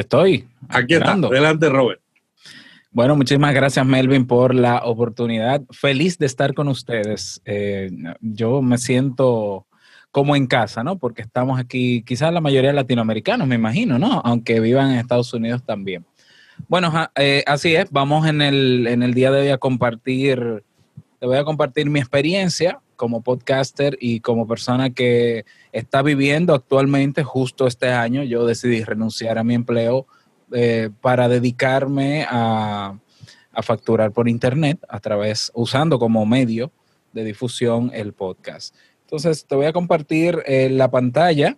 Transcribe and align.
estoy. 0.00 0.48
Aquí 0.68 0.94
está. 0.94 1.12
Adelante, 1.12 1.68
Robert. 1.68 2.00
Bueno, 2.92 3.14
muchísimas 3.14 3.54
gracias 3.54 3.86
Melvin 3.86 4.26
por 4.26 4.52
la 4.52 4.78
oportunidad. 4.84 5.62
Feliz 5.70 6.18
de 6.18 6.26
estar 6.26 6.54
con 6.54 6.66
ustedes. 6.66 7.40
Eh, 7.44 7.90
yo 8.20 8.62
me 8.62 8.78
siento 8.78 9.66
como 10.10 10.34
en 10.34 10.48
casa, 10.48 10.82
¿no? 10.82 10.98
Porque 10.98 11.22
estamos 11.22 11.60
aquí, 11.60 12.02
quizás 12.02 12.32
la 12.32 12.40
mayoría 12.40 12.72
latinoamericanos, 12.72 13.46
me 13.46 13.54
imagino, 13.54 13.96
¿no? 13.96 14.20
Aunque 14.24 14.58
vivan 14.58 14.90
en 14.90 14.98
Estados 14.98 15.32
Unidos 15.32 15.62
también. 15.64 16.04
Bueno, 16.68 16.92
eh, 17.14 17.44
así 17.46 17.76
es, 17.76 17.90
vamos 17.92 18.26
en 18.26 18.42
el, 18.42 18.88
en 18.88 19.04
el 19.04 19.14
día 19.14 19.30
de 19.30 19.42
hoy 19.42 19.48
a 19.48 19.58
compartir, 19.58 20.64
te 21.20 21.26
voy 21.26 21.36
a 21.36 21.44
compartir 21.44 21.88
mi 21.88 22.00
experiencia 22.00 22.80
como 23.00 23.22
podcaster 23.22 23.96
y 23.98 24.20
como 24.20 24.46
persona 24.46 24.90
que 24.90 25.46
está 25.72 26.02
viviendo 26.02 26.52
actualmente 26.52 27.24
justo 27.24 27.66
este 27.66 27.88
año. 27.88 28.24
Yo 28.24 28.44
decidí 28.44 28.84
renunciar 28.84 29.38
a 29.38 29.42
mi 29.42 29.54
empleo 29.54 30.06
eh, 30.52 30.90
para 31.00 31.26
dedicarme 31.26 32.26
a, 32.28 32.98
facturar 33.62 34.12
por 34.12 34.28
internet 34.28 34.78
a 34.88 35.00
través, 35.00 35.50
usando 35.54 35.98
como 35.98 36.24
medio 36.26 36.72
de 37.12 37.24
difusión 37.24 37.90
el 37.94 38.12
podcast. 38.12 38.74
Entonces, 39.02 39.46
te 39.46 39.54
voy 39.54 39.66
a 39.66 39.72
compartir 39.72 40.42
eh, 40.46 40.68
la 40.70 40.90
pantalla 40.90 41.56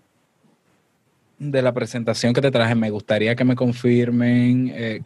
de 1.39 1.63
la 1.63 1.73
presentación 1.73 2.35
que 2.35 2.41
te 2.41 2.53
traje. 2.53 2.77
Me 2.77 2.91
gustaría 2.91 3.35
que 3.35 3.45
me 3.45 3.57
confirmen, 3.57 4.73
eh, 4.75 5.01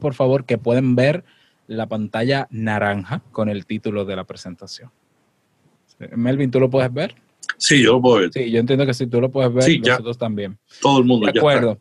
por 0.00 0.14
favor 0.14 0.44
que 0.44 0.58
pueden 0.58 0.94
ver 0.94 1.24
la 1.66 1.86
pantalla 1.86 2.46
naranja 2.50 3.22
con 3.32 3.48
el 3.48 3.66
título 3.66 4.04
de 4.04 4.16
la 4.16 4.24
presentación. 4.24 4.90
Melvin, 6.14 6.50
¿tú 6.50 6.60
lo 6.60 6.70
puedes 6.70 6.92
ver? 6.92 7.14
Sí, 7.56 7.82
yo 7.82 7.92
lo 7.92 8.02
puedo 8.02 8.20
ver. 8.20 8.32
Sí, 8.32 8.50
yo 8.50 8.58
entiendo 8.58 8.86
que 8.86 8.94
si 8.94 9.06
tú 9.06 9.20
lo 9.20 9.30
puedes 9.30 9.52
ver, 9.52 9.80
nosotros 9.80 10.18
también. 10.18 10.58
Todo 10.80 10.98
el 10.98 11.04
mundo. 11.04 11.30
De 11.30 11.38
acuerdo. 11.38 11.78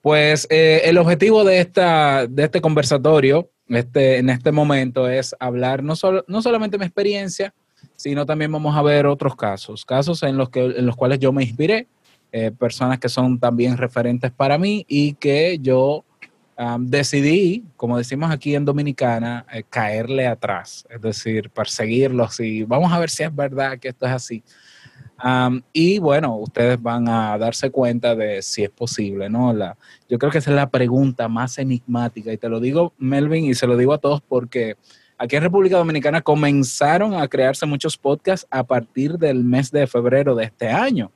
Pues 0.00 0.46
eh, 0.50 0.82
el 0.84 0.98
objetivo 0.98 1.42
de, 1.42 1.58
esta, 1.58 2.26
de 2.28 2.44
este 2.44 2.60
conversatorio 2.60 3.50
este, 3.68 4.18
en 4.18 4.30
este 4.30 4.52
momento 4.52 5.08
es 5.08 5.34
hablar 5.40 5.82
no, 5.82 5.96
solo, 5.96 6.24
no 6.28 6.42
solamente 6.42 6.78
mi 6.78 6.84
experiencia, 6.84 7.52
sino 7.96 8.24
también 8.24 8.52
vamos 8.52 8.76
a 8.76 8.82
ver 8.82 9.06
otros 9.06 9.34
casos, 9.34 9.84
casos 9.84 10.22
en 10.22 10.36
los, 10.36 10.50
que, 10.50 10.64
en 10.64 10.86
los 10.86 10.94
cuales 10.94 11.18
yo 11.18 11.32
me 11.32 11.42
inspiré, 11.42 11.88
eh, 12.32 12.52
personas 12.52 12.98
que 12.98 13.08
son 13.08 13.40
también 13.40 13.76
referentes 13.76 14.30
para 14.30 14.58
mí 14.58 14.84
y 14.88 15.14
que 15.14 15.58
yo 15.60 16.04
decidí, 16.80 17.64
como 17.76 17.98
decimos 17.98 18.30
aquí 18.30 18.54
en 18.54 18.64
Dominicana, 18.64 19.44
eh, 19.52 19.62
caerle 19.68 20.26
atrás, 20.26 20.86
es 20.88 21.00
decir, 21.00 21.50
perseguirlos 21.50 22.40
y 22.40 22.62
vamos 22.62 22.92
a 22.92 22.98
ver 22.98 23.10
si 23.10 23.22
es 23.24 23.34
verdad 23.34 23.78
que 23.78 23.88
esto 23.88 24.06
es 24.06 24.12
así 24.12 24.42
y 25.72 25.98
bueno, 25.98 26.36
ustedes 26.36 26.80
van 26.80 27.08
a 27.08 27.38
darse 27.38 27.70
cuenta 27.70 28.14
de 28.14 28.42
si 28.42 28.64
es 28.64 28.70
posible, 28.70 29.30
¿no? 29.30 29.52
La, 29.52 29.76
yo 30.08 30.18
creo 30.18 30.30
que 30.30 30.38
esa 30.38 30.50
es 30.50 30.56
la 30.56 30.70
pregunta 30.70 31.28
más 31.28 31.58
enigmática 31.58 32.32
y 32.32 32.36
te 32.36 32.48
lo 32.48 32.60
digo, 32.60 32.92
Melvin, 32.98 33.46
y 33.46 33.54
se 33.54 33.66
lo 33.66 33.76
digo 33.76 33.94
a 33.94 33.98
todos 33.98 34.20
porque 34.20 34.76
aquí 35.18 35.36
en 35.36 35.42
República 35.42 35.78
Dominicana 35.78 36.20
comenzaron 36.20 37.14
a 37.14 37.26
crearse 37.28 37.66
muchos 37.66 37.96
podcasts 37.96 38.46
a 38.50 38.64
partir 38.64 39.18
del 39.18 39.42
mes 39.44 39.70
de 39.70 39.86
febrero 39.86 40.34
de 40.34 40.44
este 40.44 40.68
año. 40.68 41.10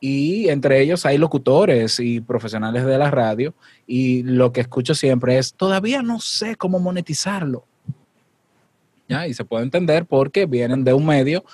Y 0.00 0.48
entre 0.48 0.80
ellos 0.80 1.06
hay 1.06 1.18
locutores 1.18 1.98
y 2.00 2.20
profesionales 2.20 2.84
de 2.84 2.98
la 2.98 3.10
radio 3.10 3.54
y 3.86 4.22
lo 4.22 4.52
que 4.52 4.60
escucho 4.60 4.94
siempre 4.94 5.38
es, 5.38 5.54
todavía 5.54 6.02
no 6.02 6.20
sé 6.20 6.56
cómo 6.56 6.78
monetizarlo. 6.78 7.64
¿Ya? 9.08 9.26
Y 9.26 9.34
se 9.34 9.44
puede 9.44 9.64
entender 9.64 10.04
porque 10.04 10.46
vienen 10.46 10.84
de 10.84 10.92
un 10.92 11.06
medio 11.06 11.44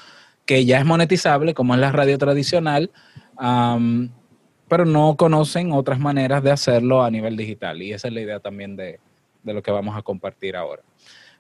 que 0.47 0.65
ya 0.65 0.79
es 0.79 0.85
monetizable, 0.85 1.55
como 1.55 1.75
es 1.75 1.81
la 1.81 1.93
radio 1.93 2.19
tradicional, 2.19 2.91
pero 4.69 4.85
no 4.85 5.17
conocen 5.17 5.73
otras 5.73 6.01
maneras 6.01 6.43
de 6.43 6.51
hacerlo 6.51 7.03
a 7.03 7.11
nivel 7.11 7.37
digital. 7.37 7.81
Y 7.83 7.93
esa 7.93 8.09
es 8.09 8.15
la 8.15 8.21
idea 8.23 8.41
también 8.41 8.75
de, 8.75 8.99
de 9.43 9.55
lo 9.55 9.63
que 9.63 9.71
vamos 9.71 9.97
a 9.97 10.03
compartir 10.03 10.57
ahora. 10.57 10.83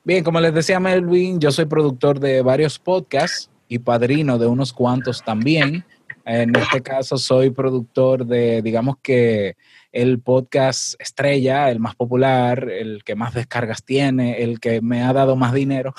Bien, 0.04 0.24
como 0.24 0.40
les 0.40 0.52
decía 0.52 0.80
Melvin, 0.80 1.40
yo 1.40 1.50
soy 1.52 1.66
productor 1.66 2.20
de 2.20 2.42
varios 2.42 2.78
podcasts 2.78 3.50
y 3.68 3.78
padrino 3.78 4.38
de 4.38 4.46
unos 4.46 4.72
cuantos 4.72 5.22
también. 5.22 5.84
En 6.24 6.54
este 6.54 6.82
caso 6.82 7.18
soy 7.18 7.50
productor 7.50 8.26
de, 8.26 8.62
digamos 8.62 8.96
que 9.02 9.56
el 9.90 10.20
podcast 10.20 10.94
estrella, 11.00 11.70
el 11.70 11.80
más 11.80 11.94
popular, 11.94 12.68
el 12.70 13.02
que 13.04 13.14
más 13.14 13.34
descargas 13.34 13.84
tiene, 13.84 14.42
el 14.42 14.60
que 14.60 14.80
me 14.80 15.02
ha 15.02 15.12
dado 15.12 15.36
más 15.36 15.52
dinero, 15.52 15.94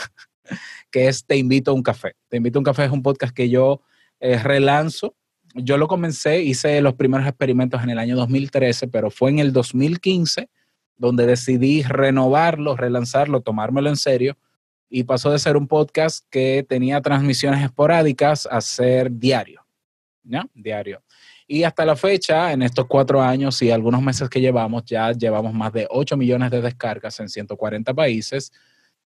que 0.92 1.08
es 1.08 1.26
Te 1.26 1.38
invito 1.38 1.72
a 1.72 1.74
un 1.74 1.84
café. 1.84 2.16
Te 2.30 2.38
invito 2.38 2.60
a 2.60 2.62
un 2.62 2.66
café 2.66 2.86
es 2.86 2.92
un 2.92 3.04
podcast 3.04 3.34
que 3.34 3.50
yo 3.50 3.82
eh, 4.20 4.42
relanzo. 4.42 5.16
Yo 5.56 5.78
lo 5.78 5.88
comencé, 5.88 6.42
hice 6.42 6.82
los 6.82 6.96
primeros 6.96 7.28
experimentos 7.28 7.84
en 7.84 7.90
el 7.90 8.00
año 8.00 8.16
2013, 8.16 8.88
pero 8.88 9.12
fue 9.12 9.30
en 9.30 9.40
el 9.40 9.54
2015 9.54 10.50
donde 10.98 11.26
decidí 11.26 11.84
renovarlo, 11.84 12.76
relanzarlo, 12.76 13.42
tomármelo 13.42 13.90
en 13.90 13.98
serio 13.98 14.38
y 14.90 15.04
pasó 15.04 15.32
de 15.32 15.40
ser 15.40 15.58
un 15.58 15.68
podcast 15.68 16.26
que 16.30 16.66
tenía 16.68 17.02
transmisiones 17.02 17.64
esporádicas 17.64 18.48
a 18.50 18.62
ser 18.62 19.12
diario, 19.12 19.63
Diario. 20.54 21.04
Y 21.48 21.64
hasta 21.64 21.86
la 21.86 21.96
fecha, 21.96 22.52
en 22.52 22.62
estos 22.62 22.86
cuatro 22.88 23.22
años 23.22 23.62
y 23.62 23.72
algunos 23.72 24.02
meses 24.02 24.30
que 24.30 24.42
llevamos, 24.42 24.84
ya 24.86 25.12
llevamos 25.12 25.54
más 25.54 25.74
de 25.74 25.88
8 25.90 26.18
millones 26.18 26.52
de 26.52 26.62
descargas 26.62 27.20
en 27.20 27.30
140 27.30 27.94
países 27.94 28.52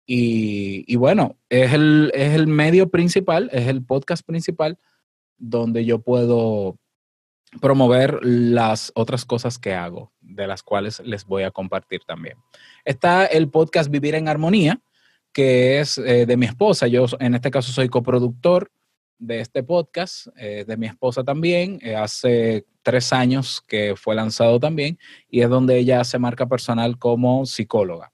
y, 0.08 0.94
bueno, 0.96 1.36
es 1.48 1.72
el, 1.72 2.12
es 2.14 2.32
el 2.34 2.46
medio 2.46 2.90
principal, 2.90 3.50
es 3.52 3.66
el 3.66 3.84
podcast 3.84 4.24
principal 4.24 4.78
donde 5.36 5.84
yo 5.84 5.98
puedo 5.98 6.78
promover 7.60 8.20
las 8.22 8.92
otras 8.94 9.24
cosas 9.24 9.58
que 9.58 9.74
hago, 9.74 10.12
de 10.20 10.46
las 10.46 10.62
cuales 10.62 11.00
les 11.00 11.24
voy 11.24 11.42
a 11.42 11.50
compartir 11.50 12.02
también. 12.06 12.38
Está 12.84 13.26
el 13.26 13.50
podcast 13.50 13.90
Vivir 13.90 14.14
en 14.14 14.28
Armonía, 14.28 14.80
que 15.32 15.80
es 15.80 15.98
eh, 15.98 16.24
de 16.24 16.36
mi 16.36 16.46
esposa. 16.46 16.86
Yo 16.86 17.06
en 17.18 17.34
este 17.34 17.50
caso 17.50 17.72
soy 17.72 17.88
coproductor 17.88 18.70
de 19.18 19.40
este 19.40 19.62
podcast, 19.62 20.28
eh, 20.36 20.64
de 20.66 20.76
mi 20.76 20.86
esposa 20.86 21.24
también. 21.24 21.78
Eh, 21.82 21.94
hace 21.96 22.66
tres 22.82 23.12
años 23.12 23.62
que 23.66 23.94
fue 23.96 24.14
lanzado 24.14 24.60
también 24.60 24.98
y 25.28 25.40
es 25.40 25.48
donde 25.48 25.78
ella 25.78 26.00
hace 26.00 26.18
marca 26.18 26.46
personal 26.46 26.98
como 26.98 27.46
psicóloga. 27.46 28.12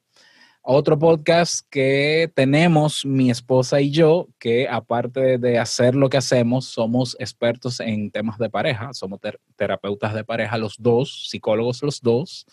Otro 0.64 0.96
podcast 0.96 1.66
que 1.70 2.30
tenemos 2.36 3.04
mi 3.04 3.32
esposa 3.32 3.80
y 3.80 3.90
yo, 3.90 4.28
que 4.38 4.68
aparte 4.68 5.36
de 5.36 5.58
hacer 5.58 5.96
lo 5.96 6.08
que 6.08 6.18
hacemos, 6.18 6.66
somos 6.66 7.16
expertos 7.18 7.80
en 7.80 8.12
temas 8.12 8.38
de 8.38 8.48
pareja, 8.48 8.92
somos 8.92 9.18
terapeutas 9.56 10.14
de 10.14 10.22
pareja 10.22 10.56
los 10.58 10.76
dos, 10.78 11.28
psicólogos 11.28 11.82
los 11.82 12.00
dos. 12.00 12.46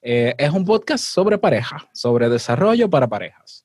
Eh, 0.00 0.34
es 0.38 0.50
un 0.52 0.64
podcast 0.64 1.04
sobre 1.04 1.36
pareja, 1.36 1.86
sobre 1.92 2.30
desarrollo 2.30 2.88
para 2.88 3.08
parejas. 3.08 3.63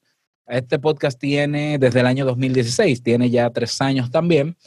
Este 0.50 0.80
podcast 0.80 1.20
tiene 1.20 1.78
desde 1.78 2.00
el 2.00 2.08
año 2.08 2.26
2016, 2.26 3.04
tiene 3.04 3.30
ya 3.30 3.50
tres 3.52 3.80
años 3.82 4.10
también, 4.10 4.58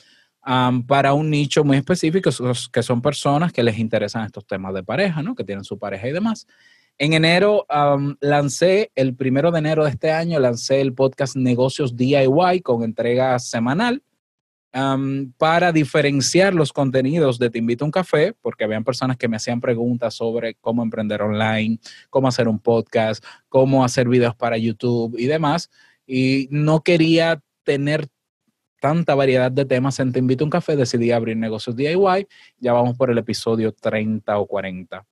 para 0.87 1.13
un 1.13 1.29
nicho 1.29 1.65
muy 1.65 1.77
específico, 1.77 2.31
que 2.73 2.83
son 2.83 3.03
personas 3.03 3.53
que 3.53 3.63
les 3.63 3.79
interesan 3.79 4.25
estos 4.25 4.47
temas 4.47 4.75
de 4.75 4.85
pareja, 4.85 5.23
¿no? 5.23 5.35
que 5.35 5.45
tienen 5.45 5.65
su 5.65 5.79
pareja 5.79 6.09
y 6.09 6.13
demás. 6.13 6.47
En 6.99 7.15
enero 7.15 7.67
lancé, 8.21 8.93
el 8.95 9.17
primero 9.17 9.51
de 9.51 9.59
enero 9.59 9.85
de 9.85 9.91
este 9.91 10.13
año, 10.13 10.39
lancé 10.39 10.81
el 10.81 10.95
podcast 10.95 11.35
Negocios 11.35 11.97
DIY 11.97 12.61
con 12.63 12.85
entrega 12.85 13.39
semanal 13.39 14.03
para 15.37 15.71
diferenciar 15.71 16.55
los 16.55 16.73
contenidos 16.73 17.39
de 17.39 17.51
Te 17.51 17.59
invito 17.59 17.85
a 17.85 17.87
un 17.87 17.93
café, 17.93 18.35
porque 18.41 18.65
habían 18.65 18.85
personas 18.85 19.19
que 19.19 19.29
me 19.29 19.37
hacían 19.37 19.61
preguntas 19.61 20.15
sobre 20.15 20.55
cómo 20.55 20.83
emprender 20.83 21.21
online, 21.21 21.79
cómo 22.09 22.29
hacer 22.29 22.49
un 22.49 22.59
podcast, 22.59 23.23
cómo 23.49 23.85
hacer 23.85 24.09
videos 24.09 24.35
para 24.35 24.57
YouTube 24.57 25.17
y 25.19 25.27
demás. 25.27 25.71
Y 26.07 26.49
no 26.51 26.83
quería 26.83 27.43
tener 27.65 28.09
tanta 28.81 29.15
variedad 29.15 29.53
de 29.53 29.67
temas 29.67 30.01
en 30.01 30.13
Te 30.13 30.19
invito 30.19 30.43
a 30.43 30.47
un 30.47 30.51
café, 30.51 30.75
decidí 30.75 31.13
abrir 31.13 31.37
negocios 31.37 31.77
DIY. 31.77 32.27
Ya 32.59 32.73
vamos 32.73 32.97
por 32.97 33.11
el 33.11 33.19
episodio 33.19 33.73
30 33.73 34.39
o 34.39 34.47
40. 34.47 35.05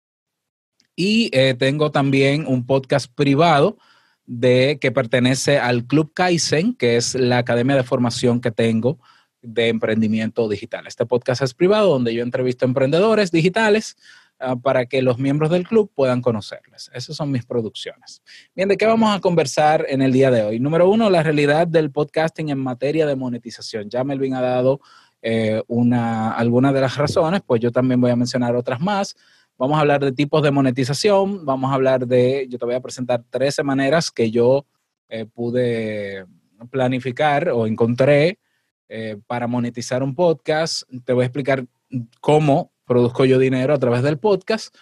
Y 0.96 1.30
eh, 1.32 1.54
tengo 1.54 1.90
también 1.90 2.46
un 2.46 2.66
podcast 2.66 3.12
privado 3.14 3.76
de 4.24 4.78
que 4.80 4.90
pertenece 4.90 5.58
al 5.58 5.84
Club 5.84 6.12
Kaizen, 6.14 6.74
que 6.74 6.96
es 6.96 7.14
la 7.14 7.38
academia 7.38 7.76
de 7.76 7.82
formación 7.82 8.40
que 8.40 8.50
tengo 8.50 8.98
de 9.42 9.68
emprendimiento 9.68 10.48
digital. 10.48 10.86
Este 10.86 11.06
podcast 11.06 11.42
es 11.42 11.54
privado 11.54 11.90
donde 11.90 12.14
yo 12.14 12.22
entrevisto 12.22 12.64
emprendedores 12.64 13.30
digitales 13.30 13.96
ah, 14.38 14.56
para 14.56 14.86
que 14.86 15.02
los 15.02 15.18
miembros 15.18 15.50
del 15.50 15.66
club 15.66 15.90
puedan 15.94 16.20
conocerles. 16.20 16.90
Esas 16.92 17.16
son 17.16 17.30
mis 17.30 17.44
producciones. 17.44 18.22
Bien, 18.54 18.68
¿de 18.68 18.76
qué 18.76 18.86
vamos 18.86 19.14
a 19.14 19.20
conversar 19.20 19.86
en 19.88 20.02
el 20.02 20.12
día 20.12 20.30
de 20.30 20.42
hoy? 20.42 20.60
Número 20.60 20.88
uno, 20.88 21.08
la 21.10 21.22
realidad 21.22 21.66
del 21.66 21.90
podcasting 21.90 22.50
en 22.50 22.58
materia 22.58 23.06
de 23.06 23.16
monetización. 23.16 23.88
Ya 23.88 24.04
Melvin 24.04 24.34
ha 24.34 24.40
dado 24.40 24.80
eh, 25.22 25.62
una, 25.68 26.32
algunas 26.32 26.74
de 26.74 26.80
las 26.80 26.96
razones, 26.96 27.42
pues 27.46 27.60
yo 27.60 27.70
también 27.70 28.00
voy 28.00 28.10
a 28.10 28.16
mencionar 28.16 28.56
otras 28.56 28.80
más. 28.80 29.16
Vamos 29.58 29.76
a 29.76 29.80
hablar 29.80 30.00
de 30.00 30.12
tipos 30.12 30.42
de 30.42 30.50
monetización, 30.50 31.44
vamos 31.44 31.70
a 31.70 31.74
hablar 31.74 32.06
de, 32.06 32.46
yo 32.48 32.58
te 32.58 32.64
voy 32.64 32.74
a 32.74 32.80
presentar 32.80 33.22
13 33.28 33.62
maneras 33.62 34.10
que 34.10 34.30
yo 34.30 34.64
eh, 35.10 35.26
pude 35.26 36.24
planificar 36.70 37.50
o 37.50 37.66
encontré 37.66 38.38
eh, 38.92 39.16
para 39.28 39.46
monetizar 39.46 40.02
un 40.02 40.16
podcast. 40.16 40.82
Te 41.04 41.12
voy 41.12 41.22
a 41.22 41.26
explicar 41.26 41.64
cómo 42.20 42.72
produzco 42.84 43.24
yo 43.24 43.38
dinero 43.38 43.72
a 43.72 43.78
través 43.78 44.02
del 44.02 44.18
podcast. 44.18 44.74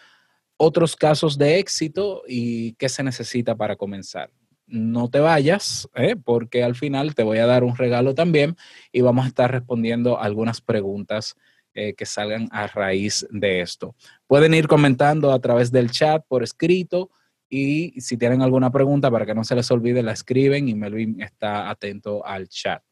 otros 0.57 0.97
casos 0.97 1.37
de 1.37 1.59
éxito 1.59 2.23
y 2.27 2.73
qué 2.77 2.89
se 2.89 3.03
necesita 3.03 3.55
para 3.55 3.77
comenzar. 3.77 4.31
No 4.67 5.09
te 5.11 5.21
vayas, 5.21 5.89
¿eh? 5.95 6.17
porque 6.17 6.65
al 6.65 6.75
final 6.75 7.15
te 7.15 7.23
voy 7.23 7.39
a 7.39 7.47
dar 7.47 7.65
un 7.65 7.77
regalo 7.77 8.15
también 8.15 8.57
y 8.93 9.03
vamos 9.03 9.27
a 9.27 9.29
estar 9.29 9.53
respondiendo 9.53 10.19
algunas 10.19 10.63
preguntas 10.63 11.37
eh, 11.75 11.93
que 11.95 12.07
salgan 12.07 12.49
a 12.51 12.67
raíz 12.67 13.27
de 13.31 13.61
esto. 13.61 13.95
Pueden 14.27 14.55
ir 14.55 14.69
comentando 14.69 15.31
a 15.31 15.39
través 15.39 15.71
del 15.71 15.91
chat 15.91 16.25
por 16.27 16.43
escrito 16.43 17.11
y 17.49 18.01
si 18.01 18.17
tienen 18.17 18.41
alguna 18.41 18.73
pregunta 18.73 19.11
para 19.11 19.27
que 19.27 19.35
no 19.35 19.45
se 19.45 19.55
les 19.55 19.71
olvide, 19.71 20.03
la 20.03 20.13
escriben 20.13 20.67
y 20.67 20.75
Melvin 20.75 21.21
está 21.21 21.69
atento 21.69 22.25
al 22.27 22.49
chat. 22.49 22.83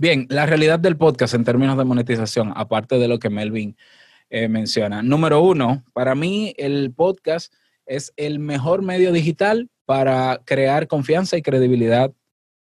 Bien, 0.00 0.26
la 0.30 0.46
realidad 0.46 0.78
del 0.78 0.96
podcast 0.96 1.34
en 1.34 1.44
términos 1.44 1.76
de 1.76 1.84
monetización, 1.84 2.54
aparte 2.56 2.98
de 2.98 3.06
lo 3.06 3.18
que 3.18 3.28
Melvin 3.28 3.76
eh, 4.30 4.48
menciona. 4.48 5.02
Número 5.02 5.42
uno, 5.42 5.84
para 5.92 6.14
mí 6.14 6.54
el 6.56 6.90
podcast 6.94 7.52
es 7.84 8.10
el 8.16 8.38
mejor 8.38 8.80
medio 8.80 9.12
digital 9.12 9.68
para 9.84 10.40
crear 10.46 10.86
confianza 10.86 11.36
y 11.36 11.42
credibilidad 11.42 12.14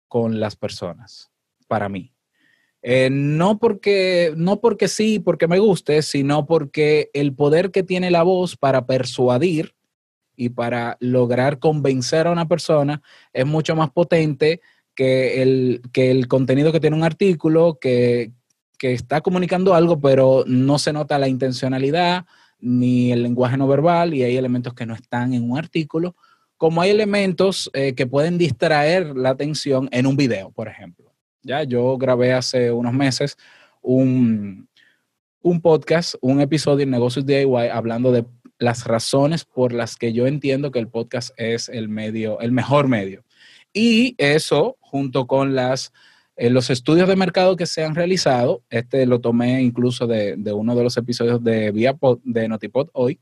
con 0.09 0.41
las 0.41 0.57
personas, 0.57 1.31
para 1.69 1.87
mí. 1.87 2.13
Eh, 2.81 3.07
no, 3.09 3.59
porque, 3.59 4.33
no 4.35 4.59
porque 4.59 4.89
sí, 4.89 5.19
porque 5.19 5.47
me 5.47 5.59
guste, 5.59 6.01
sino 6.01 6.45
porque 6.45 7.11
el 7.13 7.33
poder 7.33 7.71
que 7.71 7.83
tiene 7.83 8.11
la 8.11 8.23
voz 8.23 8.57
para 8.57 8.85
persuadir 8.85 9.73
y 10.35 10.49
para 10.49 10.97
lograr 10.99 11.59
convencer 11.59 12.27
a 12.27 12.31
una 12.31 12.49
persona 12.49 13.01
es 13.31 13.45
mucho 13.45 13.73
más 13.73 13.89
potente 13.89 14.59
que 14.95 15.41
el, 15.41 15.81
que 15.93 16.11
el 16.11 16.27
contenido 16.27 16.71
que 16.71 16.79
tiene 16.79 16.95
un 16.95 17.03
artículo, 17.03 17.77
que, 17.79 18.31
que 18.77 18.93
está 18.93 19.21
comunicando 19.21 19.73
algo, 19.73 19.99
pero 19.99 20.43
no 20.47 20.79
se 20.79 20.93
nota 20.93 21.19
la 21.19 21.27
intencionalidad 21.27 22.25
ni 22.59 23.11
el 23.11 23.23
lenguaje 23.23 23.57
no 23.57 23.67
verbal 23.67 24.13
y 24.13 24.23
hay 24.23 24.37
elementos 24.37 24.73
que 24.73 24.85
no 24.85 24.93
están 24.93 25.33
en 25.33 25.49
un 25.49 25.57
artículo, 25.57 26.15
como 26.57 26.81
hay 26.81 26.91
elementos 26.91 27.71
eh, 27.73 27.93
que 27.95 28.05
pueden 28.05 28.37
distraer 28.37 29.17
la 29.17 29.31
atención 29.31 29.89
en 29.91 30.05
un 30.05 30.15
video, 30.15 30.51
por 30.51 30.67
ejemplo. 30.67 31.11
Ya 31.41 31.63
yo 31.63 31.97
grabé 31.97 32.33
hace 32.33 32.71
unos 32.71 32.93
meses 32.93 33.35
un, 33.81 34.69
un 35.41 35.61
podcast, 35.61 36.15
un 36.21 36.39
episodio 36.39 36.83
en 36.83 36.91
Negocios 36.91 37.25
DIY 37.25 37.69
hablando 37.71 38.11
de 38.11 38.25
las 38.59 38.85
razones 38.85 39.43
por 39.43 39.73
las 39.73 39.95
que 39.95 40.13
yo 40.13 40.27
entiendo 40.27 40.71
que 40.71 40.77
el 40.77 40.87
podcast 40.87 41.31
es 41.37 41.67
el 41.67 41.89
medio, 41.89 42.39
el 42.41 42.51
mejor 42.51 42.87
medio. 42.87 43.23
Y 43.73 44.15
eso, 44.17 44.77
junto 44.79 45.27
con 45.27 45.55
las 45.55 45.91
en 46.41 46.55
los 46.55 46.71
estudios 46.71 47.07
de 47.07 47.15
mercado 47.15 47.55
que 47.55 47.67
se 47.67 47.83
han 47.83 47.93
realizado, 47.93 48.63
este 48.71 49.05
lo 49.05 49.21
tomé 49.21 49.61
incluso 49.61 50.07
de, 50.07 50.35
uno 50.53 50.75
de 50.75 50.83
los 50.83 50.97
episodios 50.97 51.43
de, 51.43 51.71
Viapod, 51.71 52.19
de 52.23 52.47
Notipod 52.47 52.89
hoy, 52.93 53.19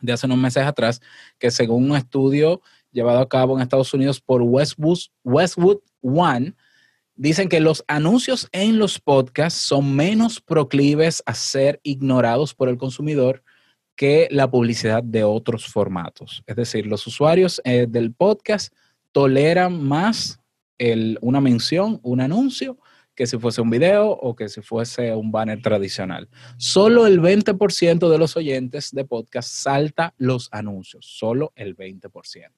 de 0.00 0.12
hace 0.12 0.24
unos 0.24 0.38
meses 0.38 0.62
atrás, 0.62 1.02
que 1.38 1.50
según 1.50 1.90
un 1.90 1.96
estudio 1.96 2.62
llevado 2.90 3.20
a 3.20 3.28
cabo 3.28 3.54
en 3.54 3.62
Estados 3.62 3.92
Unidos 3.92 4.20
por 4.20 4.40
Westwood, 4.40 4.98
Westwood 5.24 5.80
One, 6.00 6.54
dicen 7.16 7.50
que 7.50 7.60
los 7.60 7.84
anuncios 7.86 8.48
en 8.52 8.78
los 8.78 8.98
podcasts 8.98 9.60
son 9.60 9.94
menos 9.94 10.40
proclives 10.40 11.22
a 11.26 11.34
ser 11.34 11.80
ignorados 11.82 12.54
por 12.54 12.68
el 12.68 12.78
consumidor 12.78 13.42
que 13.94 14.28
la 14.30 14.50
publicidad 14.50 15.02
de 15.02 15.22
otros 15.22 15.66
formatos. 15.66 16.42
Es 16.46 16.56
decir, 16.56 16.86
los 16.86 17.06
usuarios 17.06 17.60
eh, 17.64 17.86
del 17.88 18.14
podcast 18.14 18.72
toleran 19.12 19.82
más 19.82 20.40
una 21.20 21.40
mención, 21.40 22.00
un 22.02 22.20
anuncio, 22.20 22.76
que 23.14 23.26
si 23.26 23.38
fuese 23.38 23.60
un 23.60 23.70
video 23.70 24.10
o 24.10 24.34
que 24.34 24.48
si 24.48 24.62
fuese 24.62 25.14
un 25.14 25.30
banner 25.30 25.60
tradicional. 25.60 26.28
Solo 26.56 27.06
el 27.06 27.20
20% 27.20 28.08
de 28.08 28.18
los 28.18 28.36
oyentes 28.36 28.90
de 28.90 29.04
podcast 29.04 29.48
salta 29.48 30.14
los 30.16 30.48
anuncios, 30.50 31.06
solo 31.06 31.52
el 31.54 31.76
20%. 31.76 32.50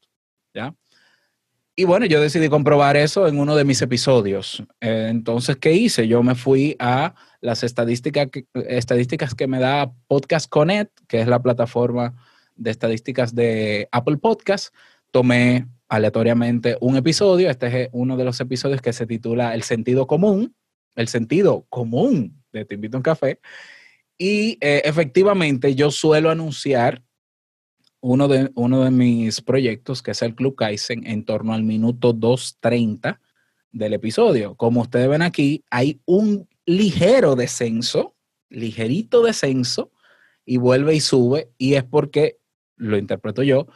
¿Ya? 0.54 0.74
Y 1.76 1.84
bueno, 1.84 2.06
yo 2.06 2.20
decidí 2.20 2.48
comprobar 2.48 2.96
eso 2.96 3.26
en 3.26 3.40
uno 3.40 3.56
de 3.56 3.64
mis 3.64 3.82
episodios. 3.82 4.62
Eh, 4.80 5.08
entonces, 5.10 5.56
¿qué 5.56 5.72
hice? 5.72 6.06
Yo 6.06 6.22
me 6.22 6.36
fui 6.36 6.76
a 6.78 7.16
las 7.40 7.64
estadísticas 7.64 8.28
que, 8.30 8.46
estadísticas 8.68 9.34
que 9.34 9.48
me 9.48 9.58
da 9.58 9.92
Podcast 10.06 10.48
Connect, 10.48 11.00
que 11.08 11.20
es 11.20 11.26
la 11.26 11.42
plataforma 11.42 12.14
de 12.54 12.70
estadísticas 12.70 13.34
de 13.34 13.88
Apple 13.90 14.18
Podcast. 14.18 14.72
Tomé 15.10 15.66
aleatoriamente 15.88 16.76
un 16.80 16.96
episodio. 16.96 17.50
Este 17.50 17.82
es 17.82 17.88
uno 17.92 18.16
de 18.16 18.24
los 18.24 18.40
episodios 18.40 18.80
que 18.80 18.92
se 18.92 19.06
titula 19.06 19.54
El 19.54 19.62
sentido 19.62 20.06
común, 20.06 20.54
el 20.94 21.08
sentido 21.08 21.66
común 21.68 22.42
de 22.52 22.64
Te 22.64 22.74
invito 22.74 22.96
un 22.96 23.02
café. 23.02 23.40
Y 24.16 24.58
eh, 24.60 24.82
efectivamente 24.84 25.74
yo 25.74 25.90
suelo 25.90 26.30
anunciar 26.30 27.02
uno 28.00 28.28
de, 28.28 28.50
uno 28.54 28.84
de 28.84 28.90
mis 28.90 29.40
proyectos, 29.40 30.02
que 30.02 30.10
es 30.10 30.22
el 30.22 30.34
Club 30.34 30.54
Kaizen, 30.56 31.06
en 31.06 31.24
torno 31.24 31.54
al 31.54 31.62
minuto 31.62 32.14
2.30 32.14 33.18
del 33.72 33.94
episodio. 33.94 34.56
Como 34.56 34.82
ustedes 34.82 35.08
ven 35.08 35.22
aquí, 35.22 35.64
hay 35.70 36.00
un 36.04 36.46
ligero 36.66 37.34
descenso, 37.34 38.14
ligerito 38.50 39.22
descenso, 39.22 39.90
y 40.44 40.58
vuelve 40.58 40.94
y 40.94 41.00
sube, 41.00 41.50
y 41.56 41.74
es 41.74 41.84
porque, 41.84 42.38
lo 42.76 42.98
interpreto 42.98 43.42
yo, 43.42 43.68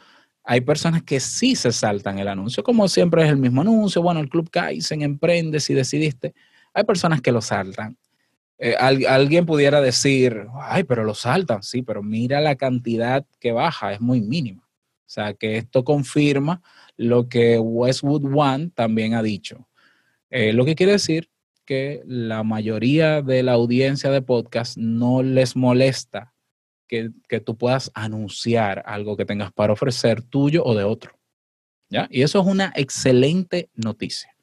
hay 0.51 0.61
personas 0.61 1.03
que 1.03 1.19
sí 1.19 1.55
se 1.55 1.71
saltan 1.71 2.17
el 2.17 2.27
anuncio, 2.27 2.63
como 2.63 2.87
siempre 2.87 3.23
es 3.23 3.29
el 3.29 3.37
mismo 3.37 3.61
anuncio, 3.61 4.01
bueno, 4.01 4.19
el 4.19 4.29
Club 4.29 4.49
Kaizen, 4.49 5.03
emprende 5.03 5.59
si 5.59 5.75
decidiste. 5.75 6.33
Hay 6.73 6.85
personas 6.85 7.21
que 7.21 7.31
lo 7.31 7.39
saltan. 7.39 7.99
Eh, 8.57 8.73
alguien 8.75 9.45
pudiera 9.45 9.79
decir, 9.79 10.47
ay, 10.59 10.85
pero 10.85 11.03
lo 11.03 11.13
saltan, 11.13 11.61
sí, 11.61 11.83
pero 11.83 12.01
mira 12.01 12.41
la 12.41 12.55
cantidad 12.55 13.23
que 13.39 13.51
baja, 13.51 13.93
es 13.93 14.01
muy 14.01 14.21
mínima. 14.21 14.63
O 14.63 15.05
sea, 15.05 15.35
que 15.35 15.57
esto 15.57 15.83
confirma 15.83 16.63
lo 16.97 17.29
que 17.29 17.59
Westwood 17.59 18.25
One 18.35 18.71
también 18.73 19.13
ha 19.13 19.21
dicho. 19.21 19.67
Eh, 20.31 20.51
lo 20.51 20.65
que 20.65 20.73
quiere 20.73 20.93
decir 20.93 21.29
que 21.63 22.01
la 22.07 22.41
mayoría 22.41 23.21
de 23.21 23.43
la 23.43 23.51
audiencia 23.51 24.09
de 24.09 24.23
podcast 24.23 24.77
no 24.77 25.21
les 25.21 25.55
molesta 25.55 26.33
que, 26.89 27.39
tú 27.39 27.55
puedas 27.55 27.91
anunciar 27.93 28.83
algo 28.85 29.15
que 29.15 29.25
tengas 29.25 29.53
para 29.53 29.73
ofrecer 29.73 30.21
tuyo 30.23 30.63
o 30.65 30.75
de 30.75 30.83
otro. 30.83 31.17
¿Ya? 31.89 32.07
Y 32.11 32.23
eso 32.23 32.41
es 32.41 32.45
una 32.45 32.73
excelente 32.75 33.69
noticia. 33.75 34.35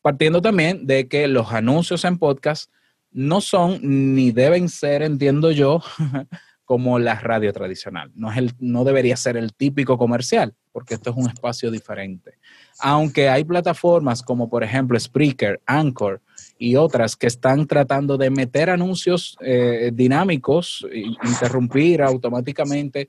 Partiendo 0.00 0.40
también 0.40 0.86
de 0.86 1.06
que 1.08 1.28
los 1.28 1.52
anuncios 1.52 2.04
en 2.04 2.18
podcast 2.18 2.70
no 3.10 3.40
son 3.40 3.80
ni 3.82 4.32
deben 4.32 4.68
ser, 4.68 5.02
entiendo 5.02 5.50
yo, 5.50 5.82
como 6.64 6.98
la 6.98 7.16
radio 7.16 7.52
tradicional. 7.52 8.10
No, 8.14 8.30
es 8.32 8.38
el, 8.38 8.52
no 8.58 8.84
debería 8.84 9.16
ser 9.16 9.36
el 9.36 9.52
típico 9.52 9.98
comercial, 9.98 10.54
porque 10.72 10.94
esto 10.94 11.10
es 11.10 11.16
un 11.16 11.28
espacio 11.28 11.70
diferente. 11.70 12.38
Aunque 12.78 13.28
hay 13.28 13.44
plataformas 13.44 14.22
como 14.22 14.48
por 14.48 14.64
ejemplo 14.64 14.98
Spreaker, 14.98 15.60
Anchor 15.66 16.22
y 16.62 16.76
otras 16.76 17.16
que 17.16 17.26
están 17.26 17.66
tratando 17.66 18.16
de 18.16 18.30
meter 18.30 18.70
anuncios 18.70 19.36
eh, 19.40 19.90
dinámicos, 19.92 20.86
interrumpir 20.92 22.02
automáticamente 22.02 23.08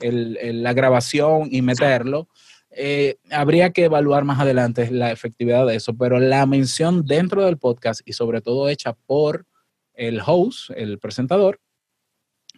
la 0.00 0.72
grabación 0.72 1.48
y 1.50 1.60
meterlo, 1.60 2.26
eh, 2.70 3.18
habría 3.30 3.70
que 3.70 3.84
evaluar 3.84 4.24
más 4.24 4.40
adelante 4.40 4.90
la 4.90 5.12
efectividad 5.12 5.66
de 5.66 5.76
eso, 5.76 5.94
pero 5.94 6.18
la 6.18 6.46
mención 6.46 7.04
dentro 7.04 7.44
del 7.44 7.58
podcast 7.58 8.00
y 8.06 8.14
sobre 8.14 8.40
todo 8.40 8.70
hecha 8.70 8.94
por 8.94 9.44
el 9.92 10.22
host, 10.24 10.70
el 10.74 10.98
presentador, 10.98 11.60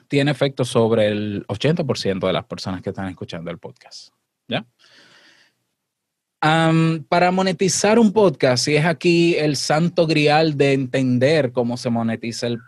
tiene 0.07 0.31
efecto 0.31 0.65
sobre 0.65 1.09
el 1.09 1.45
80% 1.49 2.29
de 2.29 2.33
las 2.33 2.45
personas 2.45 2.81
que 2.81 2.91
están 2.91 3.09
escuchando 3.09 3.51
el 3.51 3.59
podcast. 3.59 4.11
¿Ya? 4.47 4.65
Para 6.41 7.31
monetizar 7.33 7.99
un 7.99 8.13
podcast, 8.13 8.69
y 8.69 8.77
es 8.77 8.85
aquí 8.85 9.35
el 9.37 9.57
santo 9.57 10.07
grial 10.07 10.57
de 10.57 10.73
entender 10.73 11.53
cómo 11.53 11.77
se 11.77 11.91
monetiza 11.91 12.47
el, 12.47 12.59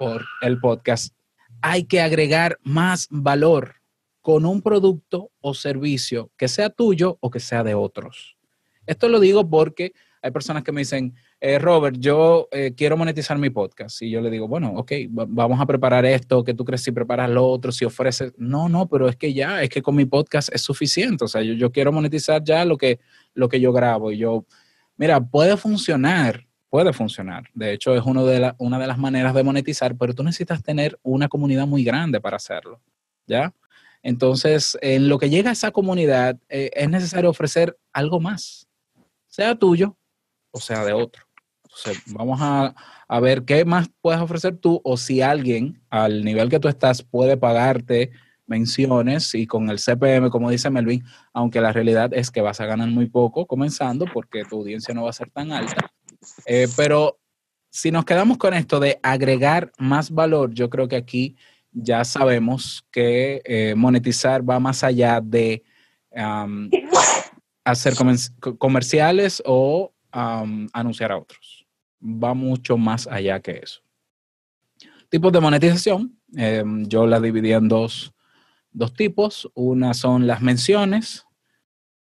el 0.42 0.58
podcast, 0.58 1.14
hay 1.62 1.84
que 1.84 2.00
agregar 2.00 2.58
más 2.62 3.06
valor 3.10 3.76
con 4.20 4.44
un 4.44 4.60
producto 4.60 5.30
o 5.40 5.54
servicio 5.54 6.30
que 6.36 6.48
sea 6.48 6.70
tuyo 6.70 7.18
o 7.20 7.30
que 7.30 7.40
sea 7.40 7.62
de 7.62 7.74
otros. 7.74 8.36
Esto 8.86 9.08
lo 9.08 9.20
digo 9.20 9.48
porque 9.48 9.92
hay 10.22 10.30
personas 10.30 10.62
que 10.62 10.72
me 10.72 10.82
dicen, 10.82 11.14
eh, 11.40 11.58
Robert, 11.58 11.96
yo 11.98 12.48
eh, 12.50 12.74
quiero 12.76 12.96
monetizar 12.96 13.38
mi 13.38 13.50
podcast. 13.50 14.02
Y 14.02 14.10
yo 14.10 14.20
le 14.20 14.30
digo, 14.30 14.46
bueno, 14.46 14.72
ok, 14.76 14.92
vamos 15.08 15.60
a 15.60 15.66
preparar 15.66 16.04
esto, 16.04 16.44
que 16.44 16.54
tú 16.54 16.64
crees 16.64 16.82
si 16.82 16.92
preparas 16.92 17.30
lo 17.30 17.46
otro, 17.46 17.72
si 17.72 17.84
ofreces. 17.84 18.32
No, 18.36 18.68
no, 18.68 18.86
pero 18.86 19.08
es 19.08 19.16
que 19.16 19.32
ya, 19.32 19.62
es 19.62 19.70
que 19.70 19.80
con 19.82 19.96
mi 19.96 20.04
podcast 20.04 20.50
es 20.52 20.60
suficiente. 20.60 21.24
O 21.24 21.28
sea, 21.28 21.42
yo, 21.42 21.54
yo 21.54 21.72
quiero 21.72 21.90
monetizar 21.90 22.44
ya 22.44 22.64
lo 22.64 22.76
que, 22.76 23.00
lo 23.34 23.48
que 23.48 23.60
yo 23.60 23.72
grabo. 23.72 24.12
Y 24.12 24.18
yo, 24.18 24.44
mira, 24.96 25.20
puede 25.20 25.56
funcionar, 25.56 26.46
puede 26.68 26.92
funcionar. 26.92 27.44
De 27.54 27.72
hecho, 27.72 27.94
es 27.94 28.02
uno 28.04 28.26
de 28.26 28.52
una 28.58 28.78
de 28.78 28.86
las 28.86 28.98
maneras 28.98 29.34
de 29.34 29.42
monetizar, 29.42 29.96
pero 29.96 30.14
tú 30.14 30.22
necesitas 30.22 30.62
tener 30.62 30.98
una 31.02 31.28
comunidad 31.28 31.66
muy 31.66 31.82
grande 31.82 32.20
para 32.20 32.36
hacerlo. 32.36 32.80
¿Ya? 33.26 33.54
Entonces, 34.02 34.76
en 34.82 35.08
lo 35.08 35.18
que 35.18 35.30
llega 35.30 35.50
a 35.50 35.52
esa 35.52 35.70
comunidad, 35.70 36.38
eh, 36.48 36.70
es 36.74 36.90
necesario 36.90 37.30
ofrecer 37.30 37.78
algo 37.92 38.18
más, 38.18 38.66
sea 39.28 39.54
tuyo 39.54 39.96
o 40.50 40.60
sea 40.60 40.84
de 40.84 40.92
otro 40.92 41.30
vamos 42.06 42.40
a, 42.42 42.74
ver 43.20 43.44
qué 43.44 43.64
más 43.64 43.88
puedes 44.00 44.20
ofrecer 44.20 44.56
tú 44.56 44.80
o 44.84 44.96
si 44.96 45.20
alguien 45.20 45.80
al 45.90 46.24
nivel 46.24 46.48
que 46.48 46.60
tú 46.60 46.68
estás 46.68 47.02
puede 47.02 47.36
pagarte 47.36 48.10
menciones 48.46 49.34
y 49.34 49.46
con 49.46 49.70
el 49.70 49.78
CPM, 49.78 50.28
como 50.28 50.50
dice 50.50 50.70
Melvin, 50.70 51.04
aunque 51.32 51.60
la 51.60 51.72
realidad 51.72 52.12
es 52.12 52.30
que 52.30 52.40
vas 52.40 52.60
a 52.60 52.66
ganar 52.66 52.88
muy 52.88 53.06
poco 53.06 53.46
comenzando 53.46 54.06
porque 54.12 54.44
tu 54.44 54.58
audiencia 54.58 54.92
no 54.92 55.04
va 55.04 55.10
a 55.10 55.14
ser 55.14 55.30
tan 55.30 55.52
alta. 55.52 55.92
Eh, 56.46 56.66
pero 56.76 57.20
si 57.70 57.92
nos 57.92 58.04
quedamos 58.04 58.38
con 58.38 58.52
esto 58.54 58.80
de 58.80 58.98
agregar 59.02 59.70
más 59.78 60.10
valor, 60.10 60.52
yo 60.52 60.68
creo 60.68 60.88
que 60.88 60.96
aquí 60.96 61.36
ya 61.72 62.04
sabemos 62.04 62.84
que 62.90 63.40
eh, 63.44 63.74
monetizar 63.76 64.48
va 64.48 64.58
más 64.58 64.82
allá 64.82 65.20
de 65.20 65.62
hacer 67.64 67.94
comerciales 68.58 69.40
o 69.46 69.92
anunciar 70.12 71.12
a 71.12 71.18
otros. 71.18 71.66
Va 72.02 72.34
mucho 72.34 72.76
más 72.76 73.06
allá 73.06 73.40
que 73.40 73.60
eso. 73.62 73.80
Tipos 75.08 75.32
de 75.32 75.40
monetización, 75.40 76.16
em, 76.36 76.86
yo 76.86 77.06
la 77.06 77.20
dividí 77.20 77.52
en 77.52 77.68
dos, 77.68 78.12
dos 78.70 78.94
tipos. 78.94 79.50
Una 79.54 79.92
son 79.92 80.26
las 80.26 80.40
menciones 80.40 81.26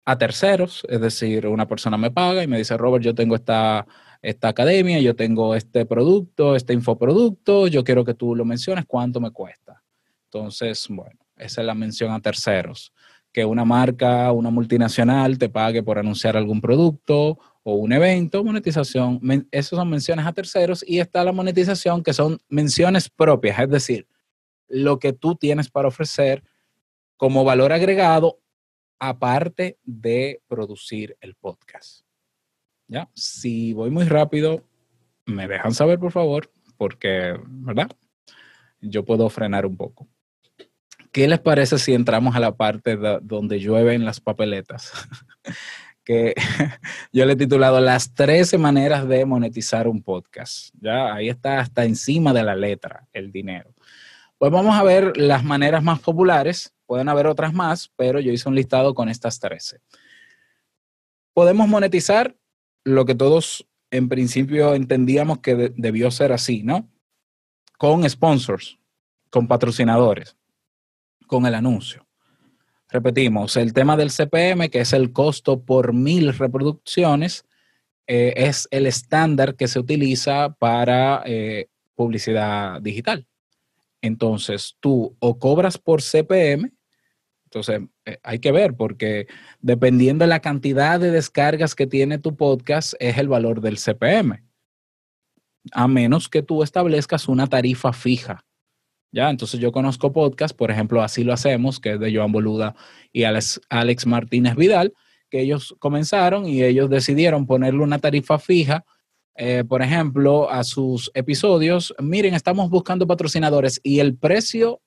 a 0.06 0.18
terceros, 0.18 0.84
es 0.88 1.02
decir, 1.02 1.48
una 1.48 1.68
persona 1.68 1.98
me 1.98 2.12
paga 2.12 2.44
y 2.44 2.48
me 2.48 2.58
dice, 2.58 2.78
Robert, 2.78 3.04
yo 3.04 3.14
tengo 3.14 3.36
esta, 3.36 3.86
esta 4.22 4.50
academia, 4.50 5.00
yo 5.00 5.16
tengo 5.16 5.56
este 5.56 5.86
producto, 5.86 6.56
este 6.56 6.74
infoproducto, 6.74 7.68
yo 7.68 7.84
quiero 7.84 8.06
que 8.06 8.14
tú 8.14 8.36
lo 8.36 8.46
menciones, 8.46 8.86
¿cuánto 8.88 9.20
me 9.20 9.32
cuesta? 9.32 9.84
Entonces, 10.26 10.88
bueno, 10.90 11.20
esa 11.36 11.62
es 11.62 11.68
la 11.68 11.76
mención 11.76 12.12
a 12.12 12.20
terceros. 12.20 12.94
Que 13.34 13.46
una 13.46 13.66
marca, 13.66 14.32
una 14.32 14.50
multinacional 14.50 15.38
te 15.38 15.50
pague 15.50 15.84
por 15.84 15.98
anunciar 15.98 16.38
algún 16.38 16.62
producto 16.62 17.40
o 17.64 17.76
un 17.76 17.94
evento, 17.94 18.44
monetización, 18.44 19.20
esas 19.52 19.78
son 19.78 19.90
menciones 19.90 20.26
a 20.26 20.34
terceros 20.34 20.84
y 20.88 21.00
está 21.00 21.24
la 21.24 21.32
monetización 21.32 22.04
que 22.04 22.14
son 22.14 22.40
menciones 22.50 23.10
propias, 23.10 23.60
es 23.60 23.70
decir, 23.70 24.08
lo 24.68 25.00
que 25.00 25.14
tú 25.14 25.36
tienes 25.36 25.70
para 25.70 25.88
ofrecer 25.88 26.44
como 27.18 27.44
valor 27.44 27.72
agregado 27.72 28.40
aparte 29.00 29.78
de 29.84 30.42
producir 30.48 31.18
el 31.22 31.36
podcast. 31.36 32.06
¿Ya? 32.88 33.10
Si 33.14 33.74
voy 33.74 33.90
muy 33.90 34.06
rápido, 34.06 34.64
me 35.26 35.48
dejan 35.48 35.74
saber, 35.74 36.00
por 36.00 36.12
favor, 36.12 36.52
porque, 36.78 37.40
¿verdad? 37.48 37.90
Yo 38.82 39.06
puedo 39.06 39.30
frenar 39.30 39.66
un 39.66 39.78
poco. 39.78 40.08
¿Qué 41.12 41.28
les 41.28 41.40
parece 41.40 41.78
si 41.78 41.94
entramos 41.94 42.36
a 42.36 42.40
la 42.40 42.56
parte 42.56 42.98
donde 43.22 43.60
llueven 43.60 44.06
las 44.06 44.20
papeletas? 44.20 44.92
que 46.04 46.34
yo 47.12 47.26
le 47.26 47.34
he 47.34 47.36
titulado 47.36 47.80
Las 47.80 48.14
13 48.14 48.58
maneras 48.58 49.08
de 49.08 49.26
monetizar 49.26 49.88
un 49.88 50.02
podcast. 50.02 50.74
Ya 50.80 51.14
ahí 51.14 51.30
está 51.30 51.60
hasta 51.60 51.86
encima 51.86 52.34
de 52.34 52.44
la 52.44 52.56
letra 52.56 53.08
el 53.14 53.32
dinero. 53.32 53.74
Pues 54.38 54.52
vamos 54.52 54.76
a 54.76 54.84
ver 54.84 55.16
las 55.18 55.44
maneras 55.44 55.84
más 55.84 56.00
populares. 56.00 56.74
Pueden 56.86 57.10
haber 57.10 57.28
otras 57.28 57.54
más, 57.54 57.92
pero 57.96 58.20
yo 58.20 58.32
hice 58.32 58.50
un 58.50 58.56
listado 58.56 58.94
con 58.94 59.08
estas 59.08 59.40
13. 59.40 59.80
Podemos 61.34 61.68
monetizar 61.68 62.36
lo 62.84 63.06
que 63.06 63.16
todos 63.16 63.68
en 63.92 64.10
principio 64.10 64.74
entendíamos 64.74 65.40
que 65.40 65.74
debió 65.76 66.10
ser 66.12 66.32
así, 66.32 66.64
¿no? 66.64 66.90
Con 67.78 68.10
sponsors, 68.10 68.80
con 69.30 69.48
patrocinadores, 69.48 70.38
con 71.28 71.46
el 71.46 71.56
anuncio. 71.56 72.08
Repetimos, 72.92 73.56
el 73.56 73.72
tema 73.72 73.96
del 73.96 74.12
CPM, 74.12 74.70
que 74.70 74.82
es 74.82 74.92
el 74.92 75.14
costo 75.14 75.64
por 75.64 75.94
mil 75.94 76.34
reproducciones, 76.38 77.46
eh, 78.06 78.34
es 78.36 78.68
el 78.70 78.86
estándar 78.86 79.56
que 79.56 79.70
se 79.70 79.80
utiliza 79.80 80.54
para 80.60 81.24
eh, 81.26 81.70
publicidad 81.96 82.82
digital. 82.82 83.26
Entonces, 84.02 84.76
tú 84.82 85.16
o 85.20 85.40
cobras 85.40 85.78
por 85.78 86.02
CPM, 86.02 86.74
entonces 87.46 87.82
eh, 88.04 88.18
hay 88.24 88.40
que 88.40 88.52
ver 88.52 88.76
porque 88.76 89.28
dependiendo 89.62 90.24
de 90.24 90.30
la 90.30 90.42
cantidad 90.42 91.00
de 91.00 91.12
descargas 91.12 91.76
que 91.76 91.88
tiene 91.88 92.18
tu 92.18 92.36
podcast, 92.36 92.94
es 93.00 93.18
el 93.18 93.30
valor 93.30 93.62
del 93.62 93.78
CPM. 93.78 94.44
A 95.72 95.88
menos 95.88 96.28
que 96.28 96.44
tú 96.44 96.62
establezcas 96.62 97.30
una 97.30 97.48
tarifa 97.48 97.94
fija. 97.94 98.44
¿Ya? 99.12 99.30
Entonces 99.30 99.60
yo 99.60 99.72
conozco 99.72 100.12
podcast, 100.12 100.56
por 100.56 100.72
ejemplo, 100.72 101.02
Así 101.02 101.24
lo 101.24 101.34
hacemos, 101.34 101.80
que 101.80 101.94
es 101.94 102.00
de 102.00 102.16
Joan 102.16 102.32
Boluda 102.32 102.76
y 103.12 103.24
Alex, 103.24 103.62
Alex 103.70 104.06
Martínez 104.06 104.56
Vidal, 104.56 104.94
que 105.30 105.42
ellos 105.42 105.76
comenzaron 105.80 106.48
y 106.48 106.64
ellos 106.64 106.90
decidieron 106.90 107.46
ponerle 107.46 107.82
una 107.82 108.00
tarifa 108.00 108.40
fija, 108.40 108.86
eh, 109.36 109.64
por 109.68 109.82
ejemplo, 109.82 110.50
a 110.50 110.64
sus 110.64 111.10
episodios. 111.14 111.94
Miren, 112.00 112.34
estamos 112.34 112.70
buscando 112.70 113.08
patrocinadores 113.08 113.80
y 113.84 114.00
el 114.00 114.16
precio 114.16 114.82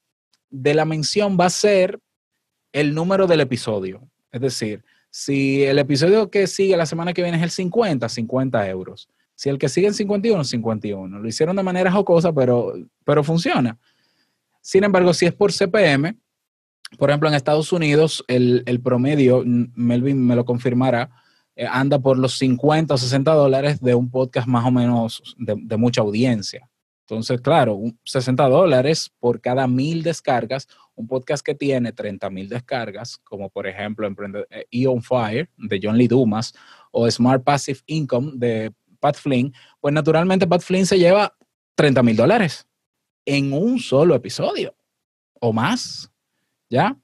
de 0.50 0.74
la 0.74 0.84
mención 0.84 1.36
va 1.40 1.46
a 1.46 1.50
ser 1.50 1.98
el 2.72 2.94
número 2.94 3.26
del 3.26 3.40
episodio. 3.40 4.08
Es 4.30 4.40
decir, 4.40 4.84
si 5.10 5.62
el 5.62 5.78
episodio 5.78 6.30
que 6.30 6.46
sigue 6.46 6.76
la 6.76 6.86
semana 6.86 7.12
que 7.12 7.22
viene 7.22 7.38
es 7.38 7.42
el 7.42 7.50
50, 7.50 8.08
50 8.08 8.68
euros. 8.68 9.08
Si 9.36 9.48
el 9.48 9.58
que 9.58 9.68
sigue 9.68 9.86
en 9.86 9.94
51, 9.94 10.44
51. 10.44 11.18
Lo 11.18 11.28
hicieron 11.28 11.56
de 11.56 11.62
manera 11.62 11.90
jocosa, 11.90 12.32
pero, 12.32 12.74
pero 13.04 13.24
funciona. 13.24 13.78
Sin 14.64 14.82
embargo, 14.82 15.12
si 15.12 15.26
es 15.26 15.34
por 15.34 15.52
CPM, 15.52 16.18
por 16.96 17.10
ejemplo, 17.10 17.28
en 17.28 17.34
Estados 17.34 17.70
Unidos, 17.70 18.24
el, 18.28 18.80
promedio, 18.82 19.42
Melvin 19.44 20.26
me 20.26 20.34
lo 20.34 20.46
confirmará, 20.46 21.10
eh, 21.54 21.66
anda 21.70 21.98
por 21.98 22.18
los 22.18 22.38
50 22.38 22.94
o 22.94 22.96
60 22.96 23.30
dólares 23.34 23.78
de 23.82 23.94
un 23.94 24.10
podcast 24.10 24.48
más 24.48 24.64
o 24.64 24.70
menos 24.70 25.36
de, 25.36 25.76
mucha 25.76 26.00
audiencia. 26.00 26.66
Entonces, 27.02 27.42
claro, 27.42 27.78
60 28.04 28.48
dólares 28.48 29.12
por 29.20 29.42
cada 29.42 29.66
mil 29.66 30.02
descargas, 30.02 30.66
un 30.94 31.08
podcast 31.08 31.44
que 31.44 31.54
tiene 31.54 31.92
30 31.92 32.30
mil 32.30 32.48
descargas, 32.48 33.18
como 33.18 33.50
por 33.50 33.66
ejemplo 33.66 34.08
eh, 34.48 34.64
E 34.70 34.86
on 34.86 35.02
Fire 35.02 35.50
de 35.58 35.78
John 35.82 35.98
Lee 35.98 36.08
Dumas 36.08 36.54
o 36.90 37.10
Smart 37.10 37.44
Passive 37.44 37.80
Income 37.84 38.32
de 38.36 38.72
Pat 38.98 39.16
Flynn, 39.16 39.52
pues 39.78 39.92
naturalmente 39.92 40.46
Pat 40.46 40.62
Flynn 40.62 40.86
se 40.86 40.98
lleva 40.98 41.36
30 41.76 42.02
mil 42.02 42.16
dólares 42.16 42.66
en 43.26 43.52
un 43.52 43.78
solo 43.78 44.14
episodio 44.14 44.74
o 45.40 45.52
más, 45.52 46.10
¿ya? 46.70 46.96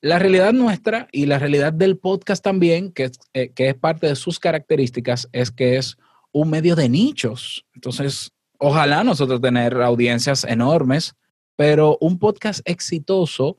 La 0.00 0.18
realidad 0.18 0.52
nuestra 0.52 1.08
y 1.10 1.26
la 1.26 1.38
realidad 1.38 1.72
del 1.72 1.98
podcast 1.98 2.42
también, 2.42 2.92
que 2.92 3.04
es, 3.04 3.18
eh, 3.32 3.50
que 3.52 3.68
es 3.68 3.74
parte 3.74 4.06
de 4.06 4.16
sus 4.16 4.38
características, 4.38 5.28
es 5.32 5.50
que 5.50 5.76
es 5.76 5.96
un 6.30 6.50
medio 6.50 6.76
de 6.76 6.88
nichos. 6.88 7.66
Entonces, 7.74 8.32
ojalá 8.58 9.02
nosotros 9.02 9.40
tener 9.40 9.80
audiencias 9.82 10.44
enormes, 10.44 11.14
pero 11.56 11.98
un 12.00 12.18
podcast 12.18 12.60
exitoso, 12.64 13.58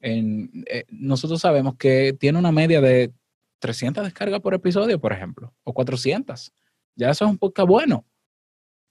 eh, 0.00 0.84
nosotros 0.90 1.40
sabemos 1.40 1.76
que 1.76 2.14
tiene 2.18 2.38
una 2.38 2.52
media 2.52 2.80
de 2.80 3.12
300 3.60 4.04
descargas 4.04 4.40
por 4.40 4.54
episodio, 4.54 5.00
por 5.00 5.12
ejemplo, 5.12 5.54
o 5.64 5.72
400. 5.72 6.52
Ya 6.96 7.10
eso 7.10 7.24
es 7.24 7.30
un 7.30 7.38
podcast 7.38 7.68
bueno. 7.68 8.04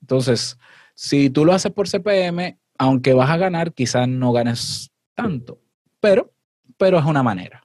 Entonces, 0.00 0.58
si 1.00 1.30
tú 1.30 1.44
lo 1.44 1.52
haces 1.52 1.70
por 1.70 1.88
CPM, 1.88 2.58
aunque 2.76 3.14
vas 3.14 3.30
a 3.30 3.36
ganar, 3.36 3.72
quizás 3.72 4.08
no 4.08 4.32
ganes 4.32 4.90
tanto, 5.14 5.60
pero, 6.00 6.32
pero 6.76 6.98
es 6.98 7.04
una 7.04 7.22
manera. 7.22 7.62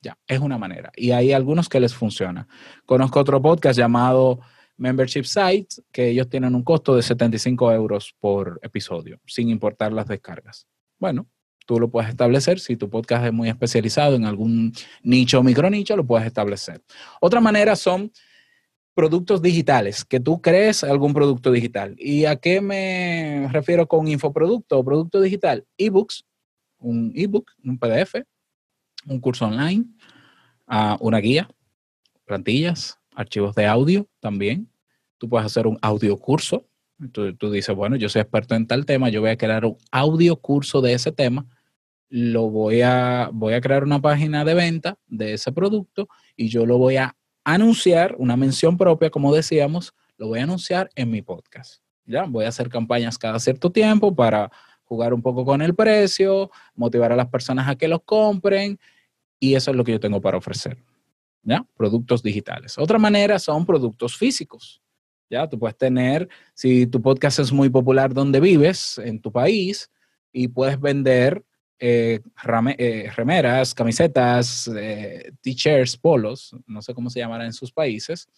Ya, 0.00 0.16
es 0.28 0.38
una 0.38 0.56
manera. 0.56 0.92
Y 0.94 1.10
hay 1.10 1.32
algunos 1.32 1.68
que 1.68 1.80
les 1.80 1.92
funciona. 1.92 2.46
Conozco 2.84 3.18
otro 3.18 3.42
podcast 3.42 3.76
llamado 3.76 4.38
Membership 4.76 5.24
Sites, 5.24 5.82
que 5.90 6.10
ellos 6.10 6.28
tienen 6.28 6.54
un 6.54 6.62
costo 6.62 6.94
de 6.94 7.02
75 7.02 7.72
euros 7.72 8.14
por 8.20 8.60
episodio, 8.62 9.18
sin 9.26 9.48
importar 9.48 9.92
las 9.92 10.06
descargas. 10.06 10.68
Bueno, 11.00 11.26
tú 11.66 11.80
lo 11.80 11.90
puedes 11.90 12.10
establecer. 12.10 12.60
Si 12.60 12.76
tu 12.76 12.88
podcast 12.88 13.26
es 13.26 13.32
muy 13.32 13.48
especializado 13.48 14.14
en 14.14 14.26
algún 14.26 14.72
nicho 15.02 15.40
o 15.40 15.42
micronicho, 15.42 15.96
lo 15.96 16.06
puedes 16.06 16.28
establecer. 16.28 16.84
Otra 17.20 17.40
manera 17.40 17.74
son 17.74 18.12
productos 18.96 19.42
digitales, 19.42 20.06
que 20.06 20.20
tú 20.20 20.40
crees 20.40 20.82
algún 20.82 21.12
producto 21.12 21.52
digital. 21.52 21.94
¿Y 21.98 22.24
a 22.24 22.36
qué 22.36 22.62
me 22.62 23.46
refiero 23.52 23.86
con 23.86 24.08
infoproducto 24.08 24.78
o 24.78 24.84
producto 24.84 25.20
digital? 25.20 25.66
Ebooks, 25.76 26.24
un 26.78 27.12
ebook, 27.14 27.50
un 27.62 27.78
PDF, 27.78 28.22
un 29.06 29.20
curso 29.20 29.44
online, 29.44 29.84
uh, 30.66 30.96
una 31.00 31.18
guía, 31.18 31.46
plantillas, 32.24 32.98
archivos 33.14 33.54
de 33.54 33.66
audio 33.66 34.08
también. 34.18 34.70
Tú 35.18 35.28
puedes 35.28 35.44
hacer 35.44 35.66
un 35.66 35.78
audio 35.82 36.16
curso. 36.16 36.66
Tú, 37.12 37.36
tú 37.36 37.50
dices, 37.50 37.76
bueno, 37.76 37.96
yo 37.96 38.08
soy 38.08 38.22
experto 38.22 38.54
en 38.54 38.66
tal 38.66 38.86
tema, 38.86 39.10
yo 39.10 39.20
voy 39.20 39.28
a 39.28 39.36
crear 39.36 39.66
un 39.66 39.76
audio 39.92 40.36
curso 40.36 40.80
de 40.80 40.94
ese 40.94 41.12
tema 41.12 41.46
lo 42.08 42.48
voy 42.50 42.82
a, 42.82 43.30
voy 43.32 43.54
a 43.54 43.60
crear 43.60 43.82
una 43.82 44.00
página 44.00 44.44
de 44.44 44.54
venta 44.54 44.96
de 45.06 45.34
ese 45.34 45.52
producto 45.52 46.08
y 46.36 46.48
yo 46.48 46.64
lo 46.64 46.78
voy 46.78 46.96
a 46.96 47.15
anunciar 47.46 48.16
una 48.18 48.36
mención 48.36 48.76
propia, 48.76 49.08
como 49.08 49.32
decíamos, 49.32 49.94
lo 50.18 50.26
voy 50.26 50.40
a 50.40 50.42
anunciar 50.42 50.90
en 50.96 51.12
mi 51.12 51.22
podcast. 51.22 51.80
Ya, 52.04 52.24
voy 52.24 52.44
a 52.44 52.48
hacer 52.48 52.68
campañas 52.68 53.16
cada 53.16 53.38
cierto 53.38 53.70
tiempo 53.70 54.12
para 54.12 54.50
jugar 54.82 55.14
un 55.14 55.22
poco 55.22 55.44
con 55.44 55.62
el 55.62 55.72
precio, 55.72 56.50
motivar 56.74 57.12
a 57.12 57.16
las 57.16 57.28
personas 57.28 57.68
a 57.68 57.76
que 57.76 57.86
los 57.86 58.02
compren 58.02 58.80
y 59.38 59.54
eso 59.54 59.70
es 59.70 59.76
lo 59.76 59.84
que 59.84 59.92
yo 59.92 60.00
tengo 60.00 60.20
para 60.20 60.38
ofrecer. 60.38 60.76
¿Ya? 61.44 61.64
Productos 61.76 62.20
digitales. 62.20 62.76
Otra 62.78 62.98
manera 62.98 63.38
son 63.38 63.64
productos 63.64 64.16
físicos. 64.16 64.82
Ya, 65.30 65.48
tú 65.48 65.56
puedes 65.56 65.76
tener, 65.76 66.28
si 66.52 66.88
tu 66.88 67.00
podcast 67.00 67.38
es 67.38 67.52
muy 67.52 67.70
popular 67.70 68.12
donde 68.12 68.40
vives, 68.40 68.98
en 68.98 69.20
tu 69.20 69.30
país, 69.30 69.88
y 70.32 70.48
puedes 70.48 70.80
vender 70.80 71.44
eh, 71.78 72.20
eh, 72.78 73.10
remeras, 73.14 73.74
camisetas, 73.74 74.68
eh, 74.74 75.32
t-shirts, 75.42 75.96
polos, 75.96 76.56
no 76.66 76.80
sé 76.80 76.94
cómo 76.94 77.10
se 77.10 77.20
llamará 77.20 77.44
en 77.44 77.52
sus 77.52 77.70
países, 77.70 78.28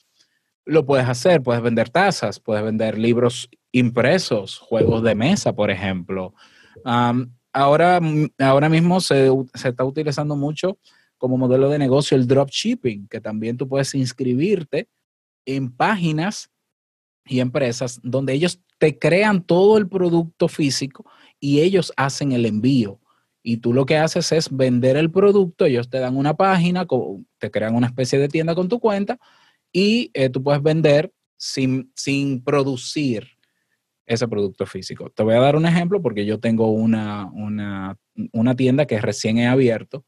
lo 0.64 0.84
puedes 0.84 1.08
hacer. 1.08 1.42
Puedes 1.42 1.62
vender 1.62 1.88
tazas, 1.88 2.40
puedes 2.40 2.64
vender 2.64 2.98
libros 2.98 3.48
impresos, 3.72 4.58
juegos 4.58 5.02
de 5.02 5.14
mesa, 5.14 5.52
por 5.54 5.70
ejemplo. 5.70 6.34
ahora, 7.52 8.00
ahora 8.38 8.68
mismo 8.68 9.00
se, 9.00 9.30
se, 9.54 9.68
está 9.68 9.84
utilizando 9.84 10.36
mucho 10.36 10.78
como 11.16 11.38
modelo 11.38 11.68
de 11.70 11.78
negocio 11.78 12.16
el 12.16 12.26
dropshipping, 12.26 13.08
que 13.08 13.20
también 13.20 13.56
tú 13.56 13.68
puedes 13.68 13.94
inscribirte 13.94 14.88
en 15.46 15.70
páginas 15.70 16.50
y 17.24 17.40
empresas 17.40 18.00
donde 18.02 18.34
ellos 18.34 18.60
te 18.78 18.98
crean 18.98 19.42
todo 19.42 19.78
el 19.78 19.88
producto 19.88 20.48
físico 20.48 21.04
y 21.40 21.60
ellos 21.60 21.92
hacen 21.96 22.32
el 22.32 22.46
envío. 22.46 23.00
Y 23.42 23.58
tú 23.58 23.72
lo 23.72 23.86
que 23.86 23.96
haces 23.96 24.32
es 24.32 24.54
vender 24.54 24.96
el 24.96 25.10
producto, 25.10 25.64
ellos 25.64 25.88
te 25.88 25.98
dan 25.98 26.16
una 26.16 26.34
página, 26.34 26.86
te 27.38 27.50
crean 27.50 27.74
una 27.74 27.86
especie 27.86 28.18
de 28.18 28.28
tienda 28.28 28.54
con 28.54 28.68
tu 28.68 28.80
cuenta 28.80 29.18
y 29.72 30.10
eh, 30.14 30.28
tú 30.28 30.42
puedes 30.42 30.62
vender 30.62 31.12
sin, 31.36 31.92
sin 31.94 32.42
producir 32.42 33.28
ese 34.06 34.26
producto 34.26 34.66
físico. 34.66 35.10
Te 35.10 35.22
voy 35.22 35.34
a 35.34 35.40
dar 35.40 35.54
un 35.54 35.66
ejemplo 35.66 36.00
porque 36.02 36.24
yo 36.24 36.40
tengo 36.40 36.70
una, 36.72 37.26
una, 37.32 37.96
una, 38.32 38.56
tienda 38.56 38.86
que 38.86 39.00
recién 39.00 39.38
he 39.38 39.46
abierto, 39.46 40.04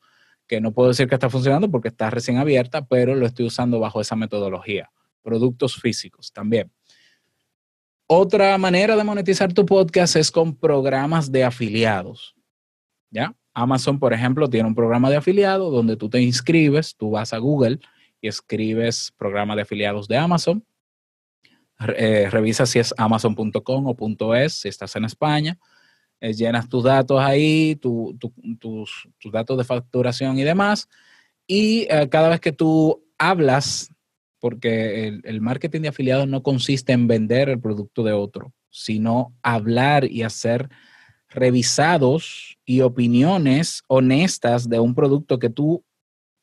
que 0.47 0.61
no 0.61 0.73
puedo 0.73 0.89
decir 0.89 1.07
que 1.07 1.15
está 1.15 1.29
funcionando 1.29 1.71
porque 1.71 1.89
está 1.89 2.11
recién 2.11 2.39
abierta, 2.39 2.87
pero 2.87 3.15
lo 3.15 3.27
estoy 3.27 3.47
usando 3.47 3.79
bajo 3.79 4.01
esa 4.01 4.17
metodología. 4.17 4.91
Productos 5.23 5.77
físicos 5.77 6.33
también. 6.33 6.73
Otra 8.07 8.57
manera 8.59 8.97
de 8.97 9.05
monetizar 9.05 9.53
tu 9.53 9.65
podcast 9.65 10.17
es 10.17 10.31
con 10.31 10.57
programas 10.57 11.31
de 11.31 11.45
afiliados. 11.45 12.35
¿Ya? 13.11 13.35
Amazon, 13.53 13.99
por 13.99 14.13
ejemplo, 14.13 14.49
tiene 14.49 14.69
un 14.69 14.75
programa 14.75 15.11
de 15.11 15.17
afiliado 15.17 15.71
donde 15.71 15.97
tú 15.97 16.09
te 16.09 16.21
inscribes, 16.21 16.97
tú 16.97 17.11
vas 17.11 17.33
a 17.33 17.39
Google 17.39 17.81
y 18.21 18.29
escribes 18.29 19.13
programa 19.17 19.57
de 19.57 19.63
afiliados 19.63 20.07
de 20.09 20.17
Amazon. 20.17 20.65
Eh, 21.97 22.29
revisa 22.31 22.67
si 22.67 22.79
es 22.79 22.95
amazon.com 22.97 23.87
o 23.87 24.35
.es, 24.35 24.53
si 24.53 24.69
estás 24.69 24.95
en 24.97 25.05
España. 25.05 25.59
Eh, 26.21 26.35
llenas 26.35 26.69
tus 26.69 26.85
datos 26.85 27.19
ahí, 27.21 27.77
tus, 27.77 28.15
datos 29.33 29.59
de 29.59 29.65
facturación 29.65 30.39
y 30.39 30.45
demás. 30.45 30.89
Y 31.47 31.87
eh, 31.91 32.09
cada 32.11 32.29
vez 32.29 32.41
que 32.41 32.53
tú 32.53 33.03
hablas 33.19 33.93
porque 34.39 35.21
el, 35.23 35.41
marketing 35.41 35.83
de 35.83 35.89
afiliados 35.89 36.27
no 36.27 36.43
consiste 36.43 36.93
en 36.93 37.07
vender 37.07 37.49
el 37.49 37.61
producto 37.61 38.03
de 38.03 38.13
otro, 38.13 38.55
sino 38.71 39.35
hablar 39.43 40.11
y 40.11 40.23
hacer 40.23 40.71
revisados 41.31 42.59
y 42.65 42.81
opiniones 42.83 43.83
honestas 43.87 44.69
de 44.69 44.79
un 44.81 44.95
producto 44.95 45.39
que 45.39 45.51
tú 45.51 45.85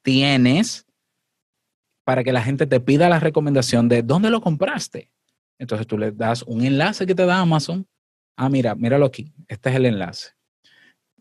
tienes 0.01 0.85
para 2.03 2.23
que 2.23 2.31
la 2.31 2.41
gente 2.41 2.65
te 2.65 2.79
pida 2.79 3.09
la 3.09 3.19
recomendación 3.19 3.89
de 3.89 4.01
dónde 4.01 4.29
lo 4.29 4.41
compraste. 4.41 5.11
Entonces 5.59 5.85
tú 5.87 5.97
le 5.97 6.11
das 6.11 6.43
un 6.43 6.63
enlace 6.63 7.05
que 7.05 7.15
te 7.15 7.25
da 7.25 7.39
Amazon. 7.39 7.85
Ah, 8.37 8.49
mira, 8.49 8.75
míralo 8.75 9.05
aquí. 9.05 9.33
Este 9.47 9.69
es 9.69 9.75
el 9.75 9.85
enlace 9.85 10.37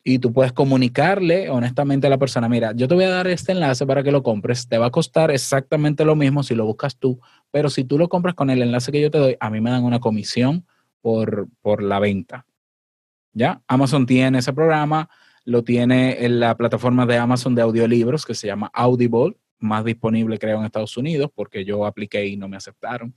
y 0.09 0.21
tú 0.21 0.33
puedes 0.33 0.53
comunicarle 0.53 1.51
honestamente 1.51 2.07
a 2.07 2.11
la 2.11 2.17
persona, 2.17 2.49
mira, 2.49 2.71
yo 2.77 2.87
te 2.87 2.95
voy 2.95 3.03
a 3.03 3.11
dar 3.11 3.27
este 3.27 3.51
enlace 3.51 3.85
para 3.87 4.05
que 4.05 4.13
lo 4.13 4.23
compres, 4.23 4.69
te 4.69 4.79
va 4.79 4.87
a 4.87 4.91
costar 4.91 5.33
exactamente 5.33 6.05
lo 6.05 6.15
mismo 6.15 6.45
si 6.45 6.55
lo 6.55 6.65
buscas 6.65 6.97
tú, 6.97 7.19
pero 7.51 7.69
si 7.71 7.83
tú 7.83 7.99
lo 7.99 8.09
compras 8.09 8.37
con 8.37 8.49
el 8.49 8.63
enlace 8.63 8.93
que 8.93 9.01
yo 9.01 9.11
te 9.11 9.19
doy, 9.19 9.37
a 9.41 9.51
mí 9.51 9.61
me 9.61 9.71
dan 9.71 9.83
una 9.83 9.99
comisión 9.99 10.65
por, 11.01 11.49
por 11.61 11.83
la 11.83 11.99
venta. 11.99 12.47
¿Ya? 13.37 13.61
Amazon 13.69 14.07
tiene 14.07 14.39
ese 14.39 14.55
programa, 14.55 15.11
lo 15.45 15.63
tiene 15.63 16.25
en 16.25 16.41
la 16.41 16.57
plataforma 16.57 17.05
de 17.05 17.19
Amazon 17.19 17.55
de 17.55 17.61
audiolibros 17.61 18.25
que 18.25 18.35
se 18.35 18.47
llama 18.47 18.71
Audible, 18.73 19.37
más 19.59 19.85
disponible 19.85 20.39
creo 20.39 20.59
en 20.59 20.65
Estados 20.65 20.97
Unidos 20.97 21.31
porque 21.35 21.63
yo 21.63 21.85
apliqué 21.85 22.25
y 22.25 22.39
no 22.39 22.49
me 22.49 22.57
aceptaron. 22.57 23.15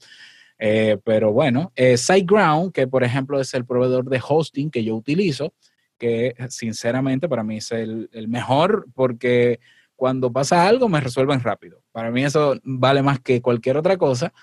Eh, 0.58 0.98
pero 1.06 1.32
bueno, 1.32 1.72
eh, 1.74 1.96
SiteGround, 1.96 2.74
que 2.74 2.86
por 2.86 3.06
ejemplo 3.06 3.40
es 3.40 3.54
el 3.54 3.66
proveedor 3.66 4.10
de 4.10 4.22
hosting 4.22 4.70
que 4.70 4.84
yo 4.84 4.94
utilizo, 4.94 5.54
que 5.98 6.36
sinceramente 6.50 7.30
para 7.30 7.46
mí 7.46 7.58
es 7.58 7.72
el, 7.72 8.10
mejor 8.28 8.88
porque 8.94 9.62
cuando 9.96 10.34
pasa 10.34 10.68
algo 10.68 10.90
me 10.90 11.00
resuelven 11.00 11.40
rápido. 11.40 11.82
Para 11.94 12.12
mí 12.12 12.26
eso 12.26 12.60
vale 12.66 13.02
más 13.02 13.22
que 13.22 13.42
cualquier 13.42 13.78
otra 13.78 13.96
cosa. 13.96 14.34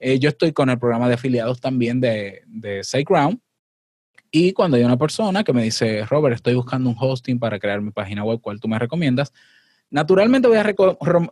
Eh, 0.00 0.18
yo 0.18 0.30
estoy 0.30 0.50
con 0.52 0.70
el 0.70 0.78
programa 0.80 1.06
de 1.06 1.14
afiliados 1.14 1.60
también 1.60 2.00
de, 2.00 2.42
de 2.48 2.82
SiteGround. 2.82 3.38
Y 4.30 4.52
cuando 4.52 4.76
hay 4.76 4.84
una 4.84 4.96
persona 4.96 5.42
que 5.42 5.52
me 5.52 5.62
dice, 5.62 6.04
Robert, 6.06 6.36
estoy 6.36 6.54
buscando 6.54 6.88
un 6.88 6.96
hosting 6.98 7.38
para 7.38 7.58
crear 7.58 7.80
mi 7.80 7.90
página 7.90 8.24
web, 8.24 8.40
¿cuál 8.40 8.60
tú 8.60 8.68
me 8.68 8.78
recomiendas? 8.78 9.32
Naturalmente 9.90 10.46
voy 10.46 10.58
a 10.58 10.62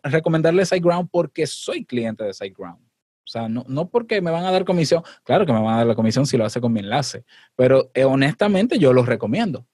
recomendarle 0.03 0.67
SiteGround 0.67 1.09
porque 1.11 1.47
soy 1.47 1.85
cliente 1.85 2.25
de 2.25 2.35
SiteGround. 2.35 2.81
O 2.81 3.31
sea, 3.31 3.49
no, 3.49 3.65
no, 3.69 3.89
porque 3.89 4.21
me 4.21 4.31
van 4.31 4.47
a 4.47 4.51
dar 4.51 4.65
comisión, 4.65 5.03
claro 5.23 5.45
que 5.45 5.53
me 5.53 5.61
van 5.61 5.75
a 5.75 5.77
dar 5.79 5.87
la 5.87 5.95
comisión 5.95 6.27
si 6.27 6.37
lo 6.39 6.47
hace 6.47 6.61
con 6.61 6.73
mi 6.73 6.81
enlace, 6.81 7.25
pero 7.55 7.91
eh, 7.93 8.05
honestamente 8.05 8.79
yo 8.79 8.93
lo 8.93 9.05
recomiendo. 9.05 9.67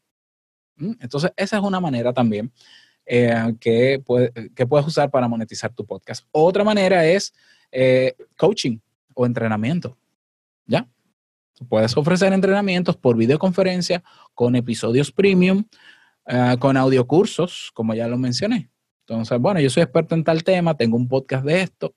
¿Mm? 0.76 0.94
Entonces, 1.00 1.32
esa 1.36 1.58
es 1.58 1.62
una 1.62 1.78
manera 1.78 2.12
también 2.12 2.52
eh, 3.06 3.54
que, 3.60 4.02
que, 4.56 4.66
puedes 4.66 4.86
usar 4.86 5.10
para 5.10 5.28
monetizar 5.28 5.72
tu 5.72 5.86
podcast. 5.86 6.26
Otra 6.32 6.64
manera 6.64 7.06
es 7.06 7.32
eh, 7.70 8.16
coaching 8.36 8.78
o 9.14 9.24
entrenamiento. 9.24 9.96
¿Ya? 10.66 10.88
Puedes 11.68 11.96
ofrecer 11.96 12.32
entrenamientos 12.32 12.96
por 12.96 13.16
videoconferencia 13.16 14.02
con 14.34 14.56
episodios 14.56 15.12
premium, 15.12 15.64
con 16.58 16.76
audiocursos, 16.76 17.70
como 17.74 17.94
ya 17.94 18.08
lo 18.08 18.18
mencioné. 18.18 18.70
Entonces, 19.06 19.38
bueno, 19.38 19.60
yo 19.60 19.70
soy 19.70 19.82
experto 19.82 20.14
en 20.14 20.24
tal 20.24 20.42
tema, 20.42 20.76
tengo 20.76 20.96
un 20.96 21.06
podcast 21.06 21.44
de 21.44 21.62
esto, 21.62 21.94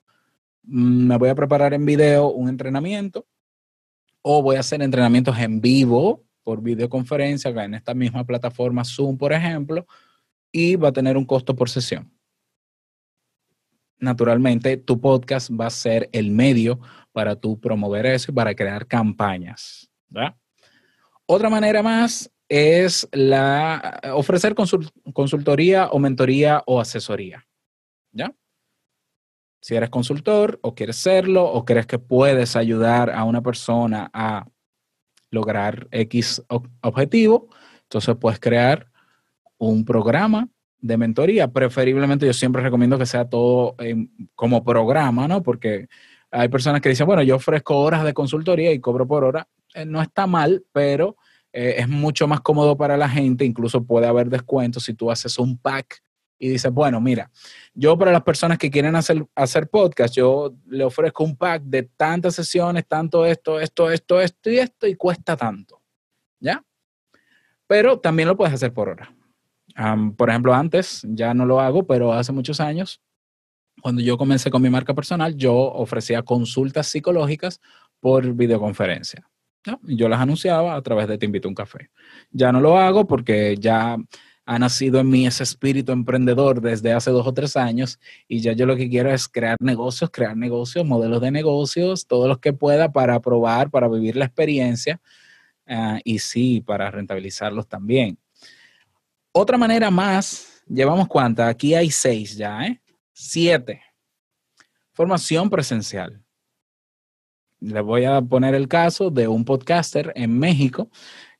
Mm, 0.67 1.07
me 1.07 1.17
voy 1.17 1.29
a 1.29 1.35
preparar 1.35 1.73
en 1.73 1.85
video 1.85 2.29
un 2.29 2.49
entrenamiento 2.49 3.25
o 4.21 4.41
voy 4.41 4.57
a 4.57 4.59
hacer 4.59 4.81
entrenamientos 4.81 5.37
en 5.39 5.61
vivo 5.61 6.25
por 6.43 6.61
videoconferencia 6.61 7.51
en 7.63 7.73
esta 7.73 7.93
misma 7.93 8.25
plataforma 8.25 8.83
Zoom, 8.83 9.17
por 9.17 9.33
ejemplo, 9.33 9.85
y 10.51 10.75
va 10.75 10.89
a 10.89 10.93
tener 10.93 11.17
un 11.17 11.25
costo 11.25 11.55
por 11.55 11.69
sesión. 11.69 12.11
Naturalmente, 13.99 14.77
tu 14.77 14.99
podcast 15.01 15.49
va 15.51 15.67
a 15.67 15.71
ser 15.71 16.09
el 16.11 16.31
medio 16.31 16.79
para 17.11 17.35
tú 17.35 17.59
promover 17.59 18.05
eso 18.05 18.31
y 18.31 18.35
para 18.35 18.53
crear 18.53 18.85
campañas. 18.85 19.89
Otra 21.25 21.49
manera 21.49 21.81
más 21.81 22.31
es 22.47 23.07
la, 23.11 23.99
ofrecer 24.13 24.55
consultoría 24.55 25.87
o 25.87 25.99
mentoría 25.99 26.63
o 26.65 26.79
asesoría. 26.79 27.45
¿Ya? 28.11 28.33
Si 29.61 29.75
eres 29.75 29.89
consultor 29.89 30.59
o 30.61 30.75
quieres 30.75 30.97
serlo 30.97 31.45
o 31.45 31.65
crees 31.65 31.87
que 31.87 31.99
puedes 31.99 32.55
ayudar 32.55 33.09
a 33.09 33.23
una 33.23 33.41
persona 33.41 34.09
a 34.13 34.47
lograr 35.31 35.87
X 35.91 36.43
objetivo, 36.81 37.49
entonces 37.83 38.15
puedes 38.15 38.39
crear 38.39 38.89
un 39.57 39.83
programa 39.83 40.47
de 40.79 40.97
mentoría. 40.97 41.47
Preferiblemente 41.47 42.25
yo 42.25 42.33
siempre 42.33 42.61
recomiendo 42.61 42.97
que 42.97 43.05
sea 43.05 43.29
todo 43.29 43.75
como 44.35 44.63
programa, 44.63 45.27
¿no? 45.27 45.43
Porque 45.43 45.87
hay 46.31 46.49
personas 46.49 46.81
que 46.81 46.89
dicen, 46.89 47.05
bueno, 47.07 47.23
yo 47.23 47.35
ofrezco 47.35 47.77
horas 47.77 48.03
de 48.03 48.13
consultoría 48.13 48.71
y 48.71 48.79
cobro 48.79 49.07
por 49.07 49.23
hora. 49.23 49.47
Eh, 49.73 49.85
no 49.85 50.01
está 50.01 50.27
mal, 50.27 50.63
pero 50.71 51.17
eh, 51.53 51.75
es 51.77 51.87
mucho 51.87 52.27
más 52.27 52.41
cómodo 52.41 52.75
para 52.77 52.97
la 52.97 53.09
gente. 53.09 53.45
Incluso 53.45 53.83
puede 53.85 54.07
haber 54.07 54.29
descuentos 54.29 54.83
si 54.83 54.93
tú 54.93 55.09
haces 55.09 55.39
un 55.39 55.57
pack 55.57 56.01
y 56.39 56.49
dices, 56.49 56.71
bueno, 56.71 57.01
mira, 57.01 57.31
yo 57.73 57.97
para 57.97 58.11
las 58.11 58.21
personas 58.21 58.57
que 58.57 58.69
quieren 58.69 58.95
hacer, 58.95 59.25
hacer 59.35 59.69
podcast, 59.69 60.13
yo 60.15 60.53
le 60.67 60.83
ofrezco 60.83 61.23
un 61.23 61.35
pack 61.35 61.63
de 61.63 61.83
tantas 61.83 62.35
sesiones, 62.35 62.85
tanto 62.87 63.25
esto, 63.25 63.59
esto, 63.59 63.89
esto, 63.89 64.21
esto 64.21 64.51
y 64.51 64.59
esto, 64.59 64.87
y 64.87 64.95
cuesta 64.95 65.35
tanto. 65.35 65.81
¿Ya? 66.39 66.63
Pero 67.65 67.99
también 67.99 68.27
lo 68.27 68.37
puedes 68.37 68.53
hacer 68.53 68.71
por 68.71 68.89
hora. 68.89 69.16
Por 70.15 70.29
ejemplo, 70.29 70.53
antes, 70.53 71.01
ya 71.07 71.33
no 71.33 71.45
lo 71.45 71.59
hago, 71.59 71.85
pero 71.85 72.13
hace 72.13 72.31
muchos 72.31 72.59
años, 72.59 73.01
cuando 73.81 74.01
yo 74.01 74.17
comencé 74.17 74.49
con 74.49 74.61
mi 74.61 74.69
marca 74.69 74.93
personal, 74.93 75.35
yo 75.35 75.55
ofrecía 75.55 76.23
consultas 76.23 76.87
psicológicas 76.87 77.61
por 77.99 78.33
videoconferencia. 78.33 79.29
Yo 79.83 80.07
las 80.07 80.19
anunciaba 80.19 80.75
a 80.75 80.81
través 80.81 81.07
de 81.07 81.17
Te 81.17 81.25
invito 81.25 81.47
a 81.47 81.51
un 81.51 81.55
café. 81.55 81.89
Ya 82.31 82.51
no 82.51 82.61
lo 82.61 82.77
hago 82.77 83.05
porque 83.05 83.57
ya 83.59 83.97
ha 84.45 84.59
nacido 84.59 85.01
en 85.01 85.09
mí 85.09 85.27
ese 85.27 85.43
espíritu 85.43 85.91
emprendedor 85.91 86.61
desde 86.61 86.93
hace 86.93 87.11
dos 87.11 87.27
o 87.27 87.33
tres 87.33 87.57
años 87.57 87.99
y 88.29 88.39
ya 88.39 88.53
yo 88.53 88.65
lo 88.65 88.77
que 88.77 88.89
quiero 88.89 89.11
es 89.11 89.27
crear 89.27 89.57
negocios, 89.59 90.09
crear 90.09 90.37
negocios, 90.37 90.85
modelos 90.85 91.19
de 91.21 91.31
negocios, 91.31 92.07
todos 92.07 92.29
los 92.29 92.39
que 92.39 92.53
pueda 92.53 92.93
para 92.93 93.19
probar, 93.19 93.69
para 93.69 93.89
vivir 93.89 94.15
la 94.15 94.25
experiencia 94.25 95.01
ah, 95.67 95.99
y 96.05 96.19
sí, 96.19 96.61
para 96.65 96.89
rentabilizarlos 96.89 97.67
también. 97.67 98.17
Otra 99.39 99.55
manera 99.55 99.91
más, 99.91 100.63
llevamos 100.67 101.07
cuántas, 101.07 101.47
aquí 101.47 101.75
hay 101.75 101.91
seis 101.91 102.35
ya, 102.35 102.65
¿eh? 102.65 102.81
Siete. 103.13 103.83
Formación 104.93 105.47
presencial. 105.47 106.23
Le 107.59 107.81
voy 107.81 108.05
a 108.05 108.19
poner 108.19 108.55
el 108.55 108.67
caso 108.67 109.11
de 109.11 109.27
un 109.27 109.45
podcaster 109.45 110.11
en 110.15 110.39
México 110.39 110.89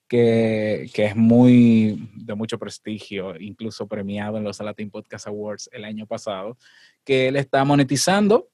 que, 0.08 0.92
es 0.94 1.16
muy 1.16 2.12
de 2.14 2.36
mucho 2.36 2.60
prestigio, 2.60 3.36
incluso 3.40 3.88
premiado 3.88 4.38
en 4.38 4.44
los 4.44 4.60
Latin 4.60 4.92
Podcast 4.92 5.26
Awards 5.26 5.68
el 5.74 5.84
año 5.84 6.06
pasado, 6.06 6.56
que 7.04 7.30
él 7.30 7.36
está 7.36 7.66
monetizando 7.66 8.48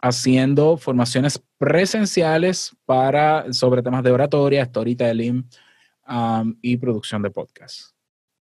haciendo 0.00 0.76
formaciones 0.76 1.42
presenciales 1.58 2.76
para, 2.84 3.52
sobre 3.52 3.82
temas 3.82 4.04
de 4.04 4.12
oratoria, 4.12 4.64
storytelling 4.64 5.44
um, 6.08 6.56
y 6.62 6.76
producción 6.76 7.20
de 7.20 7.30
podcast. 7.32 7.99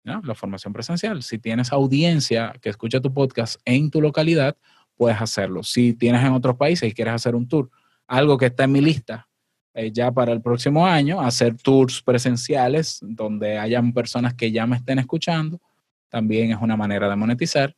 La 0.07 0.37
formación 0.37 0.73
presencial. 0.73 1.25
Si 1.25 1.37
tienes 1.39 1.73
audiencia 1.73 2.55
que 2.63 2.69
escucha 2.69 3.01
tu 3.01 3.13
podcast 3.13 3.61
en 3.65 3.91
tu 3.91 4.01
localidad, 4.01 4.57
puedes 4.97 5.21
hacerlo. 5.21 5.65
Si 5.65 5.95
tienes 5.95 6.25
en 6.25 6.33
otros 6.33 6.57
países 6.57 6.89
y 6.89 6.93
quieres 6.93 7.15
hacer 7.15 7.35
un 7.35 7.49
tour, 7.49 7.69
algo 8.07 8.39
que 8.39 8.47
está 8.47 8.65
en 8.65 8.73
mi 8.73 8.81
lista 8.81 9.29
eh, 9.75 9.91
ya 9.93 10.13
para 10.13 10.33
el 10.33 10.41
próximo 10.41 10.87
año, 10.87 11.21
hacer 11.21 11.57
tours 11.57 12.03
presenciales 12.03 13.01
donde 13.03 13.59
hayan 13.59 13.93
personas 13.93 14.35
que 14.35 14.53
ya 14.53 14.65
me 14.65 14.77
estén 14.77 15.01
escuchando, 15.01 15.61
también 16.09 16.53
es 16.53 16.59
una 16.61 16.77
manera 16.77 17.09
de 17.09 17.17
monetizar. 17.17 17.75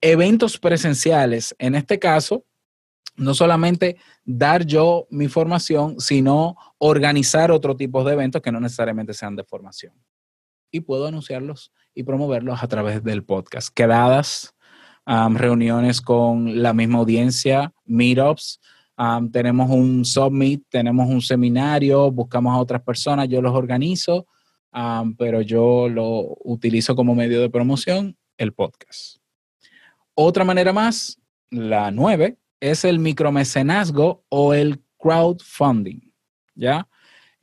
eventos 0.00 0.56
presenciales, 0.56 1.52
en 1.58 1.74
este 1.74 1.98
caso, 1.98 2.44
no 3.16 3.34
solamente 3.34 3.96
dar 4.24 4.64
yo 4.64 5.08
mi 5.10 5.26
formación, 5.26 5.98
sino 5.98 6.56
organizar 6.78 7.50
otro 7.50 7.74
tipo 7.74 8.04
de 8.04 8.12
eventos 8.12 8.40
que 8.40 8.52
no 8.52 8.60
necesariamente 8.60 9.14
sean 9.14 9.34
de 9.34 9.42
formación. 9.42 9.92
Y 10.70 10.80
puedo 10.80 11.06
anunciarlos 11.06 11.72
y 11.94 12.02
promoverlos 12.02 12.62
a 12.62 12.68
través 12.68 13.02
del 13.02 13.24
podcast. 13.24 13.72
Quedadas, 13.74 14.54
reuniones 15.06 16.00
con 16.00 16.62
la 16.62 16.72
misma 16.72 16.98
audiencia, 16.98 17.72
meetups, 17.84 18.60
tenemos 19.32 19.70
un 19.70 20.04
submit, 20.04 20.64
tenemos 20.68 21.08
un 21.08 21.20
seminario, 21.20 22.10
buscamos 22.10 22.54
a 22.54 22.58
otras 22.58 22.82
personas, 22.82 23.28
yo 23.28 23.40
los 23.40 23.54
organizo, 23.54 24.26
pero 25.16 25.40
yo 25.40 25.88
lo 25.88 26.36
utilizo 26.44 26.96
como 26.96 27.14
medio 27.14 27.40
de 27.40 27.50
promoción, 27.50 28.16
el 28.36 28.52
podcast. 28.52 29.18
Otra 30.14 30.44
manera 30.44 30.72
más, 30.72 31.18
la 31.50 31.90
nueve, 31.90 32.38
es 32.60 32.84
el 32.84 32.98
micromecenazgo 32.98 34.24
o 34.28 34.54
el 34.54 34.82
crowdfunding, 34.98 36.00
¿ya? 36.54 36.88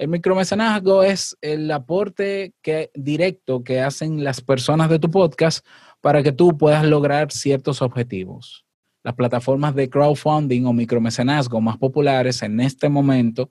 El 0.03 0.09
micromecenazgo 0.09 1.01
es 1.01 1.37
el 1.39 1.71
aporte 1.71 2.53
que, 2.61 2.91
directo 2.93 3.63
que 3.63 3.79
hacen 3.79 4.21
las 4.21 4.41
personas 4.41 4.89
de 4.89 4.99
tu 4.99 5.09
podcast 5.09 5.65
para 6.01 6.21
que 6.21 6.33
tú 6.33 6.57
puedas 6.57 6.83
lograr 6.83 7.31
ciertos 7.31 7.81
objetivos. 7.81 8.65
Las 9.01 9.15
plataformas 9.15 9.75
de 9.75 9.89
crowdfunding 9.89 10.65
o 10.65 10.73
micromecenazgo 10.73 11.61
más 11.61 11.77
populares 11.77 12.41
en 12.41 12.59
este 12.59 12.89
momento 12.89 13.49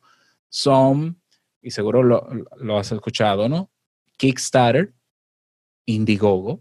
son, 0.51 1.23
y 1.63 1.71
seguro 1.71 2.03
lo, 2.03 2.29
lo 2.59 2.79
has 2.79 2.93
escuchado, 2.93 3.49
¿no? 3.49 3.71
Kickstarter, 4.19 4.93
Indiegogo. 5.87 6.61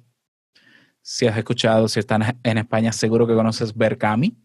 Si 1.02 1.28
has 1.28 1.38
escuchado, 1.38 1.90
si 1.90 2.00
estás 2.00 2.34
en 2.44 2.58
España, 2.60 2.94
seguro 2.94 3.28
que 3.28 3.36
conoces 3.36 3.76
Berkami. 3.76 4.38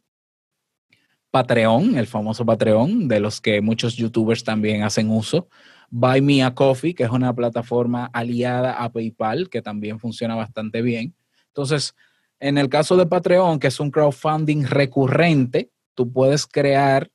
Patreon, 1.36 1.98
el 1.98 2.06
famoso 2.06 2.46
Patreon, 2.46 3.08
de 3.08 3.20
los 3.20 3.42
que 3.42 3.60
muchos 3.60 3.94
youtubers 3.94 4.42
también 4.42 4.84
hacen 4.84 5.10
uso. 5.10 5.50
Buy 5.90 6.22
Me 6.22 6.42
a 6.42 6.54
Coffee, 6.54 6.94
que 6.94 7.02
es 7.02 7.10
una 7.10 7.34
plataforma 7.34 8.06
aliada 8.14 8.82
a 8.82 8.90
PayPal, 8.90 9.50
que 9.50 9.60
también 9.60 10.00
funciona 10.00 10.34
bastante 10.34 10.80
bien. 10.80 11.14
Entonces, 11.48 11.94
en 12.40 12.56
el 12.56 12.70
caso 12.70 12.96
de 12.96 13.04
Patreon, 13.04 13.58
que 13.58 13.66
es 13.66 13.78
un 13.80 13.90
crowdfunding 13.90 14.64
recurrente, 14.64 15.70
tú 15.94 16.10
puedes 16.10 16.46
crear 16.46 17.10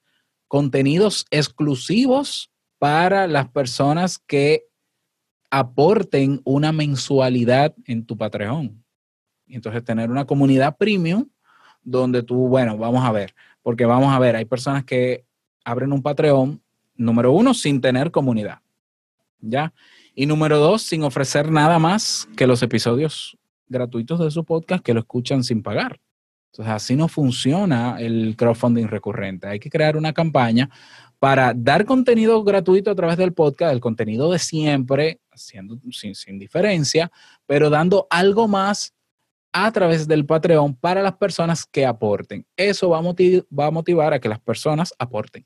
contenidos 0.48 1.26
exclusivos 1.32 2.52
para 2.78 3.26
las 3.26 3.50
personas 3.50 4.20
que 4.20 4.66
aporten 5.50 6.42
una 6.44 6.72
mensualidad 6.72 7.74
en 7.86 8.06
tu 8.06 8.16
Patreon. 8.18 8.86
Entonces, 9.48 9.84
tener 9.84 10.12
una 10.12 10.26
comunidad 10.26 10.78
premium 10.78 11.28
donde 11.82 12.22
tú, 12.22 12.48
bueno, 12.48 12.78
vamos 12.78 13.04
a 13.04 13.12
ver, 13.12 13.34
porque 13.62 13.86
vamos 13.86 14.14
a 14.14 14.20
ver, 14.20 14.36
hay 14.36 14.46
personas 14.46 14.84
que 14.84 15.26
abren 15.64 15.94
un 15.94 16.02
Patreon, 16.02 16.62
número 16.96 17.32
uno, 17.32 17.54
sin 17.54 17.82
tener 17.82 18.12
comunidad, 18.12 18.60
¿ya? 19.40 19.74
Y 20.14 20.26
número 20.26 20.60
dos, 20.60 20.82
sin 20.82 21.04
ofrecer 21.04 21.52
nada 21.52 21.80
más 21.80 22.28
que 22.36 22.48
los 22.48 22.62
episodios 22.64 23.38
gratuitos 23.68 24.20
de 24.20 24.32
su 24.32 24.44
podcast 24.44 24.84
que 24.84 24.94
lo 24.94 25.00
escuchan 25.00 25.44
sin 25.44 25.64
pagar. 25.64 26.00
Entonces, 26.52 26.74
así 26.74 26.96
no 26.98 27.08
funciona 27.08 28.00
el 28.00 28.36
crowdfunding 28.38 28.88
recurrente. 28.88 29.48
Hay 29.48 29.60
que 29.60 29.70
crear 29.70 29.96
una 29.96 30.12
campaña 30.12 30.70
para 31.18 31.54
dar 31.56 31.86
contenido 31.86 32.44
gratuito 32.44 32.92
a 32.92 32.96
través 32.96 33.16
del 33.16 33.32
podcast, 33.32 33.72
el 33.72 33.80
contenido 33.80 34.32
de 34.32 34.40
siempre, 34.40 35.22
haciendo 35.32 35.78
sin, 35.92 36.14
sin 36.14 36.40
diferencia, 36.40 37.10
pero 37.46 37.70
dando 37.70 38.08
algo 38.10 38.48
más 38.48 38.94
a 39.54 39.72
través 39.72 40.08
del 40.08 40.26
Patreon 40.26 40.76
para 40.76 41.02
las 41.02 41.14
personas 41.18 41.66
que 41.66 41.86
aporten. 41.86 42.46
Eso 42.56 42.90
va 42.90 43.00
a, 43.00 43.02
va 43.02 43.66
a 43.66 43.72
motivar 43.72 44.14
a 44.14 44.20
que 44.20 44.30
las 44.30 44.40
personas 44.40 44.94
aporten. 44.98 45.46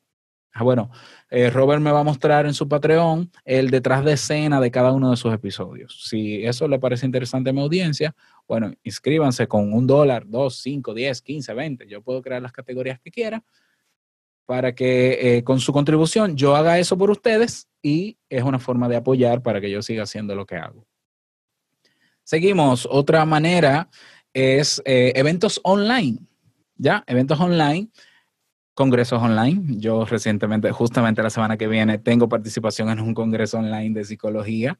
Ah, 0.58 0.64
bueno, 0.64 0.90
eh, 1.30 1.50
Robert 1.50 1.82
me 1.82 1.92
va 1.92 2.00
a 2.00 2.04
mostrar 2.04 2.46
en 2.46 2.54
su 2.54 2.70
Patreon 2.70 3.30
el 3.44 3.70
detrás 3.70 4.06
de 4.06 4.14
escena 4.14 4.62
de 4.62 4.72
cada 4.72 4.94
uno 4.94 5.12
de 5.12 5.18
sus 5.18 5.34
episodios. 5.34 6.08
Si 6.08 6.46
eso 6.46 6.70
le 6.70 6.80
parece 6.80 7.06
interesante 7.06 7.50
a 7.50 7.54
mi 7.54 7.60
audiencia, 7.60 8.16
bueno, 8.48 8.72
inscríbanse 8.84 9.48
con 9.48 9.74
un 9.74 9.86
dólar, 9.86 10.24
dos, 10.26 10.62
cinco, 10.62 10.94
diez, 10.94 11.22
quince, 11.22 11.54
veinte. 11.54 11.86
Yo 11.90 12.02
puedo 12.02 12.22
crear 12.22 12.42
las 12.42 12.54
categorías 12.54 13.02
que 13.02 13.12
quiera 13.12 13.44
para 14.46 14.74
que 14.74 15.38
eh, 15.38 15.44
con 15.44 15.60
su 15.60 15.74
contribución 15.74 16.38
yo 16.38 16.56
haga 16.56 16.80
eso 16.80 16.98
por 16.98 17.12
ustedes 17.12 17.68
y 17.82 18.18
es 18.30 18.44
una 18.44 18.60
forma 18.60 18.88
de 18.88 18.96
apoyar 18.96 19.42
para 19.42 19.60
que 19.60 19.70
yo 19.70 19.82
siga 19.82 20.04
haciendo 20.04 20.36
lo 20.36 20.46
que 20.46 20.56
hago. 20.56 20.86
Seguimos. 22.26 22.88
Otra 22.90 23.24
manera 23.24 23.88
es 24.34 24.82
eh, 24.84 25.14
eventos 25.16 25.62
online. 25.64 26.18
¿Ya? 26.76 27.04
Eventos 27.06 27.40
online, 27.40 27.88
congresos 28.74 29.22
online. 29.22 29.78
Yo 29.80 30.06
recientemente, 30.06 30.72
justamente 30.72 31.22
la 31.22 31.30
semana 31.30 31.56
que 31.56 31.68
viene, 31.68 32.00
tengo 32.00 32.28
participación 32.28 32.90
en 32.90 33.00
un 33.00 33.14
congreso 33.14 33.60
online 33.60 33.94
de 33.94 34.04
psicología. 34.04 34.78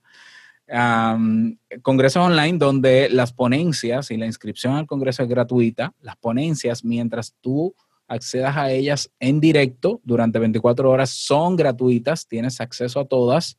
congresos 1.84 2.26
online 2.26 2.58
donde 2.58 3.10
las 3.10 3.32
ponencias 3.32 4.10
y 4.10 4.18
la 4.18 4.26
inscripción 4.26 4.74
al 4.74 4.88
congreso 4.88 5.22
es 5.22 5.30
gratuita. 5.30 5.94
Las 6.02 6.18
ponencias, 6.18 6.84
mientras 6.84 7.36
tú 7.42 7.76
accedas 8.08 8.58
a 8.58 8.72
ellas 8.72 9.12
en 9.20 9.40
directo 9.40 10.02
durante 10.04 10.40
24 10.40 10.90
horas, 10.90 11.12
son 11.12 11.56
gratuitas, 11.56 12.28
tienes 12.28 12.60
acceso 12.60 13.00
a 13.00 13.06
todas, 13.06 13.58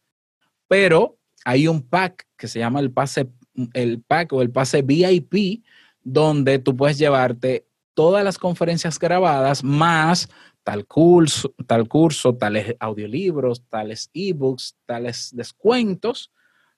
pero 0.67 1.17
hay 1.45 1.69
un 1.69 1.83
pack 1.83 2.27
que 2.37 2.49
se 2.49 2.59
llama 2.59 2.81
el 2.81 2.91
pase 2.91 3.29
el 3.73 4.03
pack 4.03 4.33
o 4.33 4.43
el 4.43 4.51
pase 4.51 4.83
VIP, 4.83 5.65
donde 6.03 6.59
tú 6.59 6.77
puedes 6.77 6.99
llevarte 6.99 7.67
todas 7.95 8.25
las 8.25 8.39
conferencias 8.39 8.99
grabadas 8.99 9.65
más 9.65 10.29
tal 10.63 10.85
curso, 10.87 11.55
tal 11.67 11.89
curso, 11.89 12.35
tales 12.35 12.75
audiolibros, 12.81 13.63
tales 13.69 14.11
ebooks, 14.13 14.77
tales 14.85 15.31
descuentos 15.33 16.33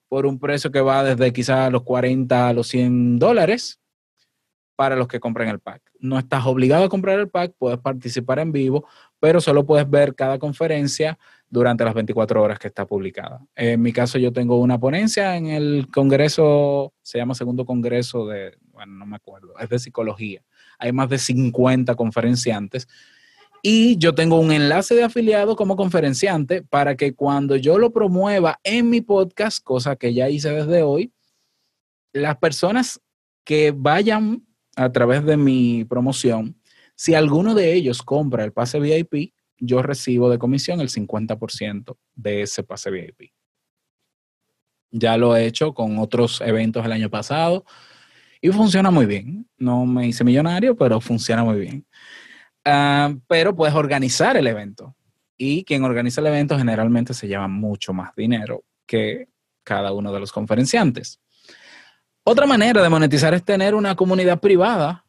por 0.08 0.26
un 0.26 0.38
precio 0.38 0.70
que 0.70 0.80
va 0.80 1.04
desde 1.04 1.32
quizás 1.32 1.72
los 1.72 1.82
40 1.82 2.48
a 2.48 2.52
los 2.52 2.68
100 2.68 3.18
dólares 3.18 3.80
para 4.78 4.94
los 4.94 5.08
que 5.08 5.18
compren 5.18 5.48
el 5.48 5.58
pack. 5.58 5.82
No 5.98 6.20
estás 6.20 6.46
obligado 6.46 6.84
a 6.84 6.88
comprar 6.88 7.18
el 7.18 7.28
pack, 7.28 7.52
puedes 7.58 7.80
participar 7.80 8.38
en 8.38 8.52
vivo, 8.52 8.86
pero 9.18 9.40
solo 9.40 9.66
puedes 9.66 9.90
ver 9.90 10.14
cada 10.14 10.38
conferencia 10.38 11.18
durante 11.50 11.84
las 11.84 11.94
24 11.94 12.40
horas 12.40 12.60
que 12.60 12.68
está 12.68 12.86
publicada. 12.86 13.44
En 13.56 13.82
mi 13.82 13.92
caso, 13.92 14.18
yo 14.18 14.32
tengo 14.32 14.60
una 14.60 14.78
ponencia 14.78 15.36
en 15.36 15.48
el 15.48 15.88
Congreso, 15.92 16.92
se 17.02 17.18
llama 17.18 17.34
Segundo 17.34 17.64
Congreso 17.66 18.28
de, 18.28 18.56
bueno, 18.70 18.92
no 18.92 19.04
me 19.04 19.16
acuerdo, 19.16 19.58
es 19.58 19.68
de 19.68 19.80
psicología. 19.80 20.44
Hay 20.78 20.92
más 20.92 21.08
de 21.08 21.18
50 21.18 21.96
conferenciantes. 21.96 22.86
Y 23.64 23.98
yo 23.98 24.14
tengo 24.14 24.38
un 24.38 24.52
enlace 24.52 24.94
de 24.94 25.02
afiliado 25.02 25.56
como 25.56 25.74
conferenciante 25.74 26.62
para 26.62 26.94
que 26.94 27.16
cuando 27.16 27.56
yo 27.56 27.78
lo 27.78 27.90
promueva 27.92 28.60
en 28.62 28.90
mi 28.90 29.00
podcast, 29.00 29.60
cosa 29.60 29.96
que 29.96 30.14
ya 30.14 30.28
hice 30.28 30.52
desde 30.52 30.82
hoy, 30.82 31.12
las 32.12 32.36
personas 32.36 33.00
que 33.42 33.72
vayan 33.74 34.44
a 34.78 34.92
través 34.92 35.24
de 35.24 35.36
mi 35.36 35.84
promoción, 35.84 36.56
si 36.94 37.14
alguno 37.14 37.54
de 37.54 37.74
ellos 37.74 38.00
compra 38.00 38.44
el 38.44 38.52
pase 38.52 38.78
VIP, 38.78 39.34
yo 39.58 39.82
recibo 39.82 40.30
de 40.30 40.38
comisión 40.38 40.80
el 40.80 40.88
50% 40.88 41.96
de 42.14 42.42
ese 42.42 42.62
pase 42.62 42.90
VIP. 42.90 43.32
Ya 44.92 45.16
lo 45.16 45.36
he 45.36 45.46
hecho 45.46 45.74
con 45.74 45.98
otros 45.98 46.40
eventos 46.40 46.84
el 46.86 46.92
año 46.92 47.10
pasado 47.10 47.64
y 48.40 48.50
funciona 48.50 48.92
muy 48.92 49.06
bien. 49.06 49.48
No 49.58 49.84
me 49.84 50.06
hice 50.06 50.22
millonario, 50.22 50.76
pero 50.76 51.00
funciona 51.00 51.42
muy 51.42 51.58
bien. 51.58 51.84
Ah, 52.64 53.12
pero 53.26 53.56
puedes 53.56 53.74
organizar 53.74 54.36
el 54.36 54.46
evento 54.46 54.94
y 55.36 55.64
quien 55.64 55.82
organiza 55.82 56.20
el 56.20 56.28
evento 56.28 56.56
generalmente 56.56 57.14
se 57.14 57.26
lleva 57.26 57.48
mucho 57.48 57.92
más 57.92 58.14
dinero 58.14 58.64
que 58.86 59.28
cada 59.64 59.92
uno 59.92 60.12
de 60.12 60.20
los 60.20 60.30
conferenciantes. 60.30 61.20
Otra 62.30 62.44
manera 62.44 62.82
de 62.82 62.90
monetizar 62.90 63.32
es 63.32 63.42
tener 63.42 63.74
una 63.74 63.94
comunidad 63.94 64.38
privada, 64.38 65.02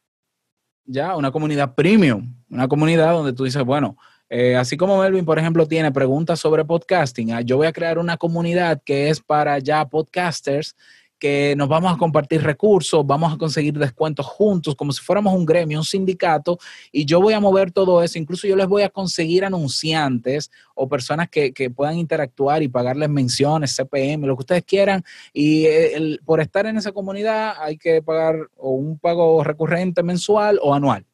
ya, 0.86 1.14
una 1.16 1.30
comunidad 1.30 1.74
premium, 1.74 2.34
una 2.48 2.66
comunidad 2.66 3.12
donde 3.12 3.34
tú 3.34 3.44
dices, 3.44 3.62
bueno, 3.62 3.96
Eh, 4.32 4.54
así 4.56 4.76
como 4.76 5.00
Melvin, 5.00 5.24
por 5.24 5.40
ejemplo, 5.40 5.66
tiene 5.66 5.90
preguntas 5.90 6.38
sobre 6.38 6.64
podcasting, 6.64 7.32
ah, 7.32 7.40
yo 7.40 7.56
voy 7.56 7.66
a 7.66 7.72
crear 7.72 7.98
una 7.98 8.16
comunidad 8.16 8.80
que 8.84 9.10
es 9.10 9.20
para 9.20 9.58
ya 9.58 9.84
podcasters 9.84 10.76
que 11.20 11.54
nos 11.54 11.68
vamos 11.68 11.92
a 11.92 11.98
compartir 11.98 12.42
recursos, 12.42 13.06
vamos 13.06 13.32
a 13.32 13.36
conseguir 13.36 13.74
descuentos 13.74 14.24
juntos, 14.26 14.74
como 14.74 14.90
si 14.90 15.02
fuéramos 15.02 15.34
un 15.34 15.44
gremio, 15.44 15.78
un 15.78 15.84
sindicato, 15.84 16.58
y 16.90 17.04
yo 17.04 17.20
voy 17.20 17.34
a 17.34 17.40
mover 17.40 17.70
todo 17.70 18.02
eso. 18.02 18.18
Incluso 18.18 18.48
yo 18.48 18.56
les 18.56 18.66
voy 18.66 18.82
a 18.82 18.88
conseguir 18.88 19.44
anunciantes 19.44 20.50
o 20.74 20.88
personas 20.88 21.28
que, 21.28 21.52
puedan 21.76 21.98
interactuar 21.98 22.62
y 22.62 22.68
pagarles 22.68 23.10
menciones, 23.10 23.76
CPM, 23.76 24.26
lo 24.26 24.34
que 24.34 24.40
ustedes 24.40 24.64
quieran. 24.64 25.04
Y 25.32 25.66
eh, 25.66 26.18
por 26.24 26.40
estar 26.40 26.64
en 26.64 26.78
esa 26.78 26.90
comunidad 26.90 27.54
hay 27.60 27.76
que 27.76 28.00
pagar 28.00 28.48
o 28.56 28.70
un 28.70 28.98
pago 28.98 29.44
recurrente 29.44 30.02
mensual 30.02 30.58
o 30.62 30.74
anual. 30.74 31.04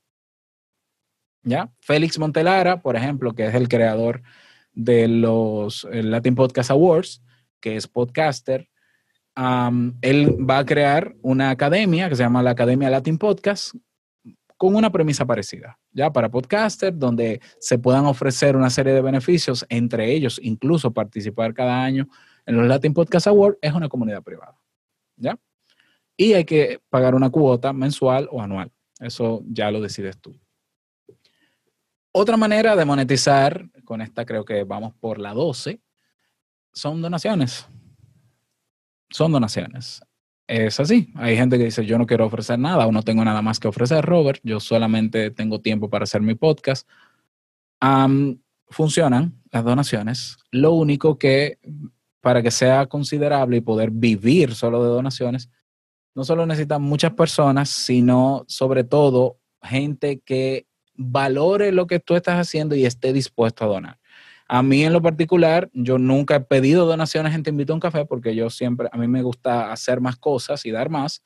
¿Ya? 1.42 1.70
Félix 1.80 2.18
Montelara, 2.18 2.80
por 2.80 2.96
ejemplo, 2.96 3.34
que 3.34 3.46
es 3.46 3.54
el 3.54 3.68
creador 3.68 4.22
de 4.72 5.08
los 5.08 5.86
Latin 5.90 6.36
Podcast 6.36 6.70
Awards, 6.70 7.22
que 7.60 7.76
es 7.76 7.88
podcaster, 7.88 8.68
él 9.36 10.36
va 10.48 10.58
a 10.58 10.64
crear 10.64 11.14
una 11.22 11.50
academia 11.50 12.08
que 12.08 12.16
se 12.16 12.22
llama 12.22 12.42
la 12.42 12.50
Academia 12.50 12.88
Latin 12.88 13.18
Podcast 13.18 13.74
con 14.56 14.74
una 14.74 14.90
premisa 14.90 15.26
parecida, 15.26 15.78
ya 15.92 16.10
para 16.10 16.30
podcasters, 16.30 16.98
donde 16.98 17.42
se 17.60 17.78
puedan 17.78 18.06
ofrecer 18.06 18.56
una 18.56 18.70
serie 18.70 18.94
de 18.94 19.02
beneficios, 19.02 19.66
entre 19.68 20.10
ellos 20.14 20.40
incluso 20.42 20.90
participar 20.90 21.52
cada 21.52 21.84
año 21.84 22.08
en 22.46 22.56
los 22.56 22.66
Latin 22.66 22.94
Podcast 22.94 23.26
Awards, 23.26 23.58
es 23.60 23.74
una 23.74 23.88
comunidad 23.88 24.22
privada, 24.22 24.58
¿ya? 25.16 25.38
Y 26.16 26.32
hay 26.32 26.46
que 26.46 26.80
pagar 26.88 27.14
una 27.14 27.28
cuota 27.28 27.74
mensual 27.74 28.28
o 28.30 28.40
anual, 28.40 28.72
eso 28.98 29.42
ya 29.46 29.70
lo 29.70 29.82
decides 29.82 30.18
tú. 30.18 30.34
Otra 32.12 32.38
manera 32.38 32.74
de 32.74 32.86
monetizar, 32.86 33.68
con 33.84 34.00
esta 34.00 34.24
creo 34.24 34.46
que 34.46 34.64
vamos 34.64 34.94
por 34.94 35.18
la 35.18 35.34
12, 35.34 35.82
son 36.72 37.02
donaciones 37.02 37.68
son 39.10 39.32
donaciones. 39.32 40.00
Es 40.46 40.78
así. 40.78 41.12
Hay 41.16 41.36
gente 41.36 41.58
que 41.58 41.64
dice, 41.64 41.84
yo 41.84 41.98
no 41.98 42.06
quiero 42.06 42.26
ofrecer 42.26 42.58
nada 42.58 42.86
o 42.86 42.92
no 42.92 43.02
tengo 43.02 43.24
nada 43.24 43.42
más 43.42 43.58
que 43.58 43.68
ofrecer, 43.68 44.04
Robert. 44.04 44.40
Yo 44.44 44.60
solamente 44.60 45.30
tengo 45.30 45.60
tiempo 45.60 45.90
para 45.90 46.04
hacer 46.04 46.22
mi 46.22 46.34
podcast. 46.34 46.88
funcionan 48.68 49.42
las 49.50 49.64
donaciones. 49.64 50.38
Lo 50.50 50.72
único 50.72 51.18
que 51.18 51.58
para 52.20 52.42
que 52.42 52.50
sea 52.50 52.86
considerable 52.86 53.58
y 53.58 53.60
poder 53.60 53.90
vivir 53.92 54.54
solo 54.54 54.82
de 54.82 54.88
donaciones, 54.88 55.48
no 56.14 56.24
solo 56.24 56.46
necesitan 56.46 56.82
muchas 56.82 57.12
personas, 57.12 57.68
sino 57.68 58.44
sobre 58.48 58.82
todo 58.82 59.38
gente 59.62 60.20
que 60.24 60.66
valore 60.94 61.72
lo 61.72 61.86
que 61.86 62.00
tú 62.00 62.16
estás 62.16 62.40
haciendo 62.40 62.74
y 62.74 62.86
esté 62.86 63.12
dispuesto 63.12 63.64
a 63.64 63.68
donar. 63.68 63.98
A 64.48 64.62
mí 64.62 64.84
en 64.84 64.92
lo 64.92 65.02
particular, 65.02 65.68
yo 65.72 65.98
nunca 65.98 66.36
he 66.36 66.40
pedido 66.40 66.86
donaciones 66.86 67.34
en 67.34 67.42
Te 67.42 67.50
Invito 67.50 67.72
a 67.72 67.76
un 67.76 67.80
Café 67.80 68.04
porque 68.04 68.34
yo 68.34 68.48
siempre, 68.48 68.88
a 68.92 68.96
mí 68.96 69.08
me 69.08 69.22
gusta 69.22 69.72
hacer 69.72 70.00
más 70.00 70.16
cosas 70.16 70.64
y 70.66 70.70
dar 70.70 70.88
más, 70.88 71.22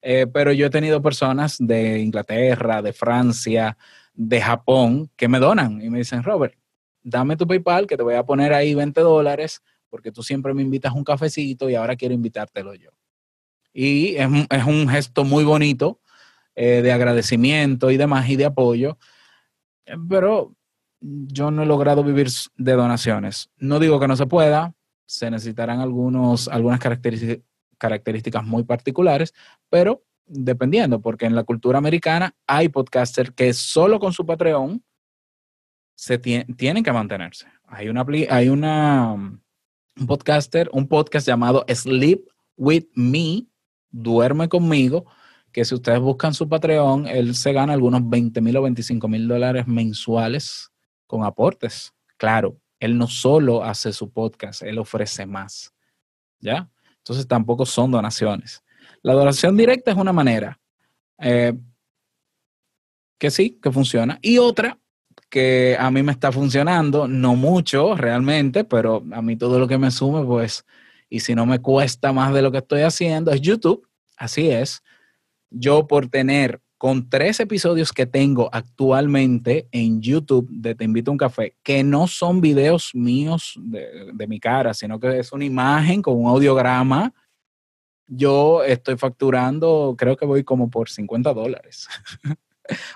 eh, 0.00 0.26
pero 0.32 0.52
yo 0.52 0.66
he 0.66 0.70
tenido 0.70 1.02
personas 1.02 1.56
de 1.58 1.98
Inglaterra, 2.00 2.80
de 2.80 2.92
Francia, 2.92 3.76
de 4.14 4.40
Japón 4.40 5.10
que 5.16 5.28
me 5.28 5.40
donan 5.40 5.82
y 5.82 5.90
me 5.90 5.98
dicen, 5.98 6.22
Robert, 6.22 6.54
dame 7.02 7.36
tu 7.36 7.46
PayPal 7.46 7.86
que 7.86 7.96
te 7.96 8.02
voy 8.02 8.14
a 8.14 8.24
poner 8.24 8.52
ahí 8.52 8.74
20 8.74 9.00
dólares 9.00 9.62
porque 9.90 10.12
tú 10.12 10.22
siempre 10.22 10.54
me 10.54 10.62
invitas 10.62 10.94
un 10.94 11.04
cafecito 11.04 11.68
y 11.68 11.74
ahora 11.74 11.96
quiero 11.96 12.14
invitártelo 12.14 12.74
yo. 12.74 12.90
Y 13.72 14.16
es, 14.16 14.28
es 14.50 14.64
un 14.64 14.88
gesto 14.88 15.24
muy 15.24 15.44
bonito 15.44 16.00
eh, 16.54 16.80
de 16.82 16.92
agradecimiento 16.92 17.90
y 17.90 17.96
demás 17.96 18.28
y 18.28 18.36
de 18.36 18.44
apoyo, 18.44 18.98
eh, 19.86 19.94
pero 20.08 20.54
yo 21.02 21.50
no 21.50 21.62
he 21.62 21.66
logrado 21.66 22.04
vivir 22.04 22.28
de 22.56 22.72
donaciones. 22.72 23.50
No 23.58 23.78
digo 23.78 23.98
que 23.98 24.08
no 24.08 24.16
se 24.16 24.26
pueda, 24.26 24.74
se 25.04 25.30
necesitarán 25.30 25.80
algunos, 25.80 26.48
algunas 26.48 26.80
características 27.78 28.44
muy 28.44 28.64
particulares, 28.64 29.34
pero 29.68 30.04
dependiendo, 30.26 31.00
porque 31.00 31.26
en 31.26 31.34
la 31.34 31.44
cultura 31.44 31.78
americana 31.78 32.34
hay 32.46 32.68
podcasters 32.68 33.32
que 33.32 33.52
solo 33.52 33.98
con 33.98 34.12
su 34.12 34.24
Patreon 34.24 34.82
se 35.94 36.18
tienen 36.18 36.84
que 36.84 36.92
mantenerse. 36.92 37.46
Hay 37.66 37.88
una, 37.88 38.06
hay 38.30 38.48
una 38.48 39.12
un 39.14 40.06
podcaster, 40.06 40.70
un 40.72 40.88
podcast 40.88 41.26
llamado 41.26 41.64
Sleep 41.68 42.24
with 42.56 42.84
Me, 42.94 43.46
duerme 43.90 44.48
conmigo, 44.48 45.04
que 45.52 45.64
si 45.64 45.74
ustedes 45.74 46.00
buscan 46.00 46.32
su 46.32 46.48
Patreon, 46.48 47.06
él 47.06 47.34
se 47.34 47.52
gana 47.52 47.74
algunos 47.74 48.08
20 48.08 48.40
mil 48.40 48.56
o 48.56 48.62
25 48.62 49.06
mil 49.08 49.28
dólares 49.28 49.66
mensuales 49.66 50.71
con 51.12 51.24
aportes. 51.24 51.92
Claro, 52.16 52.56
él 52.80 52.96
no 52.96 53.06
solo 53.06 53.62
hace 53.62 53.92
su 53.92 54.10
podcast, 54.10 54.62
él 54.62 54.78
ofrece 54.78 55.26
más. 55.26 55.74
¿Ya? 56.40 56.70
Entonces 56.96 57.28
tampoco 57.28 57.66
son 57.66 57.90
donaciones. 57.90 58.64
La 59.02 59.12
donación 59.12 59.54
directa 59.54 59.90
es 59.90 59.96
una 59.98 60.14
manera 60.14 60.58
eh, 61.18 61.52
que 63.18 63.30
sí, 63.30 63.58
que 63.62 63.70
funciona. 63.70 64.18
Y 64.22 64.38
otra 64.38 64.78
que 65.28 65.76
a 65.78 65.90
mí 65.90 66.02
me 66.02 66.12
está 66.12 66.32
funcionando, 66.32 67.06
no 67.06 67.36
mucho 67.36 67.94
realmente, 67.94 68.64
pero 68.64 69.04
a 69.12 69.20
mí 69.20 69.36
todo 69.36 69.58
lo 69.58 69.68
que 69.68 69.76
me 69.76 69.90
sume, 69.90 70.24
pues, 70.24 70.64
y 71.10 71.20
si 71.20 71.34
no 71.34 71.44
me 71.44 71.60
cuesta 71.60 72.14
más 72.14 72.32
de 72.32 72.40
lo 72.40 72.50
que 72.50 72.58
estoy 72.58 72.80
haciendo, 72.82 73.32
es 73.32 73.42
YouTube. 73.42 73.86
Así 74.16 74.48
es. 74.48 74.82
Yo 75.50 75.86
por 75.86 76.08
tener 76.08 76.62
con 76.82 77.08
tres 77.08 77.38
episodios 77.38 77.92
que 77.92 78.06
tengo 78.06 78.50
actualmente 78.52 79.68
en 79.70 80.02
YouTube 80.02 80.48
de 80.50 80.74
Te 80.74 80.82
invito 80.82 81.12
a 81.12 81.14
un 81.14 81.16
café, 81.16 81.54
que 81.62 81.84
no 81.84 82.08
son 82.08 82.40
videos 82.40 82.90
míos 82.92 83.54
de, 83.56 84.26
mi 84.26 84.40
cara, 84.40 84.74
sino 84.74 84.98
que 84.98 85.20
es 85.20 85.32
una 85.32 85.44
imagen 85.44 86.02
con 86.02 86.16
un 86.16 86.26
audiograma. 86.26 87.14
Yo 88.08 88.64
estoy 88.64 88.96
facturando, 88.96 89.94
creo 89.96 90.16
que 90.16 90.26
voy 90.26 90.42
como 90.42 90.70
por 90.70 90.90
50 90.90 91.32
dólares. 91.32 91.86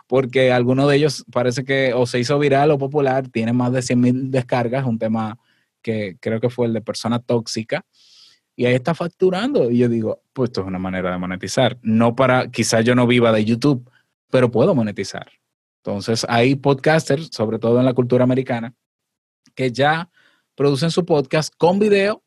Porque 0.09 0.51
alguno 0.51 0.89
de 0.89 0.97
ellos 0.97 1.25
parece 1.31 1.63
que 1.63 1.95
o 1.95 2.07
se 2.07 2.19
hizo 2.19 2.41
viral 2.41 2.73
o 2.73 2.79
popular, 2.79 3.29
tiene 3.29 3.53
más 3.53 3.71
de 3.71 3.83
100 3.83 4.01
mil 4.01 4.31
descargas, 4.33 4.85
un 4.85 4.99
tema 4.99 5.39
que 5.81 6.17
creo 6.19 6.41
que 6.41 6.51
fue 6.51 6.67
el 6.67 6.73
de 6.73 6.81
persona 6.81 7.21
tóxica 7.21 7.87
y 8.57 8.65
ahí 8.65 8.75
está 8.75 8.95
facturando. 8.95 9.71
Y 9.71 9.79
yo 9.79 9.89
digo, 9.89 10.23
pues 10.33 10.49
esto 10.49 10.63
es 10.63 10.67
una 10.67 10.79
manera 10.79 11.13
de 11.13 11.19
monetizar. 11.19 11.79
No 11.83 12.17
para, 12.17 12.51
quizás 12.51 12.85
yo 12.85 12.95
no 12.95 13.07
viva 13.07 13.31
de 13.31 13.45
YouTube, 13.45 13.89
pero 14.31 14.51
puedo 14.51 14.75
monetizar. 14.75 15.31
Entonces 15.85 16.27
hay 16.29 16.57
podcasters, 16.57 17.29
sobre 17.31 17.59
todo 17.59 17.79
en 17.79 17.85
la 17.85 17.93
cultura 17.93 18.25
americana, 18.25 18.75
que 19.55 19.71
ya 19.71 20.11
producen 20.55 20.91
su 20.91 21.05
podcast 21.05 21.55
con 21.57 21.79
video 21.79 22.25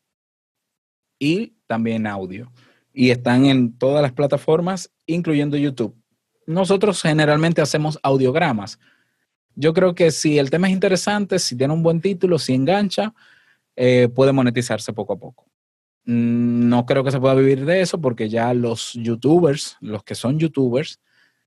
y 1.18 1.54
también 1.66 2.06
audio. 2.06 2.50
Y 2.92 3.10
están 3.10 3.46
en 3.46 3.76
todas 3.76 4.00
las 4.00 4.12
plataformas, 4.12 4.90
incluyendo 5.06 5.56
YouTube. 5.56 5.94
Nosotros 6.46 7.02
generalmente 7.02 7.60
hacemos 7.60 7.98
audiogramas. 8.02 8.78
Yo 9.56 9.74
creo 9.74 9.94
que 9.94 10.10
si 10.10 10.38
el 10.38 10.48
tema 10.48 10.68
es 10.68 10.72
interesante, 10.72 11.38
si 11.38 11.56
tiene 11.56 11.74
un 11.74 11.82
buen 11.82 12.00
título, 12.00 12.38
si 12.38 12.54
engancha, 12.54 13.14
eh, 13.76 14.08
puede 14.08 14.32
monetizarse 14.32 14.92
poco 14.92 15.12
a 15.12 15.18
poco. 15.18 15.49
Mm, 16.04 16.68
no 16.68 16.86
creo 16.86 17.04
que 17.04 17.10
se 17.10 17.20
pueda 17.20 17.34
vivir 17.34 17.64
de 17.64 17.80
eso 17.82 18.00
porque 18.00 18.28
ya 18.28 18.54
los 18.54 18.94
youtubers, 18.94 19.76
los 19.80 20.02
que 20.02 20.14
son 20.14 20.38
youtubers, 20.38 21.00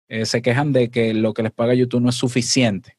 eh, 0.08 0.26
se 0.26 0.42
quejan 0.42 0.72
de 0.74 0.92
que 0.92 1.14
lo 1.14 1.34
que 1.34 1.44
les 1.44 1.52
paga 1.52 1.74
YouTube 1.74 2.02
no 2.02 2.10
es 2.10 2.16
suficiente, 2.16 2.98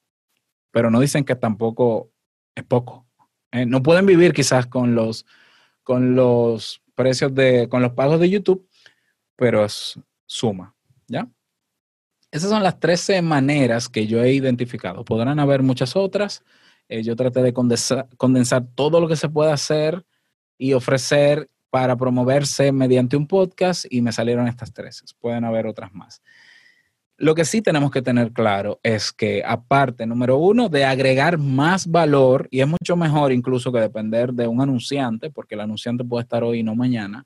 pero 0.70 0.90
no 0.90 1.00
dicen 1.00 1.24
que 1.24 1.36
tampoco 1.36 2.10
es 2.54 2.64
poco. 2.64 3.06
Eh, 3.52 3.66
no 3.66 3.82
pueden 3.82 4.06
vivir 4.06 4.32
quizás 4.32 4.66
con 4.66 4.94
los, 4.94 5.26
con 5.82 6.16
los 6.16 6.82
precios 6.94 7.34
de, 7.34 7.68
con 7.68 7.82
los 7.82 7.92
pagos 7.92 8.18
de 8.20 8.30
YouTube, 8.30 8.68
pero 9.36 9.64
es 9.64 9.98
suma, 10.26 10.74
¿ya? 11.06 11.28
Esas 12.32 12.50
son 12.50 12.64
las 12.64 12.80
13 12.80 13.22
maneras 13.22 13.88
que 13.88 14.08
yo 14.08 14.22
he 14.22 14.32
identificado. 14.32 15.04
Podrán 15.04 15.38
haber 15.38 15.62
muchas 15.62 15.94
otras. 15.94 16.42
Eh, 16.88 17.04
yo 17.04 17.14
traté 17.14 17.42
de 17.42 17.52
condensar, 17.52 18.08
condensar 18.16 18.66
todo 18.74 19.00
lo 19.00 19.06
que 19.06 19.14
se 19.14 19.28
puede 19.28 19.52
hacer 19.52 20.04
y 20.58 20.72
ofrecer 20.72 21.48
para 21.70 21.96
promoverse 21.96 22.70
mediante 22.72 23.16
un 23.16 23.26
podcast 23.26 23.84
y 23.90 24.00
me 24.00 24.12
salieron 24.12 24.46
estas 24.46 24.72
tres. 24.72 25.02
Pueden 25.18 25.44
haber 25.44 25.66
otras 25.66 25.92
más. 25.92 26.22
Lo 27.16 27.34
que 27.34 27.44
sí 27.44 27.62
tenemos 27.62 27.92
que 27.92 28.02
tener 28.02 28.32
claro 28.32 28.80
es 28.82 29.12
que 29.12 29.42
aparte, 29.46 30.04
número 30.04 30.36
uno, 30.36 30.68
de 30.68 30.84
agregar 30.84 31.38
más 31.38 31.86
valor, 31.86 32.48
y 32.50 32.60
es 32.60 32.66
mucho 32.66 32.96
mejor 32.96 33.32
incluso 33.32 33.72
que 33.72 33.78
depender 33.78 34.32
de 34.32 34.48
un 34.48 34.60
anunciante, 34.60 35.30
porque 35.30 35.54
el 35.54 35.60
anunciante 35.60 36.04
puede 36.04 36.22
estar 36.22 36.42
hoy 36.42 36.60
y 36.60 36.62
no 36.64 36.74
mañana, 36.74 37.24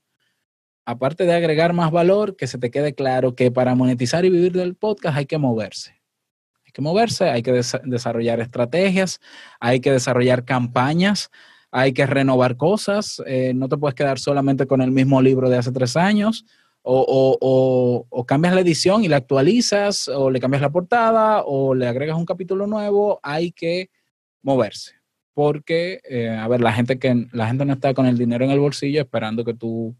aparte 0.85 1.25
de 1.25 1.33
agregar 1.33 1.73
más 1.73 1.91
valor, 1.91 2.35
que 2.35 2.45
se 2.45 2.59
te 2.59 2.69
quede 2.69 2.93
claro 2.93 3.35
que 3.35 3.51
para 3.51 3.73
monetizar 3.73 4.25
y 4.25 4.29
vivir 4.29 4.51
del 4.53 4.75
podcast 4.75 5.17
hay 5.17 5.25
que 5.25 5.39
moverse. 5.39 6.01
Hay 6.65 6.71
que 6.71 6.81
moverse, 6.81 7.29
hay 7.29 7.41
que 7.41 7.51
desarrollar 7.83 8.39
estrategias, 8.39 9.19
hay 9.59 9.79
que 9.79 9.91
desarrollar 9.91 10.45
campañas, 10.45 11.31
hay 11.71 11.93
que 11.93 12.05
renovar 12.05 12.57
cosas, 12.57 13.21
eh, 13.25 13.53
no 13.55 13.69
te 13.69 13.77
puedes 13.77 13.95
quedar 13.95 14.19
solamente 14.19 14.65
con 14.65 14.81
el 14.81 14.91
mismo 14.91 15.21
libro 15.21 15.49
de 15.49 15.57
hace 15.57 15.71
tres 15.71 15.95
años, 15.95 16.45
o, 16.81 18.25
cambias 18.27 18.55
la 18.55 18.61
edición 18.61 19.03
y 19.03 19.07
la 19.07 19.17
actualizas, 19.17 20.07
o 20.07 20.31
le 20.31 20.39
cambias 20.39 20.61
la 20.61 20.71
portada, 20.71 21.43
o 21.45 21.75
le 21.75 21.87
agregas 21.87 22.17
un 22.17 22.25
capítulo 22.25 22.67
nuevo, 22.67 23.19
hay 23.21 23.51
que 23.51 23.89
moverse. 24.41 24.93
Porque, 25.33 26.01
eh, 26.09 26.29
a 26.29 26.47
ver, 26.47 26.61
la 26.61 26.73
gente, 26.73 26.99
que, 26.99 27.27
la 27.31 27.47
gente 27.47 27.65
no 27.65 27.73
está 27.73 27.93
con 27.93 28.05
el 28.05 28.17
dinero 28.17 28.43
en 28.43 28.51
el 28.51 28.59
bolsillo 28.59 29.01
esperando 29.01 29.45
que 29.45 29.53
tú 29.53 29.95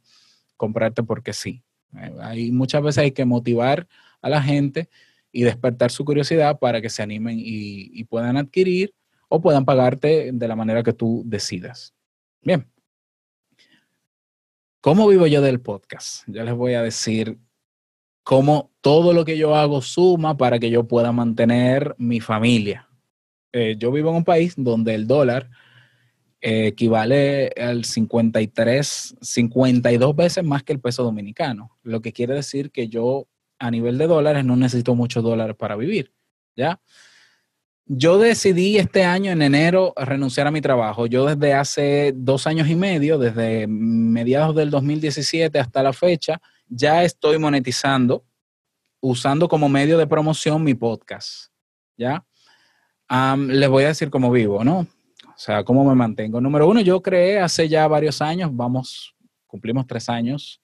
comprarte 0.58 1.04
porque 1.04 1.34
sí. 1.34 1.64
Eh, 1.98 2.12
hay, 2.22 2.52
muchas 2.52 2.82
veces 2.82 3.04
hay 3.04 3.12
que 3.12 3.26
motivar 3.26 3.88
a 4.22 4.30
la 4.30 4.42
gente 4.42 4.90
y 5.32 5.44
despertar 5.44 5.92
su 5.92 6.04
curiosidad 6.06 6.60
para 6.60 6.82
que 6.82 6.90
se 6.90 7.02
animen 7.02 7.38
y, 7.40 8.04
puedan 8.06 8.38
adquirir 8.38 8.94
o 9.30 9.42
puedan 9.42 9.64
pagarte 9.64 10.32
de 10.34 10.48
la 10.48 10.56
manera 10.56 10.84
que 10.84 10.94
tú 10.94 11.24
decidas. 11.26 11.94
Bien. 12.42 12.70
¿Cómo 14.82 15.08
vivo 15.08 15.28
yo 15.28 15.42
del 15.42 15.62
podcast? 15.62 16.24
Ya 16.28 16.44
les 16.44 16.54
voy 16.54 16.74
a 16.74 16.82
decir 16.82 17.38
cómo 18.24 18.72
todo 18.82 19.14
lo 19.14 19.26
que 19.26 19.38
yo 19.38 19.56
hago 19.56 19.82
suma 19.82 20.38
para 20.38 20.60
que 20.60 20.70
yo 20.70 20.88
pueda 20.88 21.12
mantener 21.12 21.96
mi 21.98 22.20
familia. 22.20 22.88
Eh, 23.52 23.76
yo 23.78 23.92
vivo 23.92 24.10
en 24.10 24.18
un 24.18 24.24
país 24.24 24.54
donde 24.56 24.96
el 24.96 25.08
dólar 25.08 25.50
eh, 26.42 26.68
equivale 26.68 27.50
al 27.58 27.84
53, 27.84 29.16
52 29.20 30.16
veces 30.16 30.44
más 30.44 30.64
que 30.64 30.72
el 30.74 30.80
peso 30.80 31.04
dominicano, 31.04 31.78
lo 31.84 32.02
que 32.02 32.14
quiere 32.14 32.36
decir 32.36 32.72
que 32.72 32.88
yo 32.88 33.28
a 33.60 33.70
nivel 33.70 33.98
de 33.98 34.08
dólares 34.08 34.46
no 34.46 34.56
necesito 34.56 34.96
muchos 34.96 35.22
dólares 35.22 35.58
para 35.58 35.76
vivir, 35.76 36.14
¿ya? 36.56 36.80
Yo 37.92 38.20
decidí 38.20 38.78
este 38.78 39.04
año, 39.04 39.32
en 39.32 39.42
enero, 39.42 39.94
renunciar 39.98 40.46
a 40.46 40.52
mi 40.52 40.62
trabajo. 40.62 41.08
Yo 41.08 41.26
desde 41.26 41.56
hace 41.56 42.14
dos 42.16 42.46
años 42.46 42.70
y 42.70 42.76
medio, 42.76 43.18
desde 43.18 43.66
mediados 43.66 44.56
del 44.56 44.70
2017 44.70 45.58
hasta 45.58 45.82
la 45.82 45.92
fecha, 45.92 46.40
ya 46.68 47.04
estoy 47.04 47.40
monetizando, 47.40 48.24
usando 49.02 49.50
como 49.50 49.70
medio 49.70 49.98
de 49.98 50.06
promoción 50.06 50.64
mi 50.64 50.76
podcast, 50.76 51.52
¿ya? 51.98 52.24
les 53.48 53.70
voy 53.70 53.86
a 53.86 53.88
decir 53.88 54.12
cómo 54.12 54.30
vivo, 54.30 54.64
¿no? 54.64 54.82
O 54.82 55.36
sea, 55.36 55.64
¿cómo 55.64 55.84
me 55.84 55.96
mantengo? 55.96 56.40
Número 56.40 56.68
uno, 56.68 56.82
yo 56.82 57.02
creé 57.02 57.40
hace 57.40 57.68
ya 57.68 57.88
varios 57.88 58.22
años, 58.22 58.52
vamos, 58.54 59.16
cumplimos 59.48 59.88
tres 59.88 60.10
años, 60.10 60.62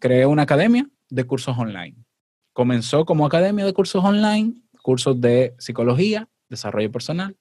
creé 0.00 0.26
una 0.26 0.42
academia 0.42 0.90
de 1.08 1.22
cursos 1.22 1.56
online. 1.56 1.94
Comenzó 2.52 3.04
como 3.04 3.24
academia 3.24 3.64
de 3.64 3.72
cursos 3.72 4.04
online, 4.04 4.63
cursos 4.84 5.18
de 5.18 5.54
psicología, 5.58 6.28
desarrollo 6.50 6.92
personal. 6.92 7.38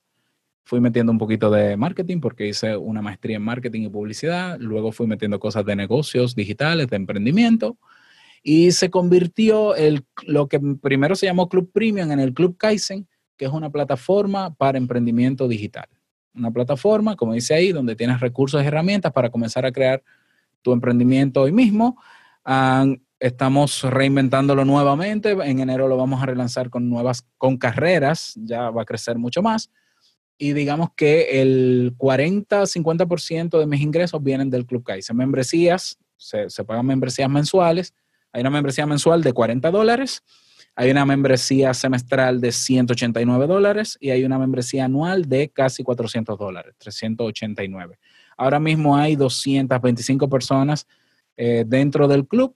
Fui 0.63 0.79
metiendo 0.79 1.11
un 1.11 1.17
poquito 1.17 1.51
de 1.51 1.75
marketing 1.75 2.21
porque 2.21 2.47
hice 2.47 2.77
una 2.77 3.01
maestría 3.01 3.35
en 3.35 3.43
marketing 3.43 3.81
y 3.81 3.89
publicidad. 3.89 4.57
Luego 4.61 4.93
fui 4.93 5.07
metiendo 5.07 5.41
cosas 5.41 5.65
de 5.65 5.75
negocios 5.75 6.35
digitales, 6.35 6.87
de 6.87 6.95
emprendimiento. 6.95 7.77
Y 8.43 8.71
se 8.71 8.89
convirtió 8.89 9.75
el, 9.75 10.05
lo 10.25 10.47
que 10.47 10.61
primero 10.81 11.15
se 11.15 11.25
llamó 11.25 11.49
Club 11.49 11.69
Premium 11.73 12.13
en 12.13 12.21
el 12.21 12.33
Club 12.33 12.55
Kaizen, 12.55 13.09
que 13.35 13.43
es 13.43 13.51
una 13.51 13.69
plataforma 13.69 14.55
para 14.55 14.77
emprendimiento 14.77 15.49
digital. 15.49 15.89
Una 16.33 16.49
plataforma, 16.49 17.17
como 17.17 17.33
dice 17.33 17.53
ahí, 17.53 17.73
donde 17.73 17.97
tienes 17.97 18.21
recursos 18.21 18.63
y 18.63 18.67
herramientas 18.67 19.11
para 19.11 19.29
comenzar 19.29 19.65
a 19.65 19.73
crear 19.73 20.01
tu 20.61 20.71
emprendimiento 20.71 21.41
hoy 21.41 21.51
mismo. 21.51 21.97
Estamos 23.23 23.83
reinventándolo 23.83 24.65
nuevamente. 24.65 25.31
En 25.31 25.59
enero 25.59 25.87
lo 25.87 25.95
vamos 25.95 26.21
a 26.21 26.25
relanzar 26.25 26.69
con 26.69 26.89
nuevas, 26.89 27.25
con 27.37 27.57
carreras. 27.57 28.33
Ya 28.35 28.69
va 28.69 28.81
a 28.81 28.85
crecer 28.85 29.17
mucho 29.17 29.41
más. 29.41 29.71
Y 30.37 30.51
digamos 30.51 30.89
que 30.95 31.41
el 31.41 31.93
40-50% 31.97 33.59
de 33.59 33.65
mis 33.65 33.79
ingresos 33.79 34.21
vienen 34.21 34.49
del 34.49 34.65
Club 34.65 34.83
Kaizen. 34.83 35.15
Membresías, 35.15 35.97
se, 36.17 36.49
se 36.49 36.65
pagan 36.65 36.85
membresías 36.85 37.29
mensuales. 37.29 37.93
Hay 38.33 38.41
una 38.41 38.49
membresía 38.49 38.85
mensual 38.85 39.23
de 39.23 39.31
40 39.31 39.71
dólares 39.71 40.21
hay 40.75 40.89
una 40.89 41.05
membresía 41.05 41.71
semestral 41.75 42.41
de 42.41 42.51
189 42.51 43.45
dólares 43.45 43.95
y 44.01 44.09
hay 44.09 44.23
una 44.23 44.39
membresía 44.39 44.85
anual 44.85 45.29
de 45.29 45.49
casi 45.49 45.83
400 45.83 46.35
dólares, 46.39 46.73
389. 46.79 47.99
Ahora 48.35 48.59
mismo 48.59 48.97
hay 48.97 49.15
225 49.15 50.27
personas 50.27 50.87
eh, 51.37 51.63
dentro 51.67 52.07
del 52.07 52.27
club 52.27 52.55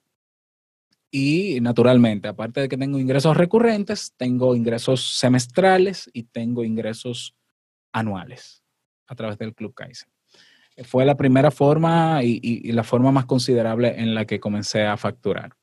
y 1.10 1.60
naturalmente, 1.62 2.28
aparte 2.28 2.62
de 2.62 2.70
que 2.70 2.78
tengo 2.78 3.00
ingresos 3.00 3.38
recurrentes, 3.38 4.14
tengo 4.18 4.56
ingresos 4.56 5.18
semestrales 5.18 6.10
y 6.14 6.24
tengo 6.24 6.64
ingresos 6.64 7.36
anuales 7.92 8.64
a 9.08 9.16
través 9.16 9.38
del 9.38 9.54
Club 9.54 9.74
Kaizen. 9.74 10.10
Fue 10.84 11.06
la 11.06 11.18
primera 11.18 11.50
forma 11.50 12.24
y 12.24 12.72
la 12.72 12.84
forma 12.84 13.12
más 13.12 13.26
considerable 13.26 14.00
en 14.00 14.14
la 14.14 14.26
que 14.26 14.40
comencé 14.40 14.84
a 14.86 14.96
facturar. 14.96 15.58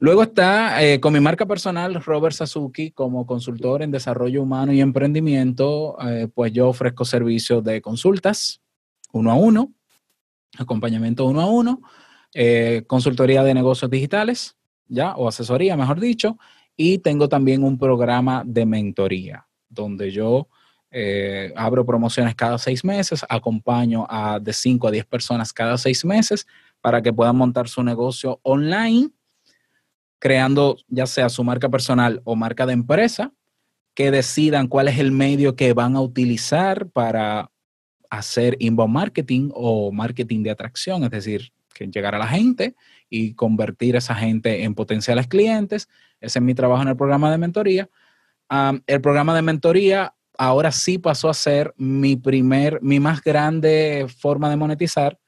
Luego 0.00 0.22
está 0.22 0.80
eh, 0.84 1.00
con 1.00 1.12
mi 1.12 1.18
marca 1.18 1.44
personal, 1.44 2.00
Robert 2.04 2.34
Sasuki, 2.34 2.92
como 2.92 3.26
consultor 3.26 3.82
en 3.82 3.90
desarrollo 3.90 4.42
humano 4.44 4.72
y 4.72 4.80
emprendimiento, 4.80 5.96
eh, 6.06 6.28
pues 6.32 6.52
yo 6.52 6.68
ofrezco 6.68 7.04
servicios 7.04 7.64
de 7.64 7.82
consultas 7.82 8.62
uno 9.12 9.32
a 9.32 9.34
uno, 9.34 9.72
acompañamiento 10.56 11.26
uno 11.26 11.40
a 11.40 11.46
uno, 11.46 11.80
eh, 12.34 12.84
consultoría 12.86 13.42
de 13.42 13.54
negocios 13.54 13.90
digitales, 13.90 14.56
ya, 14.86 15.14
o 15.16 15.28
asesoría, 15.28 15.76
mejor 15.76 16.00
dicho, 16.00 16.38
y 16.76 16.98
tengo 16.98 17.28
también 17.28 17.62
un 17.64 17.78
programa 17.78 18.42
de 18.46 18.64
mentoría, 18.66 19.46
donde 19.68 20.10
yo 20.10 20.48
abro 21.54 21.84
promociones 21.84 22.34
cada 22.34 22.56
seis 22.56 22.82
meses, 22.82 23.22
acompaño 23.28 24.06
a 24.08 24.40
de 24.40 24.54
5 24.54 24.88
a 24.88 24.90
10 24.90 25.04
personas 25.04 25.52
cada 25.52 25.76
seis 25.76 26.02
meses 26.02 26.46
para 26.80 27.02
que 27.02 27.12
puedan 27.12 27.36
montar 27.36 27.68
su 27.68 27.82
negocio 27.82 28.40
online 28.42 29.10
creando 30.18 30.76
ya 30.88 31.06
sea 31.06 31.28
su 31.28 31.44
marca 31.44 31.68
personal 31.68 32.20
o 32.24 32.36
marca 32.36 32.66
de 32.66 32.72
empresa, 32.72 33.32
que 33.94 34.10
decidan 34.10 34.68
cuál 34.68 34.88
es 34.88 34.98
el 34.98 35.12
medio 35.12 35.56
que 35.56 35.72
van 35.72 35.96
a 35.96 36.00
utilizar 36.00 36.88
para 36.88 37.50
hacer 38.10 38.56
inbound 38.58 38.94
marketing 38.94 39.50
o 39.54 39.92
marketing 39.92 40.42
de 40.42 40.50
atracción, 40.50 41.04
es 41.04 41.10
decir, 41.10 41.52
que 41.78 41.86
llegar 41.86 42.14
a 42.14 42.18
la 42.18 42.26
gente 42.26 42.74
y 43.08 43.34
convertir 43.34 43.94
a 43.94 43.98
esa 43.98 44.14
gente 44.14 44.64
en 44.64 44.74
potenciales 44.74 45.28
clientes. 45.28 45.88
Ese 46.20 46.38
es 46.40 46.42
mi 46.42 46.54
trabajo 46.54 46.82
en 46.82 46.88
el 46.88 46.96
programa 46.96 47.30
de 47.30 47.38
mentoría. 47.38 47.88
el 48.86 49.00
programa 49.00 49.34
de 49.34 49.42
mentoría 49.42 50.14
ahora 50.36 50.72
sí 50.72 50.98
pasó 50.98 51.28
a 51.28 51.34
ser 51.34 51.74
mi 51.76 52.16
primer, 52.16 52.80
mi 52.82 53.00
más 53.00 53.22
grande 53.22 54.06
forma 54.08 54.50
de 54.50 54.56
monetizar, 54.56 55.18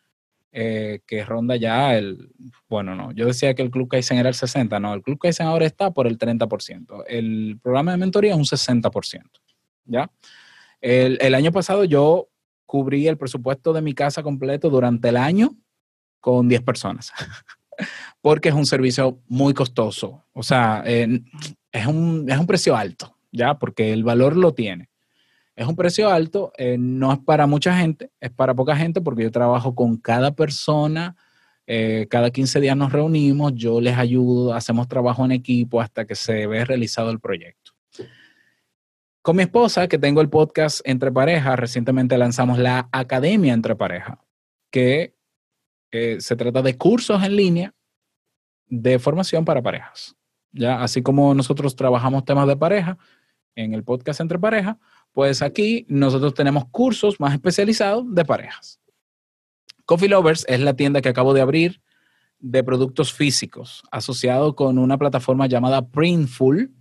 eh, 0.53 1.01
que 1.07 1.25
ronda 1.25 1.55
ya 1.57 1.97
el, 1.97 2.33
bueno, 2.69 2.97
no, 2.97 3.13
yo 3.13 3.27
decía 3.27 3.55
que 3.55 3.63
el 3.63 3.71
Club 3.71 3.89
Kaizen 3.89 4.19
era 4.19 4.29
el 4.29 4.35
60, 4.35 4.81
no, 4.81 4.95
el 4.95 5.03
Club 5.03 5.19
Kaizen 5.19 5.47
ahora 5.47 5.67
está 5.67 5.93
por 5.93 6.09
el 6.09 6.19
30%, 6.19 7.05
el 7.07 7.59
programa 7.63 7.93
de 7.93 7.99
mentoría 7.99 8.33
es 8.33 8.37
un 8.37 8.45
60%, 8.45 9.23
¿ya? 9.85 10.11
El, 10.81 11.19
el 11.21 11.35
año 11.35 11.53
pasado 11.53 11.85
yo 11.85 12.29
cubrí 12.67 13.07
el 13.07 13.19
presupuesto 13.19 13.73
de 13.73 13.83
mi 13.83 13.95
casa 13.95 14.23
completo 14.23 14.71
durante 14.71 15.11
el 15.11 15.17
año 15.17 15.57
con 16.21 16.49
10 16.49 16.63
personas, 16.63 17.13
porque 18.21 18.51
es 18.51 18.55
un 18.55 18.67
servicio 18.67 19.21
muy 19.29 19.55
costoso, 19.55 20.25
o 20.33 20.43
sea, 20.43 20.83
es, 20.87 21.87
un, 21.87 22.27
es 22.29 22.39
un 22.39 22.47
precio 22.47 22.77
alto, 22.77 23.17
¿ya? 23.33 23.59
Porque 23.59 23.93
el 23.93 24.05
valor 24.05 24.37
lo 24.37 24.55
tiene. 24.55 24.89
Es 25.57 25.67
un 25.67 25.77
precio 25.77 26.09
alto, 26.09 26.53
eh, 26.57 26.77
no 26.79 27.13
es 27.13 27.19
para 27.19 27.47
mucha 27.47 27.77
gente, 27.77 28.11
es 28.21 28.31
para 28.31 28.55
poca 28.55 28.77
gente 28.77 29.01
porque 29.01 29.25
yo 29.25 29.31
trabajo 29.31 29.75
con 29.75 29.97
cada 29.99 30.31
persona, 30.31 31.17
eh, 31.67 32.07
cada 32.09 32.31
15 32.31 32.61
días 32.61 32.77
nos 32.77 32.93
reunimos, 32.93 33.53
yo 33.55 33.81
les 33.81 33.97
ayudo, 33.97 34.55
hacemos 34.55 34.89
trabajo 34.89 35.25
en 35.25 35.33
equipo 35.33 35.81
hasta 35.81 36.07
que 36.07 36.15
se 36.15 36.47
ve 36.47 36.65
realizado 36.65 37.11
el 37.11 37.21
proyecto. 37.21 37.73
Con 39.23 39.37
mi 39.37 39.43
esposa, 39.43 39.87
que 39.87 39.99
tengo 39.99 40.23
el 40.23 40.31
podcast 40.31 40.81
Entre 40.85 41.13
Parejas, 41.13 41.59
recientemente 41.59 42.17
lanzamos 42.17 42.59
la 42.59 42.89
Academia 42.91 43.53
Entre 43.53 43.77
Parejas, 43.77 44.17
que 44.71 45.15
eh, 45.93 46.21
se 46.21 46.37
trata 46.37 46.63
de 46.63 46.77
cursos 46.77 47.23
en 47.23 47.37
línea 47.37 47.75
de 48.67 48.99
formación 48.99 49.45
para 49.45 49.63
parejas. 49.63 50.17
¿ya? 50.53 50.83
Así 50.83 51.03
como 51.03 51.35
nosotros 51.35 51.77
trabajamos 51.77 52.25
temas 52.25 52.47
de 52.47 52.57
pareja 52.57 52.99
en 53.55 53.75
el 53.75 53.85
podcast 53.85 54.21
Entre 54.21 54.39
Parejas, 54.39 54.77
pues 55.13 55.43
aquí 55.43 55.85
nosotros 55.89 56.35
tenemos 56.35 56.67
cursos 56.71 57.19
más 57.19 57.35
especializados 57.35 58.05
de 58.15 58.25
parejas. 58.25 58.81
Coffee 59.85 60.09
Lovers 60.09 60.45
es 60.49 60.61
la 60.61 60.75
tienda 60.75 61.01
que 61.01 61.09
acabo 61.09 61.35
de 61.35 61.41
abrir 61.41 61.83
de 62.39 62.65
productos 62.65 63.13
físicos, 63.13 63.83
asociado 63.91 64.55
con 64.55 64.79
una 64.79 64.97
plataforma 64.99 65.47
llamada 65.47 65.89
Printful, 65.89 66.73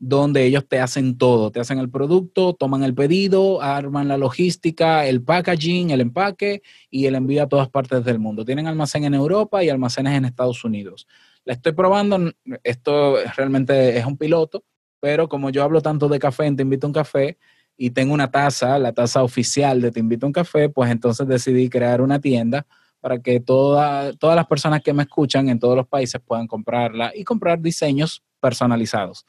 donde 0.00 0.44
ellos 0.44 0.66
te 0.68 0.78
hacen 0.78 1.18
todo, 1.18 1.50
te 1.50 1.60
hacen 1.60 1.78
el 1.78 1.90
producto, 1.90 2.54
toman 2.54 2.84
el 2.84 2.94
pedido, 2.94 3.60
arman 3.60 4.06
la 4.06 4.16
logística, 4.16 5.06
el 5.06 5.22
packaging, 5.22 5.90
el 5.90 6.00
empaque 6.00 6.62
y 6.88 7.06
el 7.06 7.16
envío 7.16 7.42
a 7.42 7.48
todas 7.48 7.68
partes 7.68 8.04
del 8.04 8.18
mundo. 8.18 8.44
Tienen 8.44 8.68
almacén 8.68 9.04
en 9.04 9.14
Europa 9.14 9.64
y 9.64 9.68
almacenes 9.68 10.14
en 10.14 10.24
Estados 10.24 10.64
Unidos. 10.64 11.08
La 11.44 11.54
estoy 11.54 11.72
probando, 11.72 12.32
esto 12.62 13.16
realmente 13.36 13.98
es 13.98 14.06
un 14.06 14.16
piloto, 14.16 14.64
pero 15.00 15.28
como 15.28 15.50
yo 15.50 15.64
hablo 15.64 15.80
tanto 15.80 16.08
de 16.08 16.18
café, 16.18 16.50
Te 16.52 16.62
invito 16.62 16.86
a 16.86 16.88
un 16.88 16.94
café, 16.94 17.38
y 17.76 17.90
tengo 17.90 18.12
una 18.12 18.30
taza, 18.30 18.78
la 18.78 18.92
taza 18.92 19.22
oficial 19.22 19.80
de 19.80 19.90
Te 19.90 20.00
invito 20.00 20.26
a 20.26 20.28
un 20.28 20.32
café, 20.32 20.68
pues 20.68 20.90
entonces 20.90 21.26
decidí 21.26 21.68
crear 21.68 22.00
una 22.00 22.20
tienda 22.20 22.66
para 23.00 23.20
que 23.20 23.40
todas 23.40 24.14
las 24.20 24.46
personas 24.46 24.82
que 24.82 24.92
me 24.92 25.04
escuchan 25.04 25.48
en 25.48 25.58
todos 25.58 25.76
los 25.76 25.86
países 25.86 26.20
puedan 26.24 26.46
comprarla 26.46 27.12
y 27.14 27.24
comprar 27.24 27.60
diseños 27.60 28.22
personalizados 28.40 29.24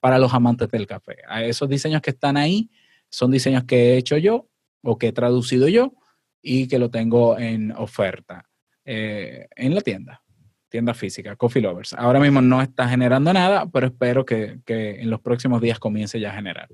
para 0.00 0.18
los 0.18 0.32
amantes 0.34 0.68
del 0.68 0.86
café. 0.86 1.16
A 1.28 1.42
esos 1.44 1.68
diseños 1.68 2.02
que 2.02 2.10
están 2.10 2.36
ahí, 2.36 2.70
son 3.10 3.30
diseños 3.30 3.64
que 3.64 3.94
he 3.94 3.96
hecho 3.96 4.16
yo 4.16 4.48
o 4.82 4.98
que 4.98 5.08
he 5.08 5.12
traducido 5.12 5.68
yo 5.68 5.94
y 6.42 6.68
que 6.68 6.78
lo 6.78 6.90
tengo 6.90 7.38
en 7.38 7.72
oferta 7.72 8.48
eh, 8.84 9.48
en 9.56 9.74
la 9.74 9.80
tienda, 9.80 10.22
tienda 10.68 10.94
física, 10.94 11.36
Coffee 11.36 11.62
Lovers. 11.62 11.94
Ahora 11.94 12.20
mismo 12.20 12.40
no 12.40 12.62
está 12.62 12.88
generando 12.88 13.32
nada, 13.32 13.66
pero 13.66 13.86
espero 13.86 14.24
que, 14.24 14.60
que 14.64 15.00
en 15.00 15.10
los 15.10 15.20
próximos 15.20 15.60
días 15.60 15.78
comience 15.78 16.20
ya 16.20 16.30
a 16.30 16.34
generar. 16.34 16.68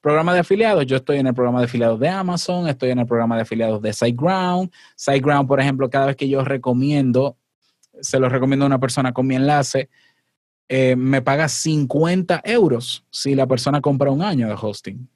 Programa 0.00 0.34
de 0.34 0.40
afiliados, 0.40 0.84
yo 0.86 0.96
estoy 0.96 1.18
en 1.18 1.28
el 1.28 1.34
programa 1.34 1.60
de 1.60 1.66
afiliados 1.66 2.00
de 2.00 2.08
Amazon, 2.08 2.68
estoy 2.68 2.90
en 2.90 2.98
el 2.98 3.06
programa 3.06 3.36
de 3.36 3.42
afiliados 3.42 3.80
de 3.80 3.92
SiteGround. 3.92 4.70
SiteGround, 4.96 5.46
por 5.46 5.60
ejemplo, 5.60 5.88
cada 5.90 6.06
vez 6.06 6.16
que 6.16 6.28
yo 6.28 6.42
recomiendo, 6.42 7.36
se 8.00 8.18
lo 8.18 8.28
recomiendo 8.28 8.64
a 8.64 8.66
una 8.66 8.80
persona 8.80 9.12
con 9.12 9.26
mi 9.26 9.36
enlace, 9.36 9.90
eh, 10.74 10.96
me 10.96 11.20
paga 11.20 11.48
50 11.48 12.40
euros 12.44 13.04
si 13.10 13.34
la 13.34 13.46
persona 13.46 13.80
compra 13.80 14.10
un 14.10 14.22
año 14.22 14.48
de 14.48 14.56
hosting. 14.58 15.06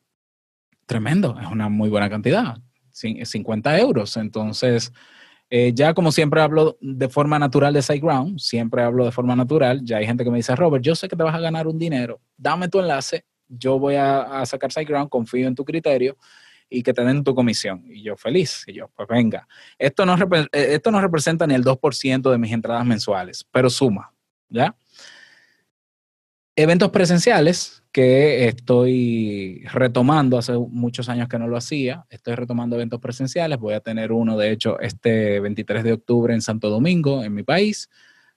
Tremendo, 0.85 1.39
es 1.41 1.47
una 1.47 1.69
muy 1.69 1.89
buena 1.89 2.11
cantidad, 2.11 2.59
50 2.93 3.79
euros. 3.81 4.17
Entonces, 4.19 4.93
eh, 5.49 5.73
ya 5.75 5.95
como 5.95 6.13
siempre 6.13 6.43
hablo 6.43 6.77
de 6.83 7.09
forma 7.09 7.39
natural 7.39 7.73
de 7.73 7.81
SiteGround, 7.81 8.39
siempre 8.39 8.83
hablo 8.83 9.07
de 9.07 9.13
forma 9.13 9.35
natural, 9.35 9.81
ya 9.83 9.97
hay 9.97 10.07
gente 10.07 10.25
que 10.25 10.31
me 10.31 10.37
dice, 10.37 10.55
Robert, 10.55 10.85
yo 10.85 10.95
sé 10.95 11.09
que 11.09 11.17
te 11.17 11.23
vas 11.23 11.35
a 11.35 11.41
ganar 11.41 11.67
un 11.67 11.79
dinero, 11.79 12.21
dame 12.37 12.69
tu 12.69 12.79
enlace 12.79 13.25
yo 13.49 13.79
voy 13.79 13.95
a, 13.95 14.45
sacar 14.45 14.73
SiteGround, 14.73 15.09
confío 15.09 15.47
en 15.47 15.55
tu 15.55 15.65
criterio 15.65 16.17
y 16.69 16.83
que 16.83 16.93
te 16.93 17.05
den 17.05 17.23
tu 17.23 17.35
comisión. 17.35 17.85
Y 17.87 18.03
yo 18.03 18.17
feliz. 18.17 18.65
Y 18.67 18.75
yo, 18.75 18.89
pues 18.95 19.09
venga. 19.09 19.47
Esto 19.79 20.05
no, 20.05 20.17
eh, 20.17 20.49
esto 20.53 20.91
no 20.91 21.01
representa 21.01 21.47
ni 21.47 21.55
el 21.55 21.65
2% 21.65 22.31
de 22.31 22.39
mis 22.39 22.53
entradas 22.53 22.85
mensuales, 22.85 23.47
pero 23.51 23.71
suma, 23.71 24.13
¿ya? 24.49 24.75
Eventos 26.59 26.89
presenciales 26.89 27.83
que 27.93 28.49
estoy 28.49 29.63
retomando, 29.71 30.39
hace 30.39 30.55
muchos 30.55 31.11
años 31.11 31.29
que 31.29 31.39
no 31.39 31.49
lo 31.49 31.57
hacía, 31.59 32.07
estoy 32.09 32.35
retomando 32.35 32.77
eventos 32.77 32.99
presenciales, 32.99 33.59
voy 33.59 33.75
a 33.75 33.81
tener 33.81 34.11
uno, 34.11 34.39
de 34.39 34.53
hecho, 34.53 34.81
este 34.81 35.39
23 35.41 35.85
de 35.85 35.93
octubre 35.93 36.33
en 36.33 36.41
Santo 36.41 36.71
Domingo, 36.71 37.23
en 37.23 37.35
mi 37.35 37.43
país, 37.43 37.91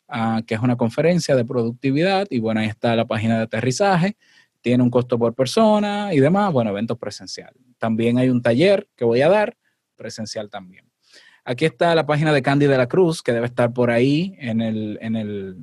ah, 0.09 0.41
que 0.45 0.55
es 0.55 0.59
una 0.59 0.75
conferencia 0.75 1.33
de 1.37 1.45
productividad, 1.45 2.27
y 2.29 2.39
bueno, 2.39 2.59
ahí 2.59 2.67
está 2.67 2.93
la 2.97 3.05
página 3.07 3.37
de 3.37 3.43
aterrizaje, 3.43 4.17
tiene 4.59 4.83
un 4.83 4.89
costo 4.89 5.17
por 5.17 5.33
persona 5.33 6.13
y 6.13 6.19
demás, 6.19 6.51
bueno, 6.51 6.71
eventos 6.71 6.97
presencial. 6.97 7.53
También 7.77 8.17
hay 8.17 8.29
un 8.29 8.41
taller 8.41 8.89
que 8.97 9.05
voy 9.05 9.21
a 9.21 9.29
dar, 9.29 9.55
presencial 9.95 10.49
también. 10.49 10.89
Aquí 11.45 11.63
está 11.63 11.95
la 11.95 12.05
página 12.05 12.33
de 12.33 12.41
Candy 12.41 12.65
de 12.65 12.77
la 12.77 12.87
Cruz, 12.87 13.23
que 13.23 13.31
debe 13.31 13.45
estar 13.45 13.71
por 13.71 13.91
ahí 13.91 14.35
en 14.39 14.59
el, 14.59 14.99
en 15.01 15.15
el, 15.15 15.57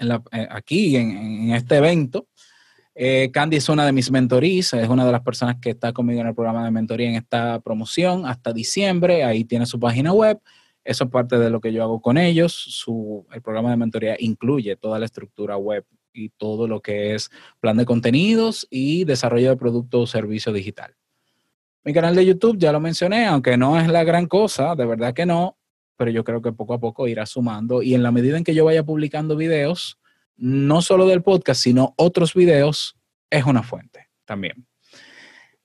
eh, 0.00 0.48
aquí 0.50 0.96
en, 0.96 1.52
este 1.52 1.76
evento. 1.76 2.26
Eh, 2.94 3.30
Candy 3.32 3.56
es 3.56 3.68
una 3.68 3.86
de 3.86 3.92
mis 3.92 4.10
mentorías, 4.10 4.72
es 4.72 4.88
una 4.88 5.06
de 5.06 5.12
las 5.12 5.22
personas 5.22 5.56
que 5.60 5.70
está 5.70 5.92
conmigo 5.92 6.20
en 6.20 6.26
el 6.26 6.34
programa 6.34 6.64
de 6.64 6.70
mentoría 6.70 7.08
en 7.08 7.14
esta 7.14 7.60
promoción 7.60 8.26
hasta 8.26 8.52
diciembre. 8.52 9.24
Ahí 9.24 9.44
tiene 9.44 9.66
su 9.66 9.78
página 9.78 10.12
web. 10.12 10.40
Eso 10.84 11.04
es 11.04 11.10
parte 11.10 11.38
de 11.38 11.50
lo 11.50 11.60
que 11.60 11.72
yo 11.72 11.82
hago 11.82 12.00
con 12.00 12.18
ellos. 12.18 12.84
El 13.32 13.42
programa 13.42 13.70
de 13.70 13.76
mentoría 13.76 14.16
incluye 14.18 14.76
toda 14.76 14.98
la 14.98 15.04
estructura 15.04 15.56
web 15.56 15.84
y 16.12 16.30
todo 16.30 16.66
lo 16.66 16.80
que 16.80 17.14
es 17.14 17.30
plan 17.60 17.76
de 17.76 17.84
contenidos 17.84 18.66
y 18.70 19.04
desarrollo 19.04 19.50
de 19.50 19.56
producto 19.56 20.00
o 20.00 20.06
servicio 20.06 20.52
digital. 20.52 20.94
Mi 21.84 21.94
canal 21.94 22.14
de 22.14 22.26
YouTube 22.26 22.58
ya 22.58 22.72
lo 22.72 22.80
mencioné, 22.80 23.26
aunque 23.26 23.56
no 23.56 23.80
es 23.80 23.88
la 23.88 24.04
gran 24.04 24.26
cosa, 24.26 24.74
de 24.74 24.84
verdad 24.84 25.14
que 25.14 25.24
no, 25.24 25.56
pero 26.00 26.12
yo 26.12 26.24
creo 26.24 26.40
que 26.40 26.50
poco 26.50 26.72
a 26.72 26.80
poco 26.80 27.08
irá 27.08 27.26
sumando 27.26 27.82
y 27.82 27.94
en 27.94 28.02
la 28.02 28.10
medida 28.10 28.38
en 28.38 28.42
que 28.42 28.54
yo 28.54 28.64
vaya 28.64 28.82
publicando 28.82 29.36
videos, 29.36 29.98
no 30.38 30.80
solo 30.80 31.06
del 31.06 31.20
podcast, 31.20 31.62
sino 31.62 31.92
otros 31.98 32.32
videos, 32.32 32.96
es 33.28 33.44
una 33.44 33.62
fuente 33.62 34.08
también. 34.24 34.66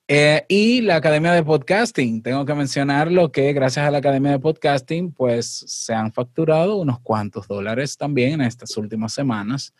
Eh, 0.09 0.43
y 0.49 0.81
la 0.81 0.97
Academia 0.97 1.31
de 1.31 1.41
Podcasting, 1.41 2.21
tengo 2.21 2.45
que 2.45 2.53
mencionar 2.53 3.09
lo 3.09 3.31
que 3.31 3.53
gracias 3.53 3.87
a 3.87 3.91
la 3.91 3.99
Academia 3.99 4.31
de 4.31 4.39
Podcasting, 4.39 5.13
pues 5.13 5.63
se 5.67 5.93
han 5.93 6.11
facturado 6.11 6.75
unos 6.75 6.99
cuantos 6.99 7.47
dólares 7.47 7.95
también 7.95 8.33
en 8.33 8.41
estas 8.41 8.75
últimas 8.75 9.13
semanas 9.13 9.73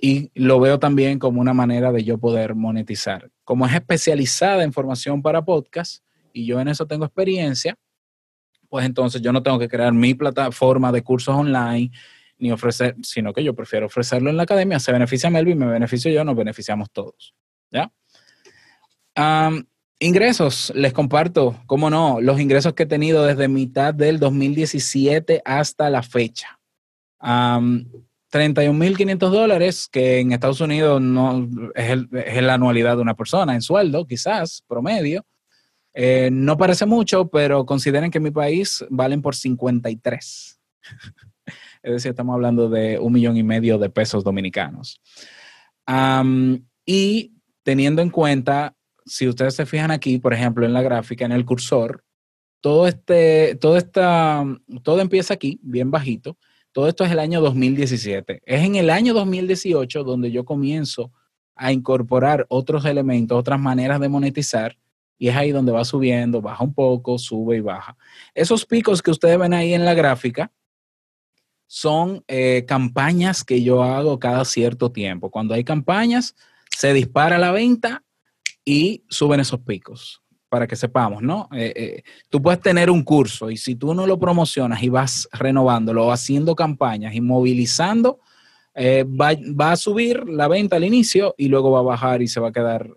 y 0.00 0.30
lo 0.34 0.60
veo 0.60 0.78
también 0.78 1.18
como 1.18 1.42
una 1.42 1.52
manera 1.52 1.92
de 1.92 2.04
yo 2.04 2.16
poder 2.16 2.54
monetizar. 2.54 3.30
Como 3.44 3.66
es 3.66 3.74
especializada 3.74 4.64
en 4.64 4.72
formación 4.72 5.20
para 5.20 5.44
podcast 5.44 6.02
y 6.32 6.46
yo 6.46 6.58
en 6.58 6.68
eso 6.68 6.86
tengo 6.86 7.04
experiencia, 7.04 7.76
pues 8.68 8.84
entonces 8.86 9.22
yo 9.22 9.32
no 9.32 9.42
tengo 9.42 9.58
que 9.58 9.68
crear 9.68 9.92
mi 9.92 10.14
plataforma 10.14 10.92
de 10.92 11.02
cursos 11.02 11.34
online 11.34 11.90
ni 12.38 12.52
ofrecer, 12.52 12.96
sino 13.02 13.32
que 13.32 13.42
yo 13.42 13.54
prefiero 13.54 13.86
ofrecerlo 13.86 14.30
en 14.30 14.36
la 14.36 14.44
academia. 14.44 14.78
Se 14.78 14.92
beneficia 14.92 15.30
Melvin, 15.30 15.58
me 15.58 15.66
beneficio 15.66 16.10
yo, 16.10 16.24
nos 16.24 16.36
beneficiamos 16.36 16.90
todos. 16.90 17.34
¿Ya? 17.70 17.90
ingresos, 19.98 20.72
les 20.76 20.92
comparto, 20.92 21.60
cómo 21.66 21.90
no, 21.90 22.20
los 22.20 22.38
ingresos 22.38 22.74
que 22.74 22.84
he 22.84 22.86
tenido 22.86 23.24
desde 23.24 23.48
mitad 23.48 23.92
del 23.92 24.20
2017 24.20 25.42
hasta 25.44 25.90
la 25.90 26.04
fecha. 26.04 26.60
31.500 27.20 29.18
dólares, 29.30 29.88
que 29.90 30.20
en 30.20 30.32
Estados 30.32 30.60
Unidos 30.60 31.00
no 31.00 31.48
es, 31.74 32.42
la 32.42 32.54
anualidad 32.54 32.96
de 32.96 33.02
una 33.02 33.14
persona 33.14 33.54
en 33.54 33.62
sueldo, 33.62 34.06
quizás, 34.06 34.62
promedio. 34.68 35.24
Eh, 35.94 36.30
no 36.32 36.56
parece 36.56 36.86
mucho, 36.86 37.28
pero 37.28 37.66
consideren 37.66 38.10
que 38.10 38.18
en 38.18 38.24
mi 38.24 38.30
país 38.30 38.84
valen 38.90 39.22
por 39.22 39.34
53. 39.34 40.60
es 41.82 41.92
decir, 41.92 42.10
estamos 42.10 42.34
hablando 42.34 42.68
de 42.68 42.98
un 42.98 43.12
millón 43.12 43.36
y 43.36 43.42
medio 43.42 43.78
de 43.78 43.90
pesos 43.90 44.24
dominicanos. 44.24 45.00
y 46.86 47.32
teniendo 47.62 48.02
en 48.02 48.10
cuenta, 48.10 48.74
si 49.04 49.28
ustedes 49.28 49.54
se 49.54 49.66
fijan 49.66 49.90
aquí, 49.90 50.18
por 50.18 50.32
ejemplo, 50.32 50.64
en 50.64 50.72
la 50.72 50.82
gráfica, 50.82 51.24
en 51.24 51.32
el 51.32 51.44
cursor, 51.44 52.04
todo 52.60 52.86
este, 52.86 53.56
todo 53.60 53.76
esta, 53.76 54.44
todo 54.82 55.00
empieza 55.00 55.34
aquí, 55.34 55.58
bien 55.62 55.90
bajito, 55.90 56.36
todo 56.72 56.88
esto 56.88 57.04
es 57.04 57.10
el 57.10 57.18
año 57.18 57.40
2017. 57.40 58.42
Es 58.44 58.64
en 58.64 58.76
el 58.76 58.90
año 58.90 59.14
2018 59.14 60.04
donde 60.04 60.30
yo 60.30 60.44
comienzo 60.44 61.12
a 61.54 61.72
incorporar 61.72 62.46
otros 62.48 62.84
elementos, 62.84 63.38
otras 63.38 63.58
maneras 63.58 64.00
de 64.00 64.08
monetizar, 64.08 64.76
y 65.18 65.28
es 65.28 65.36
ahí 65.36 65.50
donde 65.50 65.72
va 65.72 65.84
subiendo, 65.84 66.40
baja 66.40 66.64
un 66.64 66.72
poco, 66.72 67.18
sube 67.18 67.56
y 67.56 67.60
baja. 67.60 67.96
Esos 68.34 68.64
picos 68.64 69.02
que 69.02 69.10
ustedes 69.10 69.38
ven 69.38 69.52
ahí 69.52 69.74
en 69.74 69.84
la 69.84 69.94
gráfica 69.94 70.52
son 71.66 72.24
eh, 72.28 72.64
campañas 72.66 73.44
que 73.44 73.62
yo 73.62 73.82
hago 73.82 74.18
cada 74.18 74.44
cierto 74.44 74.90
tiempo. 74.90 75.30
Cuando 75.30 75.54
hay 75.54 75.64
campañas, 75.64 76.34
se 76.70 76.92
dispara 76.92 77.38
la 77.38 77.50
venta 77.50 78.04
y 78.64 79.04
suben 79.08 79.40
esos 79.40 79.60
picos 79.60 80.22
para 80.48 80.66
que 80.66 80.76
sepamos, 80.76 81.22
¿no? 81.22 81.48
Eh, 81.52 81.72
eh, 81.76 82.02
tú 82.28 82.40
puedes 82.40 82.60
tener 82.60 82.90
un 82.90 83.02
curso 83.02 83.50
y 83.50 83.56
si 83.56 83.74
tú 83.74 83.94
no 83.94 84.06
lo 84.06 84.18
promocionas 84.18 84.82
y 84.82 84.88
vas 84.88 85.28
renovándolo, 85.32 86.10
haciendo 86.10 86.54
campañas 86.54 87.14
y 87.14 87.20
movilizando, 87.20 88.20
eh, 88.74 89.04
va, 89.04 89.72
a 89.72 89.76
subir 89.76 90.28
la 90.28 90.48
venta 90.48 90.76
al 90.76 90.84
inicio 90.84 91.34
y 91.36 91.48
luego 91.48 91.70
va 91.70 91.80
a 91.80 91.82
bajar 91.82 92.22
y 92.22 92.28
se 92.28 92.40
va 92.40 92.48
a 92.48 92.52
quedar 92.52 92.88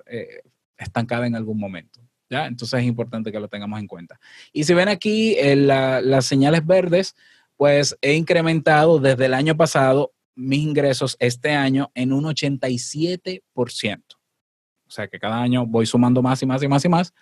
estancada 0.77 1.27
en 1.27 1.35
algún 1.35 1.59
momento. 1.59 2.00
¿Ya? 2.31 2.47
Entonces 2.47 2.79
es 2.79 2.85
importante 2.87 3.31
que 3.31 3.39
lo 3.39 3.47
tengamos 3.47 3.79
en 3.79 3.85
cuenta. 3.85 4.19
Y 4.51 4.63
si 4.63 4.73
ven 4.73 4.87
aquí 4.87 5.37
las 5.55 6.25
señales 6.25 6.65
verdes, 6.65 7.15
pues 7.57 7.95
he 8.01 8.15
incrementado 8.15 8.97
desde 8.97 9.27
el 9.27 9.35
año 9.35 9.55
pasado 9.55 10.13
mis 10.33 10.63
ingresos 10.63 11.15
este 11.19 11.51
año 11.51 11.91
en 11.93 12.11
un 12.11 12.23
87%. 12.23 14.01
O 14.87 14.89
sea 14.89 15.07
que 15.07 15.19
cada 15.19 15.39
año 15.39 15.67
voy 15.67 15.85
sumando 15.85 16.23
más 16.23 16.41
y 16.41 16.47
más 16.47 16.63
y 16.63 16.67
más 16.67 16.83
y 16.83 16.89
más 16.89 17.13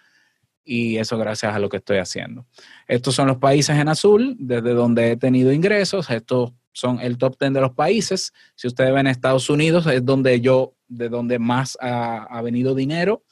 y 0.70 0.98
eso 0.98 1.18
gracias 1.18 1.56
a 1.56 1.58
lo 1.58 1.68
que 1.68 1.78
estoy 1.78 1.98
haciendo. 1.98 2.46
Estos 2.88 3.16
son 3.16 3.28
los 3.28 3.38
países 3.38 3.76
en 3.76 3.88
azul, 3.88 4.36
desde 4.40 4.76
donde 4.76 5.12
he 5.12 5.18
tenido 5.18 5.52
ingresos. 5.52 6.12
Estos 6.12 6.54
son 6.74 7.00
el 7.00 7.18
top 7.18 7.38
10 7.40 7.54
de 7.54 7.62
los 7.62 7.72
países. 7.72 8.34
Si 8.54 8.68
ustedes 8.68 8.94
ven 8.94 9.08
Estados 9.08 9.50
Unidos, 9.50 9.88
es 9.88 10.06
donde 10.06 10.40
yo, 10.42 10.76
de 10.88 11.10
donde 11.10 11.40
más 11.40 11.76
ha, 11.82 12.40
venido 12.44 12.76
dinero. 12.76 13.24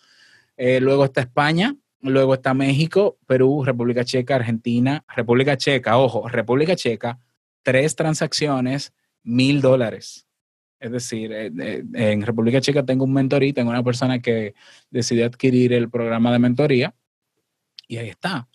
Eh, 0.57 0.79
luego 0.81 1.05
está 1.05 1.21
España, 1.21 1.75
luego 2.01 2.33
está 2.33 2.53
México, 2.53 3.17
Perú, 3.25 3.63
República 3.63 4.03
Checa, 4.03 4.35
Argentina, 4.35 5.05
República 5.15 5.55
Checa, 5.55 5.97
ojo, 5.97 6.27
República 6.27 6.75
Checa, 6.75 7.19
tres 7.63 7.95
transacciones, 7.95 8.93
mil 9.23 9.61
dólares. 9.61 10.27
Es 10.79 10.91
decir, 10.91 11.31
eh, 11.31 11.83
en 11.93 12.21
República 12.21 12.61
Checa 12.61 12.83
tengo 12.83 13.05
un 13.05 13.13
mentoría, 13.13 13.53
tengo 13.53 13.71
una 13.71 13.83
persona 13.83 14.19
que 14.19 14.53
decidió 14.89 15.25
adquirir 15.25 15.73
el 15.73 15.89
programa 15.89 16.31
de 16.31 16.39
mentoría 16.39 16.95
y 17.87 17.97
ahí 17.97 18.09
está. 18.09 18.47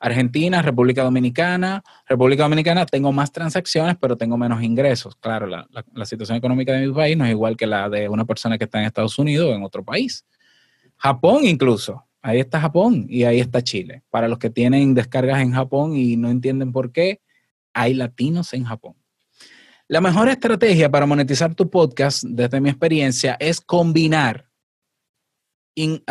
Argentina, 0.00 0.62
República 0.62 1.02
Dominicana. 1.02 1.82
República 2.08 2.44
Dominicana 2.44 2.86
tengo 2.86 3.12
más 3.12 3.30
transacciones, 3.30 3.96
pero 4.00 4.16
tengo 4.16 4.38
menos 4.38 4.62
ingresos. 4.62 5.14
Claro, 5.16 5.46
la, 5.46 5.66
situación 6.06 6.38
económica 6.38 6.72
de 6.72 6.86
mi 6.86 6.92
país 6.92 7.16
no 7.16 7.26
es 7.26 7.30
igual 7.32 7.56
que 7.56 7.66
la 7.66 7.88
de 7.90 8.08
una 8.08 8.24
persona 8.24 8.56
que 8.56 8.64
está 8.64 8.80
en 8.80 8.86
Estados 8.86 9.18
Unidos 9.18 9.50
o 9.50 9.54
en 9.54 9.62
otro 9.62 9.84
país. 9.84 10.24
Japón 11.00 11.44
incluso. 11.44 12.06
Ahí 12.22 12.38
está 12.38 12.60
Japón 12.60 13.06
y 13.08 13.24
ahí 13.24 13.40
está 13.40 13.62
Chile. 13.62 14.02
Para 14.10 14.28
los 14.28 14.38
que 14.38 14.50
tienen 14.50 14.94
descargas 14.94 15.40
en 15.40 15.52
Japón 15.52 15.96
y 15.96 16.16
no 16.16 16.28
entienden 16.28 16.70
por 16.72 16.92
qué, 16.92 17.22
hay 17.72 17.94
latinos 17.94 18.52
en 18.52 18.64
Japón. 18.64 18.94
La 19.88 20.00
mejor 20.00 20.28
estrategia 20.28 20.90
para 20.90 21.06
monetizar 21.06 21.54
tu 21.54 21.70
podcast, 21.70 22.22
desde 22.24 22.60
mi 22.60 22.68
experiencia, 22.68 23.36
es 23.40 23.60
combinar 23.60 24.50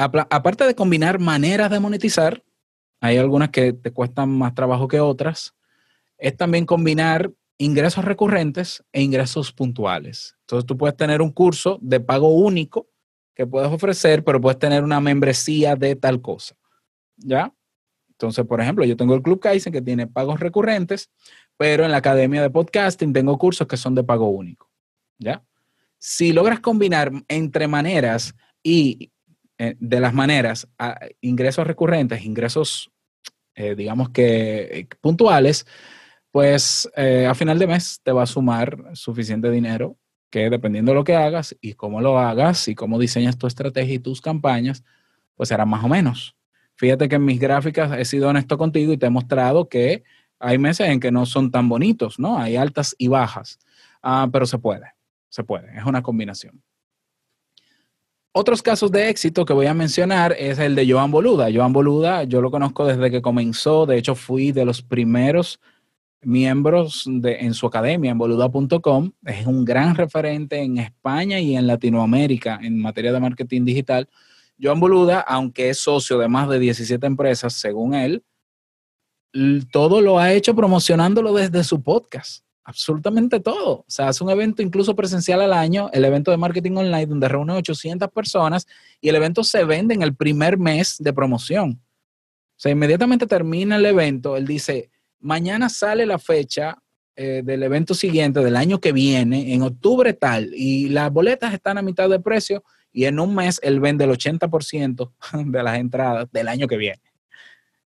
aparte 0.06 0.66
de 0.66 0.76
combinar 0.76 1.20
maneras 1.20 1.70
de 1.70 1.80
monetizar, 1.80 2.44
hay 3.02 3.18
algunas 3.18 3.50
que 3.50 3.74
te 3.74 3.92
cuestan 3.92 4.30
más 4.30 4.54
trabajo 4.54 4.88
que 4.88 5.00
otras, 5.00 5.56
es 6.18 6.36
también 6.36 6.66
combinar 6.66 7.32
ingresos 7.58 8.06
recurrentes 8.06 8.84
e 8.92 9.02
ingresos 9.02 9.52
puntuales. 9.52 10.36
Entonces 10.42 10.66
tú 10.66 10.78
puedes 10.78 10.98
tener 10.98 11.22
un 11.22 11.32
curso 11.32 11.78
de 11.82 12.00
pago 12.00 12.30
único 12.30 12.90
que 13.40 13.48
puedes 13.48 13.72
ofrecer, 13.72 14.22
pero 14.26 14.42
puedes 14.42 14.60
tener 14.60 14.84
una 14.84 15.00
membresía 15.00 15.78
de 15.78 15.96
tal 15.96 16.22
cosa. 16.22 16.58
¿Ya? 17.16 17.54
Entonces, 18.10 18.46
por 18.46 18.60
ejemplo, 18.60 18.84
yo 18.84 18.98
tengo 18.98 19.16
el 19.16 19.22
Club 19.22 19.40
Kaizen 19.40 19.72
que 19.72 19.82
tiene 19.82 20.08
pagos 20.08 20.42
recurrentes, 20.42 21.10
pero 21.56 21.86
en 21.86 21.92
la 21.92 22.00
Academia 22.00 22.42
de 22.42 22.50
Podcasting 22.50 23.14
tengo 23.14 23.38
cursos 23.38 23.66
que 23.66 23.78
son 23.78 23.96
de 23.96 24.04
pago 24.04 24.28
único. 24.28 24.70
¿Ya? 25.20 25.42
Si 25.98 26.34
logras 26.34 26.60
combinar 26.60 27.14
entre 27.30 27.70
maneras 27.70 28.36
y 28.62 29.10
eh, 29.58 29.78
de 29.80 30.00
las 30.02 30.14
maneras 30.14 30.68
ingresos 31.22 31.66
recurrentes, 31.66 32.26
ingresos, 32.26 32.92
eh, 33.56 33.74
digamos 33.74 34.10
que 34.10 34.80
eh, 34.80 34.88
puntuales, 35.00 35.66
pues 36.30 36.92
a 36.94 37.34
final 37.36 37.58
de 37.58 37.68
mes 37.68 38.02
te 38.04 38.12
va 38.12 38.24
a 38.24 38.28
sumar 38.28 38.78
suficiente 38.96 39.50
dinero 39.50 39.98
que 40.30 40.50
dependiendo 40.50 40.92
de 40.92 40.96
lo 40.96 41.04
que 41.04 41.16
hagas 41.16 41.56
y 41.62 41.74
cómo 41.74 42.02
lo 42.02 42.20
hagas 42.20 42.68
y 42.68 42.76
cómo 42.76 43.00
diseñas 43.00 43.38
tu 43.38 43.48
estrategia 43.48 43.96
y 43.96 44.00
tus 44.00 44.22
campañas, 44.22 44.84
pues 45.36 45.50
será 45.50 45.66
más 45.66 45.84
o 45.84 45.88
menos. 45.88 46.36
Fíjate 46.76 47.10
que 47.10 47.16
en 47.16 47.26
mis 47.26 47.40
gráficas 47.40 47.92
he 47.98 48.06
sido 48.06 48.30
honesto 48.30 48.58
contigo 48.58 48.94
y 48.94 48.98
te 48.98 49.08
he 49.08 49.10
mostrado 49.10 49.68
que 49.68 50.04
hay 50.40 50.58
meses 50.58 50.88
en 50.88 51.00
que 51.00 51.12
no 51.12 51.26
son 51.26 51.52
tan 51.52 51.68
bonitos, 51.68 52.20
¿no? 52.20 52.40
Hay 52.40 52.56
altas 52.56 52.96
y 52.98 53.08
bajas, 53.08 53.60
ah, 54.02 54.30
pero 54.32 54.46
se 54.46 54.58
puede, 54.58 54.86
se 55.28 55.44
puede, 55.44 55.78
es 55.78 55.84
una 55.84 56.02
combinación. 56.02 56.62
Otros 58.32 58.62
casos 58.62 58.92
de 58.92 59.10
éxito 59.10 59.44
que 59.44 59.54
voy 59.54 59.66
a 59.66 59.74
mencionar 59.74 60.36
es 60.38 60.60
el 60.60 60.76
de 60.76 60.90
Joan 60.90 61.10
Boluda. 61.12 61.50
Joan 61.52 61.74
Boluda, 61.74 62.24
yo 62.24 62.42
lo 62.42 62.52
conozco 62.52 62.86
desde 62.86 63.10
que 63.10 63.22
comenzó, 63.22 63.86
de 63.86 63.98
hecho 63.98 64.16
fui 64.16 64.52
de 64.52 64.66
los 64.66 64.82
primeros 64.82 65.60
miembros 66.22 67.04
de, 67.08 67.38
en 67.40 67.54
su 67.54 67.66
academia, 67.66 68.12
en 68.12 68.18
boluda.com. 68.18 69.12
Es 69.26 69.46
un 69.46 69.66
gran 69.66 69.96
referente 69.96 70.58
en 70.62 70.78
España 70.78 71.40
y 71.40 71.56
en 71.56 71.68
Latinoamérica 71.68 72.60
en 72.62 72.82
materia 72.82 73.12
de 73.12 73.20
marketing 73.20 73.66
digital. 73.66 74.08
Joan 74.62 74.80
Boluda, 74.80 75.22
aunque 75.22 75.70
es 75.70 75.80
socio 75.80 76.18
de 76.18 76.28
más 76.28 76.50
de 76.50 76.60
17 76.60 77.06
empresas, 77.08 77.54
según 77.54 77.94
él, 77.94 78.24
todo 79.72 80.02
lo 80.02 80.20
ha 80.20 80.34
hecho 80.34 80.56
promocionándolo 80.56 81.34
desde 81.34 81.64
su 81.64 81.82
podcast. 81.82 82.44
Absolutamente 82.64 83.40
todo. 83.40 83.80
O 83.80 83.86
sea, 83.88 84.10
hace 84.10 84.24
un 84.24 84.30
evento 84.30 84.62
incluso 84.62 84.96
presencial 84.96 85.42
al 85.42 85.54
año, 85.54 85.90
el 85.94 86.06
evento 86.06 86.30
de 86.30 86.38
marketing 86.38 86.74
online, 86.74 87.08
donde 87.08 87.28
reúne 87.28 87.54
800 87.54 88.10
personas 88.12 88.68
y 89.02 89.10
el 89.10 89.16
evento 89.16 89.44
se 89.44 89.64
vende 89.64 89.96
en 89.96 90.04
el 90.04 90.16
primer 90.16 90.58
mes 90.58 90.98
de 91.00 91.14
promoción. 91.14 91.82
O 91.82 92.62
sea, 92.62 92.72
inmediatamente 92.72 93.26
termina 93.26 93.78
el 93.78 93.86
evento, 93.86 94.36
él 94.36 94.46
dice, 94.46 94.92
mañana 95.20 95.70
sale 95.70 96.06
la 96.06 96.20
fecha 96.20 96.78
eh, 97.16 97.42
del 97.44 97.64
evento 97.64 97.94
siguiente 97.94 98.40
del 98.40 98.56
año 98.56 98.80
que 98.80 98.92
viene, 98.92 99.54
en 99.54 99.62
octubre 99.62 100.14
tal, 100.14 100.52
y 100.54 100.90
las 100.90 101.12
boletas 101.12 101.54
están 101.54 101.78
a 101.78 101.82
mitad 101.82 102.10
de 102.10 102.20
precio 102.20 102.64
y 102.92 103.06
en 103.06 103.20
un 103.20 103.36
mes 103.36 103.60
él 103.62 103.80
vende 103.80 104.06
el 104.06 104.12
80% 104.12 105.12
de 105.46 105.64
las 105.64 105.78
entradas 105.78 106.32
del 106.32 106.48
año 106.48 106.68
que 106.68 106.78
viene. 106.78 107.02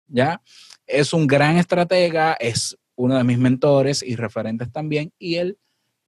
¿Ya? 0.06 0.42
Es 0.86 1.14
un 1.14 1.26
gran 1.26 1.56
estratega, 1.56 2.34
es 2.34 2.76
uno 2.94 3.16
de 3.16 3.24
mis 3.24 3.38
mentores 3.38 4.02
y 4.02 4.16
referentes 4.16 4.70
también, 4.70 5.12
y 5.18 5.36
él 5.36 5.58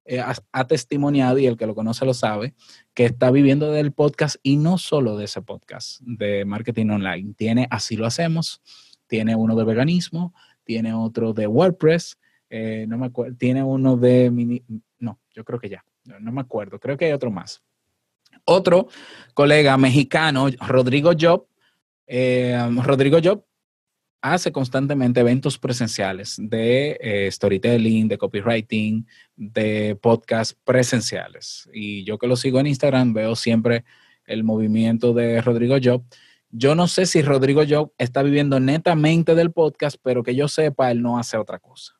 eh, 0.07 0.21
ha, 0.21 0.67
testimoniado, 0.67 1.39
y 1.39 1.47
el 1.47 1.57
que 1.57 1.65
lo 1.65 1.73
conoce 1.73 2.05
lo 2.05 2.13
sabe, 2.13 2.53
que 2.93 3.05
está 3.05 3.31
viviendo 3.31 3.71
del 3.71 3.91
podcast 3.91 4.35
y 4.43 4.57
no 4.57 4.77
solo 4.77 5.17
de 5.17 5.25
ese 5.25 5.41
podcast 5.41 5.99
de 6.01 6.45
marketing 6.45 6.89
online. 6.89 7.33
Tiene 7.35 7.67
Así 7.71 7.95
lo 7.95 8.05
hacemos, 8.05 8.61
tiene 9.07 9.35
uno 9.35 9.55
de 9.55 9.63
veganismo, 9.63 10.35
tiene 10.65 10.93
otro 10.93 11.31
de 11.31 11.47
WordPress, 11.47 12.17
eh, 12.49 12.85
no 12.87 12.97
me 12.97 13.07
acuerdo, 13.07 13.35
tiene 13.37 13.63
uno 13.63 13.95
de, 13.95 14.29
mini, 14.29 14.63
no, 14.99 15.19
yo 15.33 15.45
creo 15.45 15.59
que 15.59 15.69
ya, 15.69 15.85
no, 16.03 16.31
me 16.31 16.41
acuerdo, 16.41 16.79
creo 16.79 16.97
que 16.97 17.05
hay 17.05 17.13
otro 17.13 17.31
más. 17.31 17.63
Otro 18.43 18.87
colega 19.33 19.77
mexicano, 19.77 20.47
Rodrigo 20.67 21.11
Job, 21.17 21.47
eh, 22.05 22.59
Rodrigo 22.83 23.17
Job 23.23 23.43
hace 24.21 24.51
constantemente 24.51 25.19
eventos 25.19 25.57
presenciales 25.59 26.37
de 26.39 26.97
eh, 26.99 27.29
storytelling, 27.31 28.07
de 28.07 28.17
copywriting, 28.17 29.05
de 29.35 29.95
podcast 30.01 30.57
presenciales. 30.63 31.69
Y 31.71 32.03
yo 32.05 32.17
que 32.17 32.25
lo 32.25 32.35
sigo 32.35 32.59
en 32.59 32.67
Instagram 32.67 33.13
veo 33.13 33.35
siempre 33.35 33.85
el 34.25 34.43
movimiento 34.43 35.13
de 35.13 35.41
Rodrigo 35.41 35.77
Job 35.81 36.03
yo 36.49 36.75
no 36.75 36.87
sé 36.87 37.05
si 37.05 37.21
Rodrigo 37.21 37.63
Job 37.67 37.91
está 37.97 38.23
viviendo 38.23 38.59
netamente 38.59 39.35
del 39.35 39.51
podcast, 39.51 39.97
pero 40.01 40.23
que 40.23 40.35
yo 40.35 40.47
sepa, 40.47 40.91
él 40.91 41.01
no 41.01 41.17
hace 41.17 41.37
otra 41.37 41.59
cosa. 41.59 41.93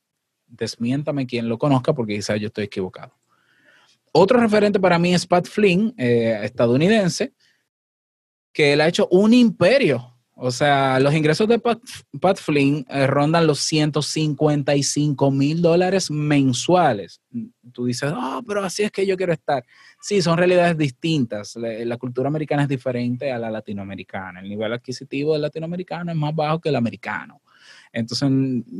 Desmiéntame 0.47 1.27
quien 1.27 1.49
lo 1.49 1.57
conozca 1.57 1.93
porque 1.93 2.15
quizás 2.15 2.39
yo 2.39 2.47
estoy 2.47 2.65
equivocado. 2.65 3.13
Otro 4.13 4.39
referente 4.39 4.79
para 4.79 4.97
mí 4.97 5.13
es 5.13 5.27
Pat 5.27 5.45
Flynn, 5.47 5.93
eh, 5.97 6.39
estadounidense, 6.43 7.33
que 8.53 8.73
él 8.73 8.81
ha 8.81 8.87
hecho 8.87 9.07
un 9.11 9.33
imperio 9.33 10.14
o 10.37 10.51
sea, 10.51 10.99
los 10.99 11.13
ingresos 11.13 11.47
de 11.47 11.59
Pat, 11.59 12.37
Flynn 12.37 12.85
eh, 12.89 13.07
rondan 13.07 13.47
los 13.47 13.59
155 13.59 15.31
mil 15.31 15.61
dólares 15.61 16.11
mensuales. 16.11 17.21
Tú 17.71 17.85
dices, 17.85 18.11
oh, 18.13 18.41
pero 18.45 18.61
así 18.61 18.83
es 18.83 18.91
que 18.91 19.05
yo 19.05 19.15
quiero 19.15 19.31
estar. 19.31 19.63
Sí, 20.01 20.21
son 20.21 20.37
realidades 20.37 20.77
distintas. 20.77 21.55
La, 21.55 21.97
cultura 21.97 22.27
americana 22.27 22.63
es 22.63 22.67
diferente 22.67 23.31
a 23.31 23.39
la 23.39 23.49
latinoamericana. 23.49 24.41
El 24.41 24.49
nivel 24.49 24.73
adquisitivo 24.73 25.33
del 25.33 25.41
latinoamericano 25.41 26.11
es 26.11 26.17
más 26.17 26.35
bajo 26.35 26.59
que 26.59 26.67
el 26.67 26.75
americano. 26.75 27.41
Entonces, 27.93 28.29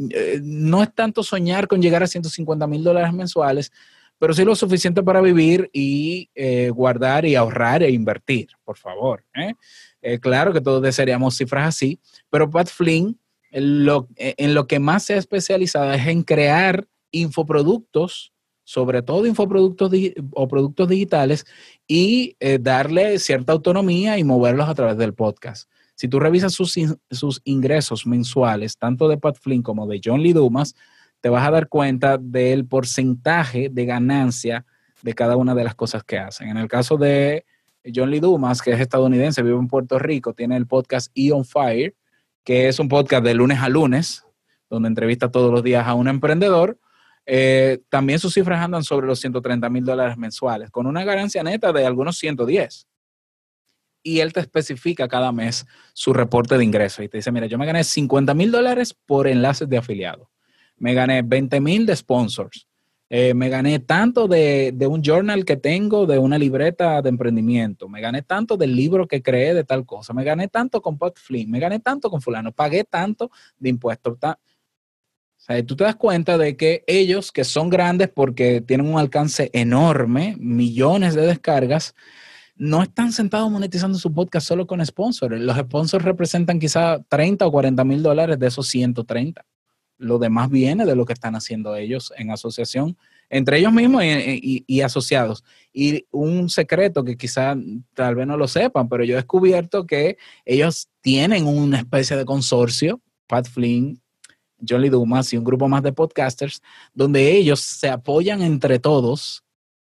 eh, 0.10 0.42
no 0.44 0.84
es 0.84 0.94
tanto 0.94 1.24
soñar 1.24 1.70
con 1.70 1.82
llegar 1.82 2.04
a 2.04 2.08
150 2.08 2.68
mil 2.68 2.84
dólares 2.84 3.14
mensuales, 3.14 3.72
pero 4.20 4.34
sí 4.34 4.44
lo 4.44 4.56
suficiente 4.56 5.02
para 5.04 5.22
vivir 5.22 5.70
y 5.72 6.30
eh, 6.36 6.70
guardar 6.70 7.26
y 7.26 7.36
ahorrar 7.36 7.82
e 7.82 7.92
invertir, 7.92 8.50
por 8.64 8.78
favor. 8.78 9.24
Eh, 10.08 10.20
claro 10.20 10.54
que 10.54 10.62
todos 10.62 10.84
desearíamos 10.84 11.36
cifras 11.36 11.70
así, 11.70 12.00
pero 12.30 12.48
Pat 12.48 12.68
Flynn 12.68 13.20
en 13.50 13.86
lo, 13.86 14.08
en 14.18 14.54
lo 14.54 14.68
que 14.68 14.78
más 14.78 15.04
se 15.04 15.16
ha 15.16 15.18
especializado 15.18 15.92
es 15.94 16.06
en 16.06 16.22
crear 16.22 16.88
infoproductos, 17.10 18.32
sobre 18.64 19.02
todo 19.02 19.26
infoproductos 19.26 19.92
o 20.34 20.48
productos 20.48 20.90
digitales, 20.90 21.46
y 21.88 22.36
eh, 22.40 22.60
darle 22.62 23.18
cierta 23.18 23.54
autonomía 23.54 24.20
y 24.20 24.24
moverlos 24.24 24.70
a 24.70 24.76
través 24.76 24.98
del 24.98 25.16
podcast. 25.16 25.72
Si 25.96 26.08
tú 26.08 26.20
revisas 26.20 26.54
sus, 26.54 26.78
sus 27.10 27.42
ingresos 27.44 28.06
mensuales, 28.06 28.78
tanto 28.78 29.08
de 29.08 29.18
Pat 29.18 29.38
Flynn 29.42 29.64
como 29.64 29.88
de 29.88 30.02
John 30.04 30.22
Lee 30.22 30.34
Dumas, 30.34 30.76
te 31.20 31.30
vas 31.30 31.48
a 31.48 31.52
dar 31.52 31.68
cuenta 31.68 32.20
del 32.20 32.68
porcentaje 32.68 33.70
de 33.72 33.86
ganancia 33.86 34.68
de 35.02 35.16
cada 35.16 35.36
una 35.36 35.56
de 35.56 35.64
las 35.64 35.74
cosas 35.74 36.04
que 36.04 36.20
hacen. 36.20 36.50
En 36.50 36.58
el 36.58 36.68
caso 36.68 36.96
de 36.96 37.44
John 37.94 38.10
Lee 38.10 38.20
Dumas, 38.20 38.62
que 38.62 38.72
es 38.72 38.80
estadounidense, 38.80 39.44
vive 39.44 39.58
en 39.58 39.68
Puerto 39.68 40.00
Rico, 40.00 40.34
tiene 40.34 40.58
el 40.58 40.68
podcast 40.68 41.12
E 41.16 41.32
on 41.32 41.46
Fire, 41.46 41.96
que 42.44 42.68
es 42.68 42.80
un 42.80 42.88
podcast 42.88 43.24
de 43.24 43.34
lunes 43.34 43.60
a 43.60 43.70
lunes, 43.70 44.26
donde 44.70 44.88
entrevista 44.88 45.32
todos 45.32 45.52
los 45.52 45.64
días 45.64 45.86
a 45.88 45.94
un 45.94 46.08
emprendedor. 46.08 46.80
Eh, 47.26 47.80
también 47.90 48.20
sus 48.20 48.34
cifras 48.34 48.64
andan 48.64 48.84
sobre 48.84 49.08
los 49.08 49.20
130 49.20 49.70
mil 49.70 49.84
dólares 49.84 50.18
mensuales, 50.18 50.70
con 50.70 50.86
una 50.86 51.04
ganancia 51.04 51.44
neta 51.44 51.74
de 51.74 51.86
algunos 51.86 52.18
110. 52.18 52.88
Y 54.04 54.20
él 54.20 54.34
te 54.34 54.42
especifica 54.42 55.08
cada 55.08 55.32
mes 55.32 55.66
su 55.94 56.14
reporte 56.14 56.58
de 56.58 56.64
ingresos 56.64 57.04
y 57.04 57.10
te 57.10 57.18
dice, 57.18 57.32
mira, 57.32 57.48
yo 57.48 57.58
me 57.58 57.66
gané 57.66 57.84
50 57.84 58.36
mil 58.36 58.52
dólares 58.52 58.94
por 58.94 59.28
enlaces 59.28 59.68
de 59.68 59.78
afiliados. 59.78 60.28
Me 60.78 60.94
gané 60.94 61.24
20 61.24 61.60
mil 61.60 61.86
de 61.86 61.96
sponsors. 61.96 62.68
Eh, 63.10 63.36
me 63.36 63.50
gané 63.50 63.78
tanto 63.80 64.28
de, 64.28 64.76
un 64.90 65.04
journal 65.04 65.46
que 65.46 65.58
tengo, 65.58 66.08
de 66.08 66.18
una 66.18 66.40
libreta 66.40 67.04
de 67.04 67.10
emprendimiento, 67.10 67.88
me 67.88 68.02
gané 68.02 68.24
tanto 68.24 68.58
del 68.58 68.76
libro 68.76 69.08
que 69.08 69.22
creé 69.22 69.54
de 69.54 69.64
tal 69.64 69.86
cosa, 69.86 70.12
me 70.14 70.24
gané 70.24 70.48
tanto 70.48 70.82
con 70.82 70.98
Potflip, 70.98 71.48
me 71.48 71.60
gané 71.60 71.80
tanto 71.80 72.10
con 72.10 72.22
fulano, 72.22 72.52
pagué 72.52 72.84
tanto 72.84 73.30
de 73.60 73.70
impuestos. 73.70 74.18
o 74.24 74.38
sea, 75.38 75.64
tú 75.64 75.76
te 75.76 75.84
das 75.84 75.96
cuenta 75.98 76.40
de 76.40 76.58
que 76.58 76.84
ellos, 76.88 77.32
que 77.32 77.44
son 77.44 77.70
grandes 77.70 78.10
porque 78.10 78.62
tienen 78.62 78.88
un 78.88 79.00
alcance 79.00 79.52
enorme, 79.54 80.36
millones 80.40 81.14
de 81.14 81.28
descargas, 81.28 81.94
no 82.56 82.82
están 82.82 83.12
sentados 83.12 83.52
monetizando 83.52 84.00
su 84.00 84.14
podcast 84.14 84.48
solo 84.48 84.66
con 84.66 84.84
sponsors. 84.84 85.40
Los 85.40 85.58
sponsors 85.58 86.04
representan 86.06 86.58
quizá 86.58 87.04
30 87.08 87.46
o 87.46 87.52
40 87.52 87.84
mil 87.84 88.02
dólares 88.02 88.40
de 88.40 88.48
esos 88.48 88.68
130 88.68 89.46
lo 89.98 90.20
demás 90.20 90.50
viene 90.50 90.86
de 90.86 90.96
lo 90.96 91.06
que 91.06 91.14
están 91.14 91.36
haciendo 91.36 91.76
ellos 91.76 92.12
en 92.18 92.32
asociación, 92.32 92.98
entre 93.30 93.60
ellos 93.60 93.74
mismos 93.74 94.04
y, 94.04 94.82
asociados. 94.82 95.44
Y 95.74 96.06
un 96.12 96.50
secreto 96.50 97.04
que 97.04 97.18
quizá 97.18 97.56
tal 97.94 98.16
vez 98.16 98.28
no 98.28 98.38
lo 98.38 98.48
sepan, 98.48 98.88
pero 98.90 99.04
yo 99.04 99.14
he 99.14 99.18
descubierto 99.18 99.86
que 99.86 100.18
ellos 100.46 100.90
tienen 101.02 101.48
una 101.48 101.80
especie 101.80 102.16
de 102.18 102.26
consorcio, 102.26 103.02
Pat 103.28 103.48
Flynn, 103.48 104.02
John 104.68 104.82
Lee 104.82 104.90
Dumas 104.90 105.32
y 105.34 105.38
un 105.38 105.44
grupo 105.44 105.68
más 105.68 105.84
de 105.84 105.94
podcasters, 105.94 106.62
donde 106.94 107.36
ellos 107.36 107.62
se 107.62 107.90
apoyan 107.90 108.42
entre 108.42 108.80
todos 108.80 109.44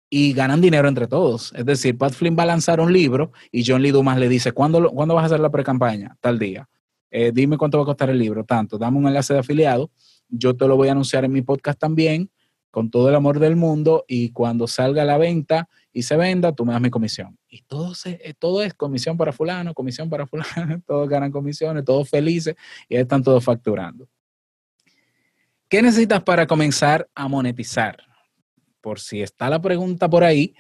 y 0.08 0.32
ganan 0.34 0.60
dinero 0.60 0.88
entre 0.88 1.06
todos. 1.06 1.52
Es 1.56 1.64
decir, 1.64 1.96
Pat 1.96 2.12
Flynn 2.12 2.36
va 2.38 2.42
a 2.42 2.46
lanzar 2.46 2.80
un 2.80 2.92
libro 2.92 3.32
y 3.50 3.64
John 3.66 3.82
Lee 3.82 3.90
Dumas 3.90 4.18
le 4.18 4.28
dice, 4.28 4.52
¿cuándo, 4.52 4.90
¿cuándo 4.90 5.14
vas 5.14 5.22
a 5.22 5.26
hacer 5.26 5.40
la 5.40 5.50
pre-campaña? 5.50 6.16
Tal 6.20 6.38
día. 6.38 6.68
Eh, 7.12 7.30
dime 7.32 7.56
cuánto 7.56 7.78
va 7.78 7.84
a 7.84 7.86
costar 7.86 8.10
el 8.10 8.18
libro. 8.18 8.42
Tanto, 8.44 8.76
dame 8.76 8.98
un 8.98 9.06
enlace 9.06 9.34
de 9.34 9.38
afiliado. 9.38 9.92
Yo 10.28 10.56
te 10.56 10.66
lo 10.66 10.76
voy 10.76 10.88
a 10.88 10.92
anunciar 10.92 11.24
en 11.24 11.30
mi 11.30 11.42
podcast 11.42 11.78
también, 11.78 12.28
con 12.72 12.90
todo 12.90 13.08
el 13.08 13.14
amor 13.14 13.38
del 13.38 13.54
mundo. 13.54 14.04
Y 14.08 14.30
cuando 14.30 14.66
salga 14.66 15.04
la 15.04 15.16
venta 15.16 15.68
y 15.92 16.02
se 16.02 16.16
venda, 16.16 16.52
tú 16.52 16.64
me 16.64 16.72
das 16.72 16.82
mi 16.82 16.90
comisión. 16.90 17.38
Y 17.48 17.62
todo, 17.62 17.92
eh, 18.06 18.34
es 18.64 18.74
comisión 18.74 19.16
para 19.16 19.32
fulano, 19.32 19.74
comisión 19.74 20.10
para 20.10 20.26
fulano. 20.26 20.82
Todos 20.86 21.08
ganan 21.08 21.30
comisiones, 21.30 21.84
todos 21.84 22.10
felices 22.10 22.56
y 22.88 22.96
están 22.96 23.22
todos 23.22 23.44
facturando. 23.44 24.08
¿Qué 25.68 25.80
necesitas 25.82 26.22
para 26.24 26.46
comenzar 26.46 27.08
a 27.14 27.28
monetizar? 27.28 27.96
por 28.82 29.00
si 29.00 29.22
está 29.22 29.48
la 29.48 29.62
pregunta 29.62 30.10
por 30.10 30.24
ahí, 30.24 30.54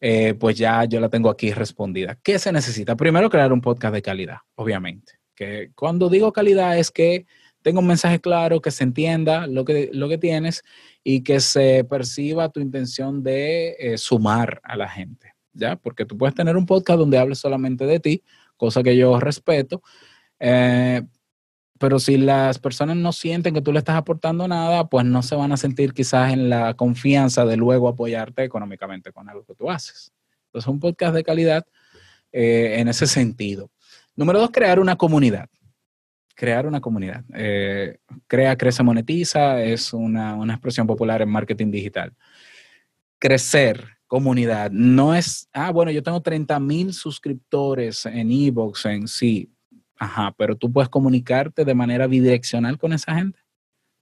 eh, 0.00 0.34
pues 0.34 0.56
ya 0.56 0.84
yo 0.84 1.00
la 1.00 1.10
tengo 1.10 1.28
aquí 1.28 1.52
respondida. 1.52 2.18
¿Qué 2.22 2.38
se 2.38 2.52
necesita? 2.52 2.96
Primero, 2.96 3.28
crear 3.28 3.52
un 3.52 3.60
podcast 3.60 3.94
de 3.94 4.00
calidad, 4.00 4.38
obviamente. 4.54 5.14
Que 5.34 5.70
cuando 5.74 6.08
digo 6.08 6.32
calidad 6.32 6.78
es 6.78 6.90
que 6.90 7.26
tenga 7.62 7.80
un 7.80 7.86
mensaje 7.86 8.20
claro, 8.20 8.60
que 8.60 8.70
se 8.70 8.84
entienda 8.84 9.46
lo 9.46 9.64
que, 9.64 9.90
lo 9.92 10.08
que 10.08 10.18
tienes 10.18 10.62
y 11.02 11.22
que 11.22 11.40
se 11.40 11.84
perciba 11.84 12.50
tu 12.50 12.60
intención 12.60 13.22
de 13.22 13.76
eh, 13.78 13.98
sumar 13.98 14.60
a 14.64 14.76
la 14.76 14.88
gente, 14.88 15.34
¿ya? 15.54 15.76
Porque 15.76 16.04
tú 16.04 16.18
puedes 16.18 16.34
tener 16.34 16.56
un 16.56 16.66
podcast 16.66 16.98
donde 16.98 17.18
hables 17.18 17.38
solamente 17.38 17.86
de 17.86 18.00
ti, 18.00 18.22
cosa 18.58 18.82
que 18.82 18.96
yo 18.96 19.18
respeto, 19.18 19.82
eh, 20.38 21.02
pero 21.78 21.98
si 21.98 22.18
las 22.18 22.58
personas 22.58 22.96
no 22.96 23.12
sienten 23.12 23.54
que 23.54 23.62
tú 23.62 23.72
le 23.72 23.78
estás 23.78 23.96
aportando 23.96 24.46
nada, 24.46 24.88
pues 24.88 25.04
no 25.04 25.22
se 25.22 25.34
van 25.34 25.52
a 25.52 25.56
sentir 25.56 25.92
quizás 25.92 26.32
en 26.32 26.48
la 26.48 26.74
confianza 26.74 27.44
de 27.44 27.56
luego 27.56 27.88
apoyarte 27.88 28.44
económicamente 28.44 29.12
con 29.12 29.28
algo 29.28 29.44
que 29.44 29.54
tú 29.54 29.70
haces. 29.70 30.12
Entonces, 30.46 30.68
un 30.68 30.80
podcast 30.80 31.14
de 31.14 31.24
calidad 31.24 31.66
eh, 32.30 32.76
en 32.78 32.88
ese 32.88 33.06
sentido. 33.06 33.70
Número 34.16 34.38
dos, 34.38 34.50
crear 34.50 34.78
una 34.78 34.96
comunidad. 34.96 35.48
Crear 36.36 36.66
una 36.66 36.80
comunidad. 36.80 37.24
Eh, 37.34 37.98
crea, 38.26 38.56
crece, 38.56 38.82
monetiza 38.82 39.62
es 39.62 39.92
una, 39.92 40.34
una 40.34 40.54
expresión 40.54 40.86
popular 40.86 41.22
en 41.22 41.28
marketing 41.28 41.70
digital. 41.70 42.12
Crecer, 43.18 43.94
comunidad. 44.06 44.70
No 44.70 45.14
es, 45.14 45.48
ah, 45.52 45.70
bueno, 45.70 45.90
yo 45.90 46.02
tengo 46.02 46.20
30 46.20 46.58
mil 46.60 46.92
suscriptores 46.92 48.06
en 48.06 48.30
Evox, 48.30 48.86
en 48.86 49.08
sí. 49.08 49.50
Ajá, 49.96 50.34
pero 50.36 50.56
tú 50.56 50.72
puedes 50.72 50.88
comunicarte 50.88 51.64
de 51.64 51.74
manera 51.74 52.06
bidireccional 52.06 52.78
con 52.78 52.92
esa 52.92 53.14
gente. 53.14 53.38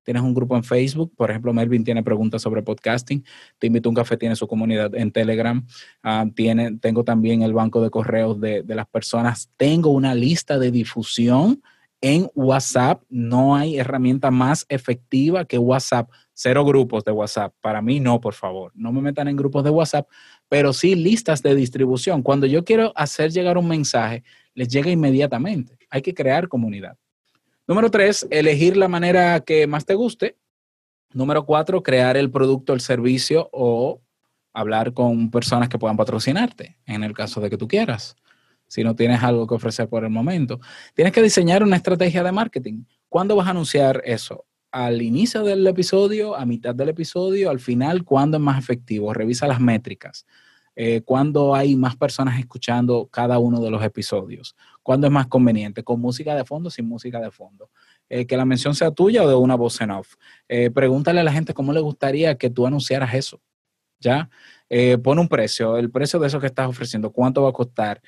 Tienes 0.02 0.22
un 0.22 0.34
grupo 0.34 0.56
en 0.56 0.64
Facebook, 0.64 1.12
por 1.16 1.30
ejemplo, 1.30 1.52
Melvin 1.52 1.84
tiene 1.84 2.02
preguntas 2.02 2.42
sobre 2.42 2.62
podcasting. 2.62 3.24
Te 3.58 3.68
invito 3.68 3.88
a 3.88 3.90
un 3.90 3.96
café, 3.96 4.16
tiene 4.16 4.36
su 4.36 4.46
comunidad 4.46 4.94
en 4.94 5.12
Telegram. 5.12 5.64
Tiene, 6.34 6.78
tengo 6.78 7.04
también 7.04 7.42
el 7.42 7.52
banco 7.52 7.82
de 7.82 7.90
correos 7.90 8.40
de, 8.40 8.62
de 8.62 8.74
las 8.74 8.86
personas. 8.86 9.50
Tengo 9.56 9.90
una 9.90 10.14
lista 10.14 10.58
de 10.58 10.70
difusión 10.70 11.62
en 12.02 12.28
WhatsApp. 12.34 13.02
No 13.08 13.54
hay 13.54 13.78
herramienta 13.78 14.30
más 14.30 14.66
efectiva 14.68 15.44
que 15.44 15.56
WhatsApp. 15.56 16.10
Cero 16.34 16.64
grupos 16.64 17.04
de 17.04 17.12
WhatsApp. 17.12 17.54
Para 17.60 17.80
mí 17.80 18.00
no, 18.00 18.20
por 18.20 18.34
favor. 18.34 18.72
No 18.74 18.92
me 18.92 19.00
metan 19.00 19.28
en 19.28 19.36
grupos 19.36 19.62
de 19.64 19.70
WhatsApp, 19.70 20.08
pero 20.48 20.72
sí 20.72 20.94
listas 20.94 21.42
de 21.42 21.54
distribución. 21.54 22.22
Cuando 22.22 22.46
yo 22.46 22.64
quiero 22.64 22.92
hacer 22.96 23.30
llegar 23.30 23.56
un 23.56 23.68
mensaje, 23.68 24.24
les 24.54 24.68
llega 24.68 24.90
inmediatamente. 24.90 25.78
Hay 25.88 26.02
que 26.02 26.12
crear 26.12 26.48
comunidad. 26.48 26.98
Número 27.68 27.92
tres, 27.92 28.26
elegir 28.30 28.76
la 28.76 28.88
manera 28.88 29.38
que 29.40 29.68
más 29.68 29.86
te 29.86 29.94
guste. 29.94 30.36
Número 31.12 31.46
cuatro, 31.46 31.82
crear 31.82 32.16
el 32.16 32.30
producto, 32.30 32.72
el 32.72 32.80
servicio 32.80 33.48
o 33.52 34.02
hablar 34.52 34.92
con 34.92 35.30
personas 35.30 35.68
que 35.68 35.78
puedan 35.78 35.96
patrocinarte, 35.96 36.78
en 36.86 37.04
el 37.04 37.14
caso 37.14 37.40
de 37.40 37.50
que 37.50 37.56
tú 37.56 37.68
quieras, 37.68 38.16
si 38.66 38.82
no 38.82 38.96
tienes 38.96 39.22
algo 39.22 39.46
que 39.46 39.54
ofrecer 39.54 39.88
por 39.88 40.04
el 40.04 40.10
momento. 40.10 40.58
Tienes 40.94 41.12
que 41.12 41.22
diseñar 41.22 41.62
una 41.62 41.76
estrategia 41.76 42.24
de 42.24 42.32
marketing. 42.32 42.84
¿Cuándo 43.08 43.36
vas 43.36 43.46
a 43.46 43.50
anunciar 43.50 44.02
eso? 44.04 44.44
¿Al 44.72 45.00
inicio 45.00 45.44
del 45.44 45.64
episodio, 45.66 46.34
a 46.34 46.44
mitad 46.44 46.74
del 46.74 46.88
episodio, 46.88 47.48
al 47.48 47.60
final? 47.60 48.04
¿Cuándo 48.04 48.38
es 48.38 48.42
más 48.42 48.58
efectivo? 48.58 49.14
Revisa 49.14 49.46
las 49.46 49.60
métricas. 49.60 50.26
Eh, 50.74 51.02
cuándo 51.04 51.54
hay 51.54 51.76
más 51.76 51.96
personas 51.96 52.38
escuchando 52.38 53.06
cada 53.10 53.38
uno 53.38 53.60
de 53.60 53.70
los 53.70 53.84
episodios, 53.84 54.56
cuándo 54.82 55.06
es 55.06 55.12
más 55.12 55.26
conveniente, 55.26 55.84
con 55.84 56.00
música 56.00 56.34
de 56.34 56.44
fondo, 56.44 56.70
sin 56.70 56.86
música 56.86 57.20
de 57.20 57.30
fondo, 57.30 57.70
eh, 58.08 58.26
que 58.26 58.36
la 58.38 58.46
mención 58.46 58.74
sea 58.74 58.90
tuya 58.90 59.22
o 59.22 59.28
de 59.28 59.34
una 59.34 59.54
voz 59.54 59.80
en 59.82 59.90
off. 59.90 60.14
Eh, 60.48 60.70
pregúntale 60.70 61.20
a 61.20 61.24
la 61.24 61.32
gente 61.32 61.52
cómo 61.52 61.74
le 61.74 61.80
gustaría 61.80 62.36
que 62.38 62.48
tú 62.48 62.66
anunciaras 62.66 63.14
eso, 63.14 63.40
¿ya? 64.00 64.30
pon 65.02 65.18
un 65.18 65.28
precio, 65.28 65.76
el 65.76 65.90
precio 65.90 66.18
de 66.18 66.28
eso 66.28 66.40
que 66.40 66.46
estás 66.46 66.66
ofreciendo, 66.66 67.12
cuánto 67.12 67.42
va 67.42 67.50
a 67.50 67.52
costar, 67.52 68.00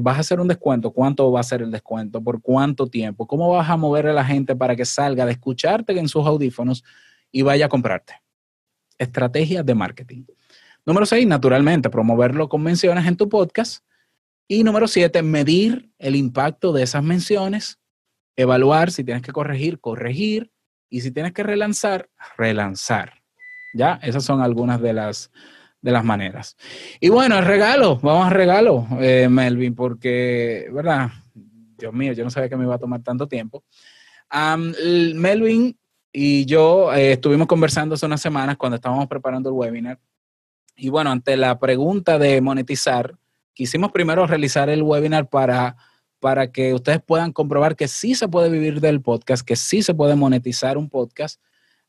vas 0.00 0.16
a 0.16 0.20
hacer 0.20 0.40
un 0.40 0.48
descuento, 0.48 0.90
cuánto 0.90 1.30
va 1.30 1.40
a 1.40 1.42
ser 1.42 1.60
el 1.60 1.70
descuento, 1.70 2.22
por 2.22 2.40
cuánto 2.40 2.86
tiempo, 2.86 3.26
cómo 3.26 3.50
vas 3.50 3.68
a 3.68 3.76
mover 3.76 4.06
a 4.06 4.14
la 4.14 4.24
gente 4.24 4.56
para 4.56 4.74
que 4.74 4.86
salga 4.86 5.26
de 5.26 5.32
escucharte 5.32 5.92
en 5.92 6.08
sus 6.08 6.26
audífonos 6.26 6.82
y 7.30 7.42
vaya 7.42 7.66
a 7.66 7.68
comprarte. 7.68 8.14
Estrategias 8.96 9.66
de 9.66 9.74
marketing. 9.74 10.24
Número 10.86 11.04
seis, 11.04 11.26
naturalmente, 11.26 11.90
promoverlo 11.90 12.48
con 12.48 12.62
menciones 12.62 13.06
en 13.06 13.16
tu 13.16 13.28
podcast. 13.28 13.84
Y 14.46 14.62
número 14.62 14.86
siete, 14.86 15.20
medir 15.20 15.90
el 15.98 16.14
impacto 16.14 16.72
de 16.72 16.84
esas 16.84 17.02
menciones, 17.02 17.80
evaluar 18.36 18.92
si 18.92 19.02
tienes 19.02 19.24
que 19.24 19.32
corregir, 19.32 19.80
corregir, 19.80 20.52
y 20.88 21.00
si 21.00 21.10
tienes 21.10 21.32
que 21.32 21.42
relanzar, 21.42 22.08
relanzar. 22.36 23.14
¿Ya? 23.74 23.98
Esas 24.00 24.22
son 24.22 24.40
algunas 24.40 24.80
de 24.80 24.92
las, 24.92 25.32
de 25.82 25.90
las 25.90 26.04
maneras. 26.04 26.56
Y 27.00 27.08
bueno, 27.08 27.36
el 27.36 27.44
regalo, 27.44 27.98
vamos 27.98 28.28
a 28.28 28.30
regalo, 28.30 28.86
eh, 29.00 29.26
Melvin, 29.28 29.74
porque, 29.74 30.68
¿verdad? 30.72 31.10
Dios 31.34 31.92
mío, 31.92 32.12
yo 32.12 32.22
no 32.22 32.30
sabía 32.30 32.48
que 32.48 32.56
me 32.56 32.62
iba 32.62 32.76
a 32.76 32.78
tomar 32.78 33.02
tanto 33.02 33.26
tiempo. 33.26 33.64
Melvin 34.32 35.76
y 36.12 36.46
yo 36.46 36.94
eh, 36.94 37.12
estuvimos 37.12 37.48
conversando 37.48 37.96
hace 37.96 38.06
unas 38.06 38.22
semanas 38.22 38.56
cuando 38.56 38.76
estábamos 38.76 39.08
preparando 39.08 39.50
el 39.50 39.56
webinar 39.56 39.98
y 40.76 40.90
bueno, 40.90 41.10
ante 41.10 41.36
la 41.36 41.58
pregunta 41.58 42.18
de 42.18 42.40
monetizar, 42.40 43.16
quisimos 43.54 43.90
primero 43.92 44.26
realizar 44.26 44.68
el 44.68 44.82
webinar 44.82 45.28
para, 45.28 45.76
para 46.20 46.52
que 46.52 46.74
ustedes 46.74 47.00
puedan 47.02 47.32
comprobar 47.32 47.74
que 47.74 47.88
sí 47.88 48.14
se 48.14 48.28
puede 48.28 48.50
vivir 48.50 48.80
del 48.80 49.00
podcast, 49.00 49.44
que 49.46 49.56
sí 49.56 49.82
se 49.82 49.94
puede 49.94 50.14
monetizar 50.14 50.76
un 50.76 50.90
podcast, 50.90 51.40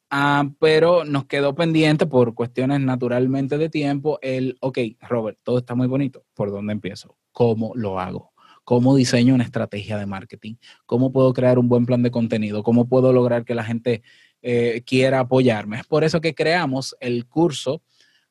ah, 0.10 0.50
pero 0.60 1.04
nos 1.04 1.26
quedó 1.26 1.54
pendiente 1.54 2.06
por 2.06 2.34
cuestiones 2.34 2.80
naturalmente 2.80 3.58
de 3.58 3.70
tiempo 3.70 4.20
el, 4.22 4.58
ok, 4.62 4.80
Robert, 5.02 5.38
todo 5.44 5.58
está 5.58 5.76
muy 5.76 5.88
bonito, 5.88 6.24
¿por 6.34 6.50
dónde 6.50 6.72
empiezo? 6.72 7.18
¿Cómo 7.34 7.74
lo 7.76 8.00
hago? 8.00 8.32
¿Cómo 8.64 8.96
diseño 8.96 9.34
una 9.34 9.44
estrategia 9.44 9.98
de 9.98 10.06
marketing? 10.06 10.56
¿Cómo 10.86 11.12
puedo 11.12 11.34
crear 11.34 11.60
un 11.60 11.70
buen 11.70 11.86
plan 11.86 12.04
de 12.04 12.12
contenido? 12.12 12.64
¿Cómo 12.64 12.88
puedo 12.88 13.14
lograr 13.14 13.46
que 13.46 13.56
la 13.56 13.64
gente 13.64 14.02
eh, 14.42 14.82
quiera 14.86 15.22
apoyarme? 15.22 15.80
Es 15.80 15.86
por 15.86 16.04
eso 16.04 16.20
que 16.20 16.36
creamos 16.36 16.96
el 17.00 17.26
curso 17.28 17.82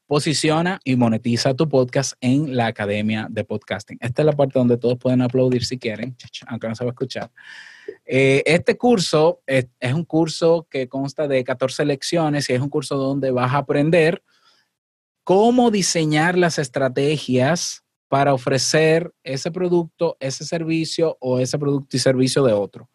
posiciona 0.07 0.81
y 0.85 0.97
monetiza 0.97 1.55
tu 1.55 1.69
podcast 1.69 2.15
en 2.21 2.57
la 2.57 2.67
Academia 2.67 3.27
de 3.29 3.45
Podcasting. 3.45 3.99
Esta 4.01 4.23
es 4.23 4.27
la 4.27 4.33
parte 4.33 4.59
donde 4.59 4.77
todos 4.77 4.99
pueden 4.99 5.21
aplaudir 5.23 5.65
si 5.65 5.79
quieren, 5.79 6.17
aunque 6.47 6.69
no 6.69 6.75
se 6.75 6.85
va 6.85 6.91
a 6.91 6.93
escuchar. 6.93 7.31
Eh, 8.05 8.43
este 8.47 8.77
curso 8.77 9.41
es, 9.47 9.67
un 9.93 10.05
curso 10.05 10.67
que 10.71 10.89
consta 10.89 11.27
de 11.27 11.43
14 11.43 11.85
lecciones 11.85 12.49
y 12.49 12.53
es 12.53 12.61
un 12.61 12.69
curso 12.69 12.97
donde 12.97 13.31
vas 13.31 13.53
a 13.53 13.59
aprender 13.59 14.23
cómo 15.25 15.71
diseñar 15.71 16.39
las 16.39 16.59
estrategias 16.59 17.85
para 18.09 18.33
ofrecer 18.33 19.13
ese 19.25 19.51
producto, 19.51 20.17
ese 20.21 20.45
servicio 20.45 21.17
o 21.21 21.41
ese 21.41 21.59
producto 21.59 21.97
y 21.97 22.01
servicio 22.01 22.45
de 22.45 22.53
otro. 22.53 22.89